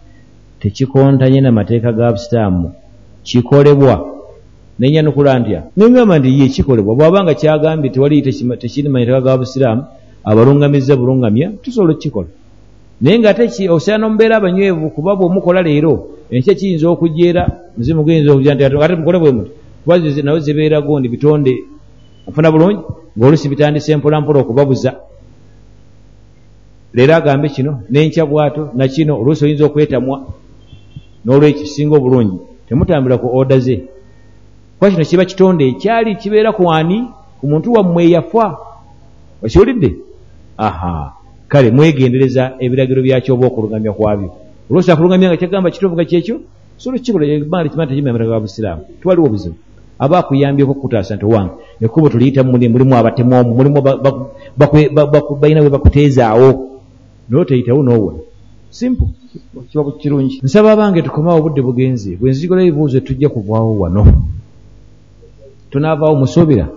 tekikontanye 0.60 1.40
n'amateeka 1.42 1.92
ga 1.98 2.14
busitaamu 2.16 2.68
kikolebwa 3.28 4.15
nenyanukula 4.80 5.40
ntya 5.40 5.60
neŋgamba 5.78 6.20
nti 6.20 6.30
ye 6.40 6.48
kikolebwa. 6.48 6.96
Bw'aba 6.96 7.24
nga 7.24 7.34
kyagambye 7.34 7.90
tewali 7.92 8.22
tekiri 8.22 8.90
mateeka 8.90 9.22
ga 9.22 9.38
busiraamu 9.38 9.84
abalungamizza 10.24 10.96
bulungamya 10.96 11.48
tusobola 11.64 11.94
okukikola. 11.94 12.28
Naye 13.02 13.20
nga 13.20 13.30
ate 13.30 13.70
osaana 13.70 14.08
omubeera 14.08 14.38
abanywevu 14.38 14.90
kuba 14.96 15.16
bw'omukola 15.16 15.62
leero 15.62 15.94
enkya 16.32 16.54
kiyinza 16.56 16.88
okujeera 16.90 17.44
muzimu 17.78 18.04
guyinza 18.04 18.32
okugira 18.32 18.56
nti 18.56 18.64
ate 18.66 18.96
mukole 18.96 19.18
bwe 19.20 19.32
muti 19.32 19.52
kuba 19.84 19.96
nawe 20.24 20.40
zibeera 20.40 20.82
gundi 20.82 21.08
bitonde 21.08 21.54
nfuna 22.28 22.52
bulungi 22.52 22.82
ng'olusi 23.16 23.48
bitandise 23.52 23.96
mpolampola 23.96 24.40
okubabuza. 24.40 24.92
Leero 26.96 27.16
agambe 27.16 27.48
kino 27.50 27.84
n'enkya 27.92 28.26
bwato 28.26 28.72
nakino 28.76 29.20
oluusi 29.20 29.46
oyinza 29.46 29.66
okwetamwa 29.66 30.18
n'olwekyo 31.24 31.64
kisinga 31.64 31.96
obulungi. 31.96 32.38
Temutambula 32.68 33.18
ku 33.18 33.28
oda 33.38 33.60
ze 33.60 33.95
kuba 34.80 34.92
kino 34.92 35.06
kiba 35.06 35.26
kitonde 35.26 35.68
ekyali 35.68 36.16
kibeera 36.16 36.52
ku 36.52 36.72
ani? 36.72 37.08
Ku 37.40 37.48
muntu 37.48 37.74
wammwe 37.74 38.04
eyafa. 38.04 38.58
Okiwulidde? 39.44 39.96
Aha. 40.58 41.14
Kale 41.48 41.72
mwegendereza 41.72 42.54
ebiragiro 42.60 43.02
byakyo 43.02 43.34
oba 43.34 43.48
okulungamya 43.48 43.94
kwabyo. 43.94 44.30
Olwosi 44.70 44.92
akulungamya 44.92 45.30
nga 45.30 45.38
kyagamba 45.38 45.72
kituufu 45.72 45.96
nga 45.96 46.06
kyekyo 46.06 46.36
sobola 46.78 47.00
kikola 47.04 47.26
ebbanga 47.26 47.64
tekimana 47.64 47.90
tekimemeraga 47.90 48.32
wa 48.32 48.40
busiraamu. 48.40 48.84
Tiwaliwo 49.02 49.30
buzibu 49.30 49.56
aba 50.00 50.20
akuyambyeko 50.20 50.72
okukutaasa 50.72 51.16
nti 51.16 51.26
owange 51.26 51.54
ekkubo 51.82 52.10
tuliyitamu 52.10 52.52
muli 52.52 52.68
mulimu 52.70 52.96
abatemu 52.96 53.36
omu 53.40 53.52
mulimu 53.56 53.80
balina 55.42 55.62
bwe 55.62 55.70
bakuteezaawo. 55.70 56.50
Naye 57.30 57.42
oteyitawo 57.42 57.84
n'owona 57.84 58.20
simple. 58.70 59.08
Kiba 59.70 59.92
kirungi. 60.00 60.40
Nsaba 60.44 60.72
abange 60.72 61.02
tukomawo 61.02 61.40
obudde 61.40 61.62
bugenze. 61.62 62.18
Bwe 62.20 62.32
nzigula 62.32 62.62
ebibuuzo 62.62 63.00
tujja 63.00 63.30
kuvaawo 63.30 63.80
wano 63.80 64.04
tunaavaawo 65.76 66.16
musuubira 66.16 66.68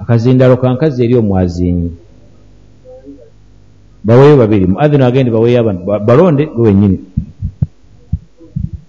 akazindalo 0.00 0.56
kankazi 0.56 1.04
eri 1.04 1.14
omwazinyi 1.20 1.90
baweeyo 4.04 4.36
babiri. 4.36 4.66
Muadhino 4.66 5.04
agende 5.06 5.30
baweeyo 5.30 5.60
abantu. 5.60 5.82
Ba- 5.84 5.98
balonde 6.00 6.46
gwe 6.46 6.66
wenyini 6.68 6.98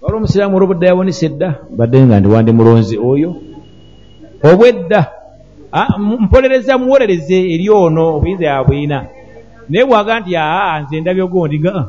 wali 0.00 0.16
omusiraamu 0.16 0.56
olwobudde 0.56 0.86
yawonisa 0.86 1.26
edda 1.26 1.48
badde 1.76 2.00
nga 2.06 2.20
ndi 2.20 2.28
wandi 2.28 2.52
mulonzi 2.52 2.96
oyo. 2.98 3.36
Obwedda 4.42 5.00
mpolereza 6.24 6.78
muwolereze 6.78 7.36
eri 7.54 7.68
ono 7.70 8.16
obuyinza 8.16 8.44
yabwina 8.46 8.98
naye 9.68 9.84
bwaga 9.86 10.20
nti 10.20 10.32
aa 10.36 10.80
nze 10.82 11.00
ndabye 11.00 11.22
ogondi 11.22 11.56
nga 11.60 11.70
"Ah, 11.78 11.86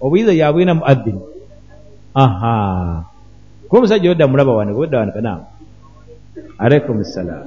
obuyinza 0.00 0.32
yabwina 0.32 0.72
mu 0.78 0.82
adhini 0.86 1.20
aha. 2.14 2.54
Kuba 3.68 3.78
omusajja 3.78 4.10
odda 4.10 4.26
mulaba 4.30 4.52
wane 4.54 4.70
obwedda 4.72 4.98
wane 4.98 5.12
kanaamu 5.12 5.44
alaikum 6.58 7.04
salaam 7.04 7.44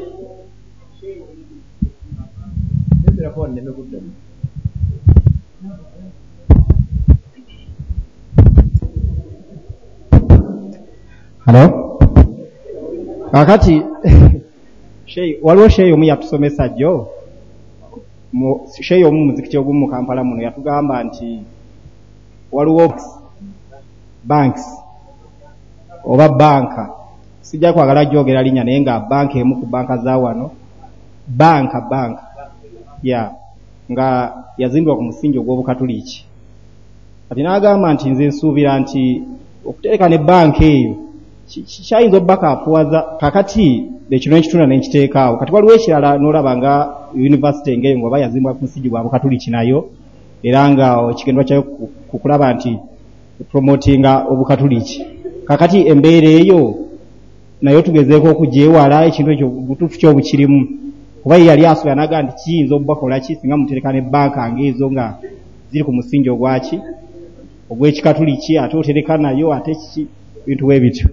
halo 11.45 11.97
kakati 13.31 13.81
waliwo 15.41 15.69
sheyi 15.69 15.91
omu 15.93 16.03
yatusomesa 16.03 16.69
jjo? 16.69 17.07
Sheyi 18.81 19.03
omu 19.03 19.25
muzikiti 19.25 19.57
ogumu 19.57 19.79
mu 19.79 19.88
kampala 19.88 20.23
muno 20.23 20.41
yatugamba 20.41 21.03
nti 21.03 21.41
waliwo 22.51 22.93
banks 24.23 24.63
oba 26.05 26.29
banka 26.29 27.05
sijja 27.47 27.73
kwagala 27.73 28.05
gyogera 28.09 28.45
linnya 28.45 28.63
naye 28.63 28.79
nga 28.81 28.99
banka 29.09 29.35
emu 29.39 29.53
ku 29.59 29.65
banka 29.73 29.97
za 29.97 30.17
wano. 30.17 30.47
Banka 31.27 31.77
banka. 31.91 32.23
Ya 33.03 33.21
nga 33.91 34.07
yazimbibwa 34.57 34.97
ku 34.97 35.03
musingi 35.03 35.37
ogw'obukatuliki 35.37 36.25
kati 37.29 37.41
n'agamba 37.43 37.93
nti 37.93 38.09
nze 38.09 38.25
nsuubira 38.27 38.71
nti 38.81 39.01
okuteeka 39.69 40.05
ne 40.09 40.17
banka 40.17 40.65
eyo 40.65 40.93
kyayinza 41.87 42.17
obba 42.17 42.37
kafuwaza 42.41 42.99
kakati 43.21 43.67
ekino 44.15 44.35
nekitunda 44.35 44.65
nenkiteekaawo 44.67 45.37
kati 45.37 45.51
waliwo 45.53 45.73
ekirala 45.77 46.09
n'olaba 46.17 46.51
nga 46.57 46.73
univesity 47.13 47.77
ngaeyo 47.77 47.97
ngaoba 47.99 48.23
yazimbwa 48.23 48.53
ku 48.53 48.61
musingi 48.63 48.89
gwa 48.89 49.05
bukatuliki 49.05 49.49
nayo 49.51 49.79
era 50.47 50.61
nga 50.69 50.87
ekigendwa 51.11 51.43
kyayo 51.47 51.63
ku 52.09 52.15
kulaba 52.21 52.53
nti 52.53 52.71
promotinga 53.49 54.11
obukatuliki 54.31 54.97
kakati 55.47 55.79
embeera 55.91 56.29
eyo 56.41 56.61
nayo 57.62 57.82
tugezeeko 57.82 58.28
okugyewala 58.30 59.06
ekintu 59.08 59.32
ekyo 59.32 59.47
butuufu 59.68 59.97
kyobukirimu. 59.99 60.62
Kuba 61.24 61.36
ye 61.38 61.45
yali 61.49 61.66
asobola 61.66 61.95
naga 61.95 62.22
nti 62.22 62.34
kiyinza 62.39 62.76
obubakola 62.76 63.20
ki? 63.20 63.36
Singa 63.36 63.58
mutereka 63.58 63.91
ne 63.91 64.01
banka 64.01 64.41
ngaezo 64.51 64.86
nga 64.91 65.06
ziri 65.72 65.84
ku 65.84 65.91
musingi 65.97 66.30
ogwaki 66.30 66.78
ogw'ekikatuliki 67.72 68.58
ate 68.58 68.78
otereka 68.78 69.18
nayo 69.18 69.47
ate 69.58 69.72
kiki 69.80 70.01
bintu 70.45 70.64
bwe 70.66 70.80
bityo. 70.80 71.08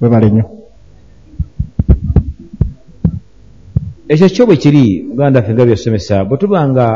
Webale 0.00 0.28
nnyo. 0.30 0.44
Ekyo 4.08 4.28
kyo 4.28 4.46
bwe 4.46 4.56
kiri 4.56 4.84
uganda 5.12 5.42
ffe 5.42 5.52
nga 5.54 5.64
byosomesa 5.64 6.24
bwe 6.24 6.36
tuba 6.36 6.68
nga 6.68 6.86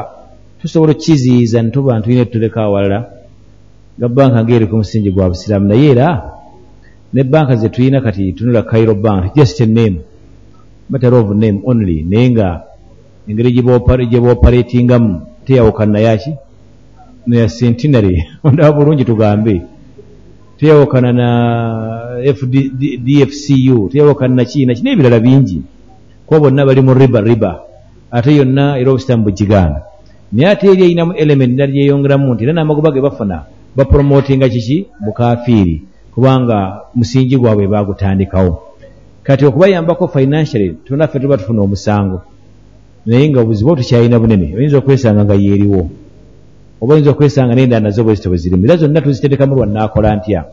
tusobola 0.61 0.93
okukiziyiza 0.93 1.63
ne 1.63 1.71
tuba 1.71 1.99
ntulina 1.99 2.25
tutuleka 2.25 2.61
awalala 2.63 2.99
nga 3.97 4.09
banka 4.09 4.45
ngaeri 4.45 4.67
ku 4.67 4.77
musingi 4.77 5.11
gwa 5.15 5.31
busiraamu. 5.31 5.67
Naye 5.69 5.91
era 5.95 6.09
ne 7.15 7.23
banka 7.25 7.57
ze 7.57 7.69
tulina 7.69 8.01
kati 8.01 8.33
tunula 8.33 8.63
cairo 8.63 8.95
bank 8.95 9.35
just 9.37 9.61
a 9.61 9.67
name 9.67 9.99
matter 10.89 11.15
of 11.15 11.31
name 11.31 11.63
only. 11.65 12.03
Naye 12.03 12.31
nga 12.31 12.63
engeri 13.29 13.53
gye 13.53 13.63
booperatingamu 13.63 15.21
teyawukana 15.47 15.93
nayaki 15.93 16.35
neya 17.27 17.49
centenary 17.49 18.25
ondaba 18.45 18.73
bulungi 18.73 19.05
tugambe. 19.05 19.63
Teyawukana 20.59 21.13
na 21.13 21.29
dfcu 23.05 23.89
teyawukana 23.93 24.35
naki 24.35 24.67
naki 24.67 24.83
n'ebirala 24.83 25.21
bingi. 25.21 25.63
Kuba 26.27 26.41
bonna 26.41 26.67
bali 26.67 26.81
mu 26.81 26.95
riba 26.95 27.21
riba. 27.21 27.61
Ate 28.11 28.37
yonna 28.37 28.79
era 28.79 28.91
obusitamu 28.91 29.25
bwekigaana 29.25 29.83
naye 30.33 30.51
ate 30.51 30.67
eri 30.67 30.83
erinamu 30.85 31.13
element 31.17 31.53
nera 31.55 31.67
lyeyongeramu 31.67 32.35
nti 32.35 32.45
era 32.45 32.53
n'amagoba 32.53 32.93
ge 32.93 33.01
bafuna 33.01 33.45
bapromotinga 33.77 34.49
kiki? 34.49 34.87
Bukafiiri 35.01 35.94
kubanga 36.15 36.81
musingi 36.95 37.37
gwabwe 37.37 37.67
bagutandikawo. 37.67 38.63
Kati 39.23 39.47
okubayambako 39.47 40.09
financially 40.09 40.71
tunaffe 40.85 41.19
tuba 41.19 41.37
tufuna 41.37 41.63
omusango. 41.63 42.23
Naye 43.07 43.29
nga 43.29 43.41
obuzibu 43.41 43.77
tukyalina 43.77 44.19
bunene 44.19 44.55
oyinza 44.57 44.79
okwesanga 44.79 45.25
nga 45.25 45.35
yeeriwo. 45.35 45.91
Oba 46.81 46.95
oyinza 46.95 47.11
okwesanga 47.11 47.55
n'endala 47.55 47.81
nazo 47.81 48.05
bwezito 48.05 48.29
bwe 48.29 48.39
zirimu. 48.39 48.65
Era 48.65 48.77
zonna 48.77 49.01
tuziterekamu 49.01 49.55
lwannaakola 49.55 50.17
ntya? 50.17 50.45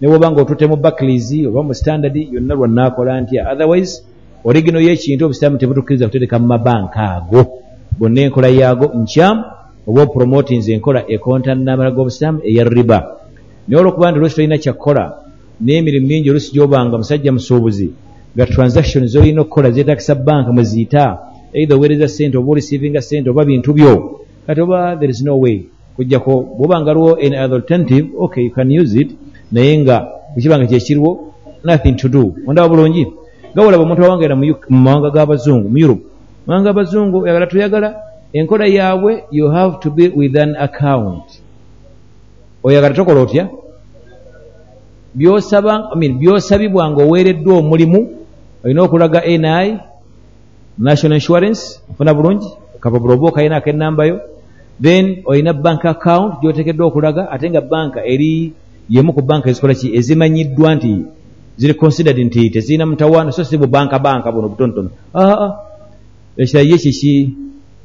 Ne 0.00 0.08
bwoba 0.08 0.30
nga 0.30 0.40
otutte 0.42 0.66
mu 0.66 0.76
bakleys 0.76 1.30
oba 1.46 1.62
mu 1.62 1.74
standard 1.74 2.16
yonna 2.16 2.54
lwannaakola 2.54 3.20
ntya? 3.20 3.52
Otherwise 3.52 4.02
origino 4.44 4.80
y'ekintu 4.80 5.24
obusiramu 5.24 5.58
tebutukkiriza 5.58 6.06
kutereka 6.06 6.38
mu 6.38 6.46
mabanka 6.46 7.02
ago. 7.16 7.42
Bonna 7.98 8.20
enkola 8.20 8.48
yaago 8.48 8.86
nkyamu 8.94 9.44
oba 9.86 10.02
opromotinze 10.02 10.72
enkola 10.72 11.04
ekontanamala 11.10 11.90
g'obusiramu 11.90 12.40
eya 12.48 12.64
riba 12.64 13.21
naye 13.68 13.80
olwokuba 13.80 14.10
nti 14.10 14.18
olusi 14.18 14.36
tolina 14.36 14.58
kyakkola 14.58 15.04
n'emirimu 15.64 16.06
mingi 16.06 16.30
olusi 16.30 16.52
gyobanga 16.54 16.98
musajja 16.98 17.32
musuubuzi 17.32 17.88
nga 18.34 18.46
transaction 18.46 19.06
zolina 19.06 19.40
okukola 19.42 19.70
zeetakisa 19.70 20.14
banka 20.14 20.52
mwe 20.52 20.64
ziyita 20.64 21.04
either 21.52 21.76
oweereza 21.76 22.08
sente 22.08 22.38
oba 22.38 22.50
orisiivinga 22.52 23.00
sente 23.02 23.30
oba 23.30 23.44
bintu 23.44 23.72
byo. 23.72 23.92
Kati 24.46 24.60
oba 24.60 24.96
there 24.96 25.10
is 25.10 25.22
no 25.22 25.36
way 25.40 25.66
kujjako 25.96 26.32
bwoba 26.56 26.80
nga 26.80 26.90
aliwo 26.90 27.16
an 27.16 27.34
alternative 27.34 28.06
okay 28.18 28.44
you 28.44 28.50
can 28.50 28.70
use 28.70 29.00
it. 29.00 29.10
Naye 29.52 29.78
nga 29.78 30.08
bwekiba 30.34 30.58
nga 30.58 30.66
kyekiriwo 30.66 31.10
nothing 31.64 31.96
to 31.96 32.08
do. 32.08 32.34
Ondaba 32.46 32.68
bulungi? 32.68 33.06
Nga 33.52 33.62
walaba 33.62 33.84
omuntu 33.84 34.04
awangaira 34.04 34.36
mu 34.36 34.54
mawanga 34.68 35.10
g'abazungu 35.10 35.68
mu 35.68 35.78
europe 35.78 36.04
mawanga 36.46 36.72
g'abazungu 36.72 37.16
oyagala 37.22 37.46
tuyagala 37.46 37.88
enkola 38.32 38.66
yaabwe 38.66 39.24
you 39.30 39.50
have 39.50 39.78
to 39.80 39.90
be 39.90 40.08
with 40.08 40.36
an 40.36 40.56
account 40.56 41.41
oyagala 42.62 42.94
tokola 42.94 43.20
otya? 43.20 43.50
Byosabibwa 45.14 46.90
nga 46.90 47.02
oweereddwa 47.04 47.58
omulimu 47.58 48.00
olina 48.64 48.82
okulaga 48.82 49.20
ni 49.26 49.78
national 50.78 51.18
insurance 51.20 51.80
ofuna 51.90 52.14
bulungi 52.14 52.48
kapapula 52.80 53.14
oba 53.14 53.28
okayina 53.28 53.56
ak'ennambayo 53.60 54.20
then 54.80 55.22
olina 55.26 55.52
bank 55.52 55.84
account 55.84 56.40
gyoteekeddwa 56.40 56.86
okulaga 56.86 57.30
ate 57.30 57.50
nga 57.50 57.60
banka 57.60 58.00
eri 58.06 58.52
yemu 58.88 59.12
ku 59.12 59.22
banka 59.22 59.50
ezikola 59.50 59.74
ki? 59.74 59.92
Ezimanyiddwa 59.92 60.74
nti 60.74 61.04
ziri 61.56 61.74
considered 61.74 62.18
nti 62.18 62.50
tezirina 62.50 62.86
mutawaana 62.86 63.32
so 63.32 63.44
si 63.44 63.56
bubanka 63.56 63.98
banka 63.98 64.32
buno 64.32 64.48
butonotono. 64.48 64.90
Aa 65.14 65.48
ekirala 66.36 66.68
ye 66.70 66.78
kiki 66.78 67.36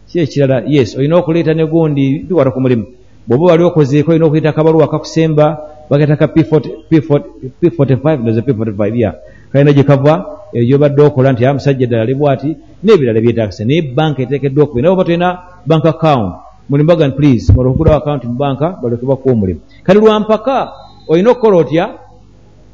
ki 0.07 0.19
ekirala? 0.19 0.63
Yes 0.65 0.95
olina 0.95 1.17
okuleeta 1.17 1.53
ne 1.53 1.65
gundi 1.67 2.23
bikwata 2.23 2.51
ku 2.51 2.61
mulimu 2.61 2.96
bw'oba 3.27 3.45
wali 3.51 3.63
okozeeko 3.63 4.11
olina 4.11 4.25
okuyita 4.25 4.49
akabaluwa 4.49 4.87
kakusemba 4.87 5.45
bagata 5.89 6.15
ka 6.15 6.25
P40 6.25 6.63
P40 6.91 7.21
P45 7.61 8.17
ndoze 8.21 8.41
P45 8.41 8.99
ya 8.99 9.15
kalina 9.51 9.73
gye 9.73 9.83
kava 9.83 10.25
eyo 10.53 10.65
gyobadde 10.65 11.01
okola 11.01 11.31
nti 11.31 11.45
amusajja 11.45 11.83
eddala 11.85 12.03
ali 12.03 12.15
bwati? 12.15 12.49
N'ebirala 12.83 13.19
byetaagisa 13.21 13.65
naye 13.65 13.81
banka 13.81 14.21
eteekeddwa 14.21 14.63
okuba 14.63 14.81
naye 14.81 14.93
oba 14.93 15.03
tolina 15.03 15.29
bank 15.65 15.85
account 15.85 16.35
mulimu 16.69 16.87
baga 16.87 17.07
nti 17.07 17.17
please 17.17 17.53
mala 17.53 17.69
okugulawo 17.69 17.97
account 17.97 18.23
mu 18.23 18.35
banka 18.35 18.67
balekebwa 18.81 19.15
kuwa 19.17 19.33
omulimu. 19.33 19.59
Kati 19.83 19.99
lwampaka 19.99 20.71
olina 21.07 21.31
okukola 21.31 21.57
otya? 21.57 21.85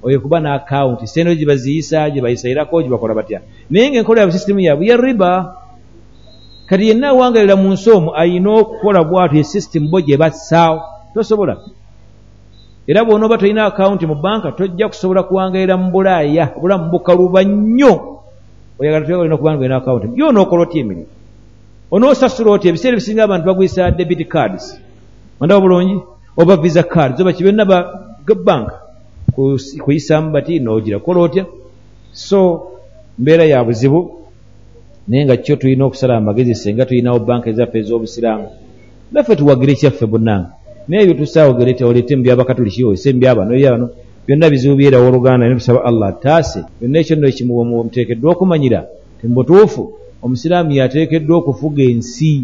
Oyo 0.04 0.20
kuba 0.20 0.40
na 0.40 0.54
account 0.54 1.06
sente 1.06 1.36
gye 1.36 1.46
baziyisa 1.46 2.10
gye 2.10 2.22
bayisayirako 2.22 2.82
gye 2.82 2.90
bakola 2.90 3.14
batya? 3.14 3.42
Naye 3.70 3.90
ngaenkola 3.92 4.22
yaabwe 4.22 4.34
sisitemu 4.34 4.60
yaabwe 4.60 4.88
ya 4.88 4.98
riba 4.98 5.56
kati 6.74 6.88
yenna 6.88 7.10
awangalira 7.10 7.56
mu 7.56 7.70
nsi 7.74 7.90
omwo 7.90 8.18
ayina 8.18 8.50
okukola 8.50 9.04
bwatyo 9.06 9.40
esisitemu 9.40 9.90
bo 9.90 10.02
gye 10.02 10.18
bassaawo. 10.18 10.82
Tosobola. 11.14 11.62
Era 12.90 13.06
bw'onooba 13.06 13.38
tolina 13.38 13.66
akawunti 13.66 14.06
mu 14.10 14.16
banka 14.16 14.52
tojja 14.58 14.90
kusobola 14.90 15.22
kuwangalira 15.24 15.78
mu 15.78 15.92
bulaaya 15.94 16.46
obulamu 16.58 16.90
bukaluba 16.90 17.44
nnyo. 17.46 17.94
Oyagala 18.80 19.06
tuyagala 19.06 19.22
olina 19.22 19.36
okuba 19.36 19.52
nga 19.54 19.60
olina 19.62 19.78
akawunti 19.78 20.08
byonookola 20.18 20.62
otya 20.66 20.80
emirimu? 20.82 21.08
Onoosasula 21.94 22.50
otya? 22.52 22.70
Ebiseera 22.70 22.98
ebisinga 22.98 23.24
abantu 23.24 23.46
bagwisa 23.46 23.92
debit 23.92 24.26
cards. 24.28 24.74
Ondaba 25.40 25.62
bulungi? 25.62 26.02
Oba 26.38 26.58
visa 26.58 26.84
cards. 26.84 27.22
Oba 27.22 27.34
kibyonna 27.34 27.66
ba 27.66 27.78
bank. 28.34 28.70
Kuyisamu 29.84 30.32
bati 30.34 30.60
noogira 30.60 30.98
kukola 31.00 31.20
otya? 31.22 31.46
So 32.12 32.72
mbeera 33.20 33.46
ya 33.46 33.64
buzibu 33.64 34.23
naye 35.08 35.26
nga 35.26 35.38
kyo 35.38 35.56
tulina 35.56 35.86
okusala 35.86 36.18
amagezi 36.18 36.56
senga 36.56 36.86
tulinawo 36.86 37.20
banka 37.20 37.50
ezaffe 37.50 37.78
ez'obusiraamu. 37.80 38.48
Naffe 39.12 39.36
tuwagire 39.36 39.72
ekyaffe 39.74 40.06
bonnanga 40.06 40.50
naye 40.88 41.04
ebyo 41.04 41.16
tusaawogere 41.20 41.74
teolete 41.74 42.16
mu 42.16 42.24
byabakatuliki 42.24 42.84
oyise 42.84 43.14
mu 43.14 43.20
byabano 43.20 43.52
byabano 43.56 43.88
byonna 44.26 44.50
bizibu 44.52 44.76
byerawo 44.76 45.08
oluganda 45.08 45.48
ne 45.48 45.56
tusaba 45.56 45.84
allah 45.90 46.08
ataase 46.14 46.60
byonna 46.80 46.98
ekyo 47.00 47.16
nno 47.16 47.28
ekimu 47.28 47.54
muteekeddwa 47.66 48.32
okumanyira 48.32 48.80
ti 49.20 49.28
mu 49.28 49.34
butuufu 49.36 49.84
omusiraamu 50.24 50.72
yateekeddwa 50.72 51.38
okufuga 51.38 51.84
ensi. 51.84 52.44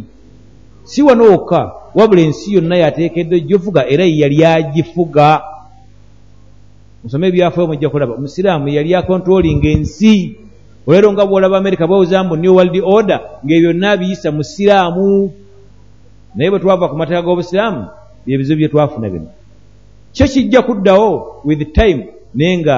Si 0.84 1.02
wano 1.02 1.24
wokka 1.32 1.72
wabula 1.96 2.22
ensi 2.22 2.54
yonna 2.56 2.76
yateekeddwa 2.84 3.38
egifuga 3.38 3.82
era 3.88 4.04
yeyali 4.04 4.46
agifuga. 4.46 5.42
Musome 7.04 7.28
ebyafaayo 7.28 7.68
mujja 7.68 7.90
kulaba 7.90 8.14
omusiraamu 8.20 8.68
yali 8.68 8.96
akontrolinga 8.96 9.70
ensi 9.70 10.36
olwero 10.90 11.14
nga 11.14 11.26
bwolaba 11.26 11.58
amerika 11.58 11.88
bawuza 11.88 12.24
mbu 12.24 12.36
new 12.36 12.56
world 12.56 12.82
order 12.84 13.20
ngaebyo 13.46 13.74
byonna 13.74 13.98
biyisa 13.98 14.32
mu 14.32 14.44
siraamu 14.44 15.32
naye 16.36 16.50
bwe 16.50 16.60
twava 16.60 16.90
ku 16.90 16.96
mateeka 16.98 17.22
g'obusiraamu 17.22 17.82
byebizibu 18.26 18.58
bye 18.58 18.70
twafuna 18.74 19.10
bino 19.10 19.30
kyo 20.14 20.28
kijja 20.28 20.62
kuddawo 20.62 21.42
with 21.46 21.62
time 21.74 22.10
naye 22.34 22.58
nga 22.58 22.78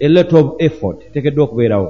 a 0.00 0.08
lot 0.08 0.36
of 0.36 0.46
effort 0.58 1.12
teekeddwa 1.12 1.44
okubeerawo. 1.44 1.88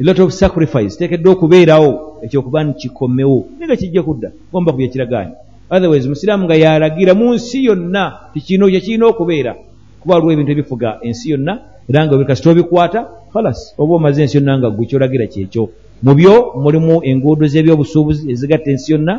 A 0.00 0.02
lot 0.02 0.22
of 0.22 0.32
sacrifice 0.32 0.96
teekeddwa 0.96 1.32
okubeerawo 1.32 2.18
ekyokuba 2.22 2.64
nkikomewo. 2.64 3.46
Naye 3.58 3.66
nga 3.68 3.76
kijja 3.76 4.02
kudda 4.02 4.32
gomba 4.52 4.72
ku 4.72 4.78
byekiragaanya 4.78 5.36
otherwise 5.70 6.08
musiraamu 6.08 6.44
nga 6.44 6.54
yalagira 6.54 7.14
mu 7.14 7.34
nsi 7.34 7.64
yonna 7.64 8.12
tikino 8.32 8.68
kyekirina 8.68 9.06
okubeera. 9.06 9.54
Kuba 10.00 10.14
waliwo 10.14 10.32
ebintu 10.32 10.52
ebifuga 10.52 10.98
ensi 11.02 11.30
yonna 11.30 11.73
era 11.88 12.06
nga 12.06 12.24
kasita 12.24 12.50
obikwata 12.50 13.00
halas 13.34 13.74
oba 13.78 13.94
omaze 13.94 14.22
ensi 14.22 14.36
yonna 14.36 14.58
nga 14.58 14.70
gwe 14.70 14.86
kyolagira 14.86 15.26
kyekyo. 15.26 15.68
Mu 16.02 16.12
byo 16.14 16.34
mulimu 16.62 16.94
enguudo 17.04 17.46
z'ebyobusuubuzi 17.46 18.30
ezigatta 18.32 18.70
ensi 18.70 18.92
yonna 18.92 19.14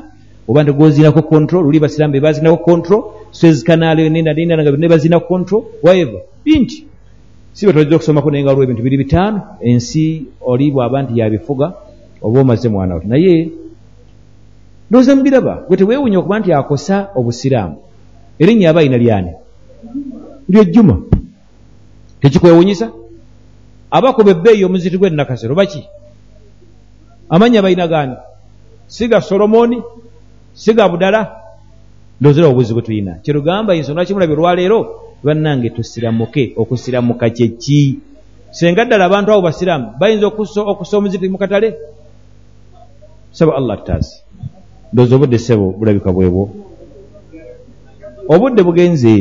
oba 0.48 0.64
ntegozinako 0.64 1.22
control 1.22 1.64
luli 1.66 1.80
basiramu 1.80 2.14
bebazinako 2.14 2.58
control 2.58 3.02
swezikanaalo 3.32 4.10
nenadinana 4.10 4.62
nga 4.64 4.72
byonna 4.72 4.94
bazinako 4.94 5.26
control 5.28 5.62
whatever 5.84 6.22
binti 6.46 6.86
si 7.54 7.66
betwajja 7.66 7.96
okusomako 7.96 8.32
naye 8.32 8.44
nga 8.44 8.50
waliwo 8.50 8.64
ebintu 8.66 8.84
biri 8.84 8.98
bitaano 8.98 9.40
ensi 9.62 10.26
oli 10.42 10.72
bwaba 10.72 11.02
nti 11.02 11.20
yabifuga 11.20 11.74
oba 12.22 12.40
omaze 12.42 12.70
mwana 12.70 12.96
we 12.96 13.04
naye 13.06 13.34
ndowooza 14.90 15.16
mubiraba 15.16 15.54
gwe 15.68 15.78
teweewunya 15.78 16.20
okuba 16.20 16.40
nti 16.40 16.54
akosa 16.54 17.10
obusiraamu. 17.16 17.76
Erinnya 18.40 18.70
aba 18.70 18.80
ayina 18.80 18.98
lyani? 18.98 19.32
Lyejjuma 20.50 20.96
tekikwewunyisa? 22.26 22.90
Abakuba 23.94 24.32
ebbeeyi 24.34 24.66
omuziti 24.66 24.98
gw'ennakasero 24.98 25.54
baki? 25.54 25.86
Amanya 27.30 27.62
balina 27.62 27.88
gaani 27.88 28.18
siga 28.88 29.22
solomoni? 29.22 29.78
Siga 30.54 30.90
budala? 30.90 31.22
Ndoozera 32.20 32.48
obuzi 32.48 32.74
bwe 32.74 32.82
tulina. 32.82 33.14
Kyerugamba 33.24 33.76
ensonga 33.76 34.06
kimulabye 34.06 34.36
olwaleero 34.36 34.80
bannange 35.24 35.70
tusiramuke 35.70 36.54
okusiramuka 36.58 37.30
kyeki 37.30 38.00
senga 38.52 38.86
ddala 38.86 39.06
abantu 39.06 39.32
abo 39.32 39.42
basiraamu 39.42 39.88
bayinza 40.00 40.28
okusa 40.28 40.98
omuziti 40.98 41.30
mu 41.30 41.38
katale? 41.38 41.78
Saba 43.32 43.56
allah 43.60 43.78
tutaasi. 43.78 44.24
Ndooza 44.94 45.16
obudde 45.16 45.38
sebo 45.38 45.76
bulabika 45.78 46.10
bwebwo. 46.12 46.50
Obudde 48.28 48.64
bugenze 48.64 49.14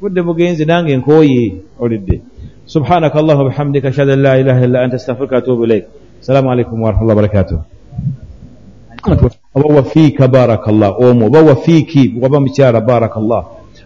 budde 0.00 0.20
bugenze 0.22 0.64
nange 0.64 0.96
nkooye 0.96 1.44
olidde 1.80 2.20
سبحانك 2.66 3.16
اللهم 3.16 3.40
وبحمدك 3.40 3.84
اشهد 3.86 4.08
ان 4.08 4.20
لا 4.22 4.32
اله 4.40 4.64
الا 4.64 4.84
انت 4.84 4.94
استغفرك 4.94 5.32
واتوب 5.32 5.64
اليك 5.64 5.84
السلام 6.22 6.48
عليكم 6.48 6.76
ورحمه 6.82 7.02
الله 7.02 7.14
وبركاته 7.14 7.58
oba 9.54 9.74
wafiika 9.74 10.28
barakallah 10.28 11.00
omu 11.00 11.26
oba 11.26 11.40
wafiiki 11.42 12.14
waba 12.20 12.40
mukyala 12.40 12.80
barakallah 12.80 13.44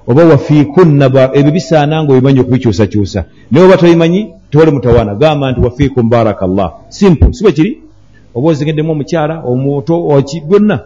oba 0.08 0.24
wafiikunna 0.24 1.30
ebyo 1.38 1.50
bisaana 1.52 2.02
nga 2.02 2.12
obimanyi 2.12 2.40
okubikyusakyusa 2.40 3.24
naye 3.50 3.64
oba 3.66 3.76
tobimanyi 3.76 4.20
tewali 4.50 4.70
mutawaana 4.70 5.14
gamba 5.14 5.50
nti 5.50 5.60
wafiikum 5.60 6.08
barakallah 6.08 6.68
simple 6.88 7.32
si 7.32 7.44
bwe 7.44 7.52
kiri 7.52 7.78
oba 8.34 8.48
ozigeddemu 8.48 8.92
omukyala 8.92 9.34
omuto 9.50 10.08
oki 10.08 10.40
byonna 10.48 10.76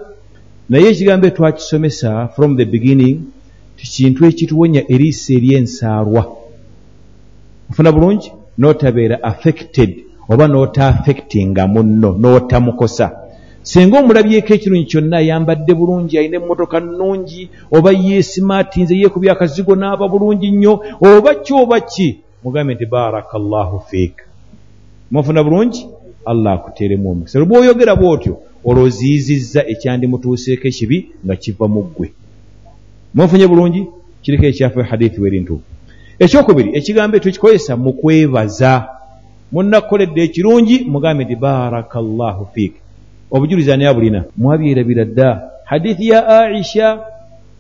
naye 0.69 0.89
ekigambo 0.91 1.31
twakisomesa 1.31 2.29
from 2.37 2.57
the 2.57 2.65
beginning 2.65 3.17
tikintu 3.86 4.26
ekituwonya 4.30 4.82
eriisa 4.94 5.30
eryensaalwa 5.38 6.24
ofuna 7.70 7.92
bulungi 7.96 8.30
n'otabeera 8.60 9.18
affected 9.32 9.92
oba 10.32 10.46
n'otaafectinga 10.48 11.64
munno 11.74 12.10
n'otamukosa 12.22 13.08
singa 13.70 13.96
omulabyeko 14.02 14.52
ekirungi 14.58 14.90
kyonna 14.92 15.18
ayambadde 15.22 15.74
bulungi 15.80 16.14
alina 16.18 16.38
emmotoka 16.40 16.78
nnungi 16.86 17.42
oba 17.76 17.90
yeesimaatinze 18.06 18.94
yeekubya 19.02 19.32
akazigo 19.34 19.74
n'aba 19.78 20.06
bulungi 20.14 20.48
nnyo 20.52 20.74
oba 21.08 21.32
kyoba 21.46 21.78
ki? 21.92 22.08
Mugambe 22.44 22.74
nti 22.74 22.86
barakallahu 22.94 23.78
fiik. 23.90 24.16
Mwafuna 25.12 25.44
bulungi? 25.44 25.82
Allah 26.26 26.54
akuteeremu 26.54 27.12
omukisa. 27.12 27.40
Lwe 27.40 27.48
bw'oyogera 27.50 27.94
bw'otyo 28.00 28.34
olwoziizizza 28.68 29.62
ekyandimutuuseeko 29.74 30.66
ekibi 30.72 30.98
nga 31.26 31.36
kiva 31.42 31.68
mu 31.74 31.82
ggwe 31.88 32.08
mwafunye 33.16 33.48
bulungi? 33.48 33.88
Kiriko 34.22 34.46
ekyafu 34.46 34.80
hadithi 34.80 35.22
weri 35.22 35.40
ntuufu 35.40 35.64
ekyokubiri 36.20 36.70
ekigambo 36.78 37.18
ekyo 37.18 37.32
kikozesa 37.32 37.78
mu 37.78 37.94
kwebaza. 37.94 38.74
Munakukoledde 39.52 40.24
ekirungi 40.24 40.86
mugambe 40.92 41.24
nti 41.24 41.36
barakallahu 41.36 42.48
fiik 42.54 42.74
obujulizi 43.32 43.72
ani 43.72 43.86
abulina? 43.86 44.24
Mwabyerabira 44.38 45.06
dda. 45.06 45.42
Hadithi 45.66 46.10
ya 46.10 46.28
aisha 46.28 47.00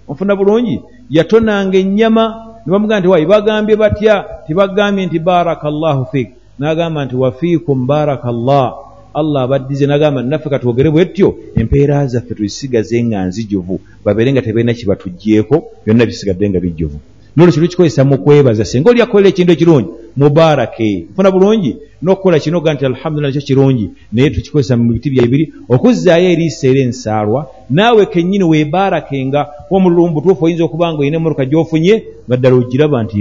onfuna 0.08 0.36
bulungi? 0.36 0.82
Yatonanga 1.10 1.78
ennyama 1.78 2.24
nibamugamba 2.66 3.00
nti 3.00 3.08
wayi 3.08 3.26
bagambye 3.26 3.76
batya? 3.76 4.26
Tibagambye 4.48 5.06
nti 5.06 5.20
barakallahu 5.20 6.06
fiik 6.12 6.30
nagamba 6.60 7.06
nti 7.06 7.16
wafiikum 7.16 7.88
barakallah 7.88 8.74
allah 9.20 9.42
abaddize 9.44 9.86
nagamba 9.88 10.20
naffe 10.24 10.50
katwogere 10.50 10.90
bwetyo 10.90 11.28
empeera 11.60 12.08
zaffe 12.12 12.34
tuzisigaze 12.38 12.98
nga 13.04 13.26
nzijuvu 13.28 13.76
babeere 14.06 14.30
nga 14.32 14.42
tebalina 14.46 14.74
kibatuggyeko 14.80 15.56
byonna 15.84 16.06
bisigadde 16.10 16.50
nga 16.50 16.60
bijjuvu 16.60 17.00
nolwekyo 17.36 17.62
lukikozesa 17.62 18.04
mu 18.10 18.18
kwebaza 18.24 18.66
singa 18.66 18.90
oli 18.90 19.02
akolera 19.02 19.30
ekintu 19.30 19.52
ekirungi 19.54 19.90
mubarake 20.20 20.90
funa 21.16 21.32
bulungi 21.32 21.72
n'okukola 22.02 22.40
kino 22.40 22.62
ga 22.64 22.74
nti 22.74 22.86
alhamdulillah 22.86 23.32
nakyo 23.32 23.48
kirungi 23.48 23.86
naye 24.14 24.30
tukikozesa 24.30 24.78
mu 24.78 24.94
biti 24.94 25.10
byaibiri 25.14 25.46
okuzzaayo 25.74 26.28
eriisa 26.34 26.68
era 26.72 26.82
ensaalwa 26.88 27.42
naawe 27.76 28.06
kennyini 28.12 28.46
weebarakenga 28.52 29.42
omululu 29.74 30.08
mu 30.08 30.14
butuufu 30.16 30.46
oyinza 30.46 30.64
okuba 30.64 30.92
nga 30.92 31.00
olina 31.02 31.18
emmotoka 31.18 31.46
gy'ofunye 31.50 31.94
nga 32.26 32.36
ddala 32.38 32.56
ogiraba 32.56 32.98
nti 33.04 33.18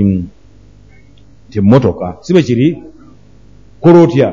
nti 1.48 1.56
emmotoka 1.58 2.06
si 2.24 2.32
bwe 2.32 2.42
kiri? 2.42 2.66
Kola 3.82 3.98
otya 4.04 4.28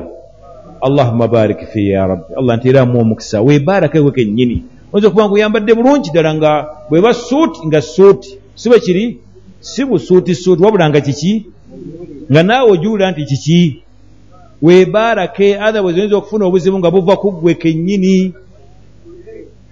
allahumma 0.82 1.28
barik 1.28 1.66
fi 1.72 1.90
ya 1.90 2.06
rabbi. 2.06 2.34
Allah 2.36 2.56
nteeramu 2.56 3.00
omukisa 3.00 3.42
weebarake 3.42 3.98
we 3.98 4.10
kennyini. 4.10 4.62
Oyinza 4.92 5.08
okuba 5.08 5.24
nga 5.24 5.34
oyambadde 5.34 5.74
bulungi 5.74 6.10
ddala 6.10 6.34
nga 6.34 6.52
bweba 6.90 7.14
suuti 7.14 7.66
nga 7.66 7.80
suuti 7.80 8.38
si 8.54 8.68
bwe 8.68 8.80
kiri? 8.80 9.18
Si 9.60 9.84
busuuti 9.84 10.34
suuti 10.34 10.62
wabula 10.62 10.88
nga 10.90 11.00
kiki? 11.00 11.46
Nga 12.30 12.42
naawe 12.42 12.70
ojuwulira 12.70 13.10
nti 13.10 13.24
kiki? 13.24 13.82
Weebarake 14.62 15.58
otherwise 15.58 15.98
oyinza 16.00 16.16
okufuna 16.16 16.46
obuzibu 16.46 16.78
nga 16.78 16.90
buva 16.90 17.16
ku 17.16 17.32
ggwe 17.32 17.54
kennyini. 17.54 18.34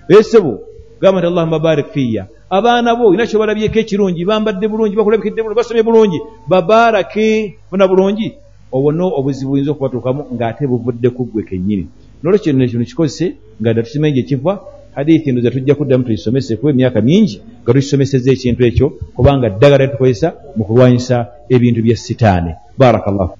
Esebo 0.08 0.62
gamba 1.00 1.20
nti 1.20 1.26
allahumma 1.26 1.58
barik 1.58 1.88
fiya 1.92 2.26
abaana 2.50 2.94
bo 2.94 3.06
olina 3.08 3.26
kyobalabyeko 3.26 3.78
ekirungi 3.78 4.24
bambadde 4.24 4.66
bulungi 4.68 4.96
bakulabikidde 4.96 5.42
bulungi 5.42 5.58
basomye 5.58 5.82
bulungi. 5.82 6.18
Babarake 6.50 7.58
funa 7.70 7.88
bulungi 7.88 8.34
obwo 8.72 8.90
obuzibu 9.18 9.50
buyinza 9.50 9.70
okubatuukamu 9.72 10.22
ng'ate 10.34 10.64
buvudde 10.70 11.08
ku 11.16 11.22
ggwe 11.26 11.42
kennyini. 11.48 11.86
Nolwekyo 12.22 12.52
no 12.52 12.66
kino 12.66 12.84
kikozese 12.84 13.26
nga 13.60 13.72
dda 13.72 13.82
tukimanyi 13.82 14.14
gye 14.14 14.22
kiva 14.28 14.52
hadithi 14.96 15.32
ndoza 15.32 15.50
tujja 15.50 15.74
kuddamu 15.74 16.04
tuyisomese 16.04 16.56
kuba 16.56 16.70
emyaka 16.72 17.00
mingi 17.00 17.36
nga 17.62 17.72
tukisomeseza 17.72 18.28
ekintu 18.32 18.60
ekyo 18.68 18.86
kubanga 19.16 19.46
ddagala 19.50 19.88
tukozesa 19.92 20.28
mu 20.56 20.62
kulwanyisa 20.64 21.16
ebintu 21.54 21.80
bya 21.82 21.96
sitaani. 21.96 22.52
Barakallahu 22.78 23.39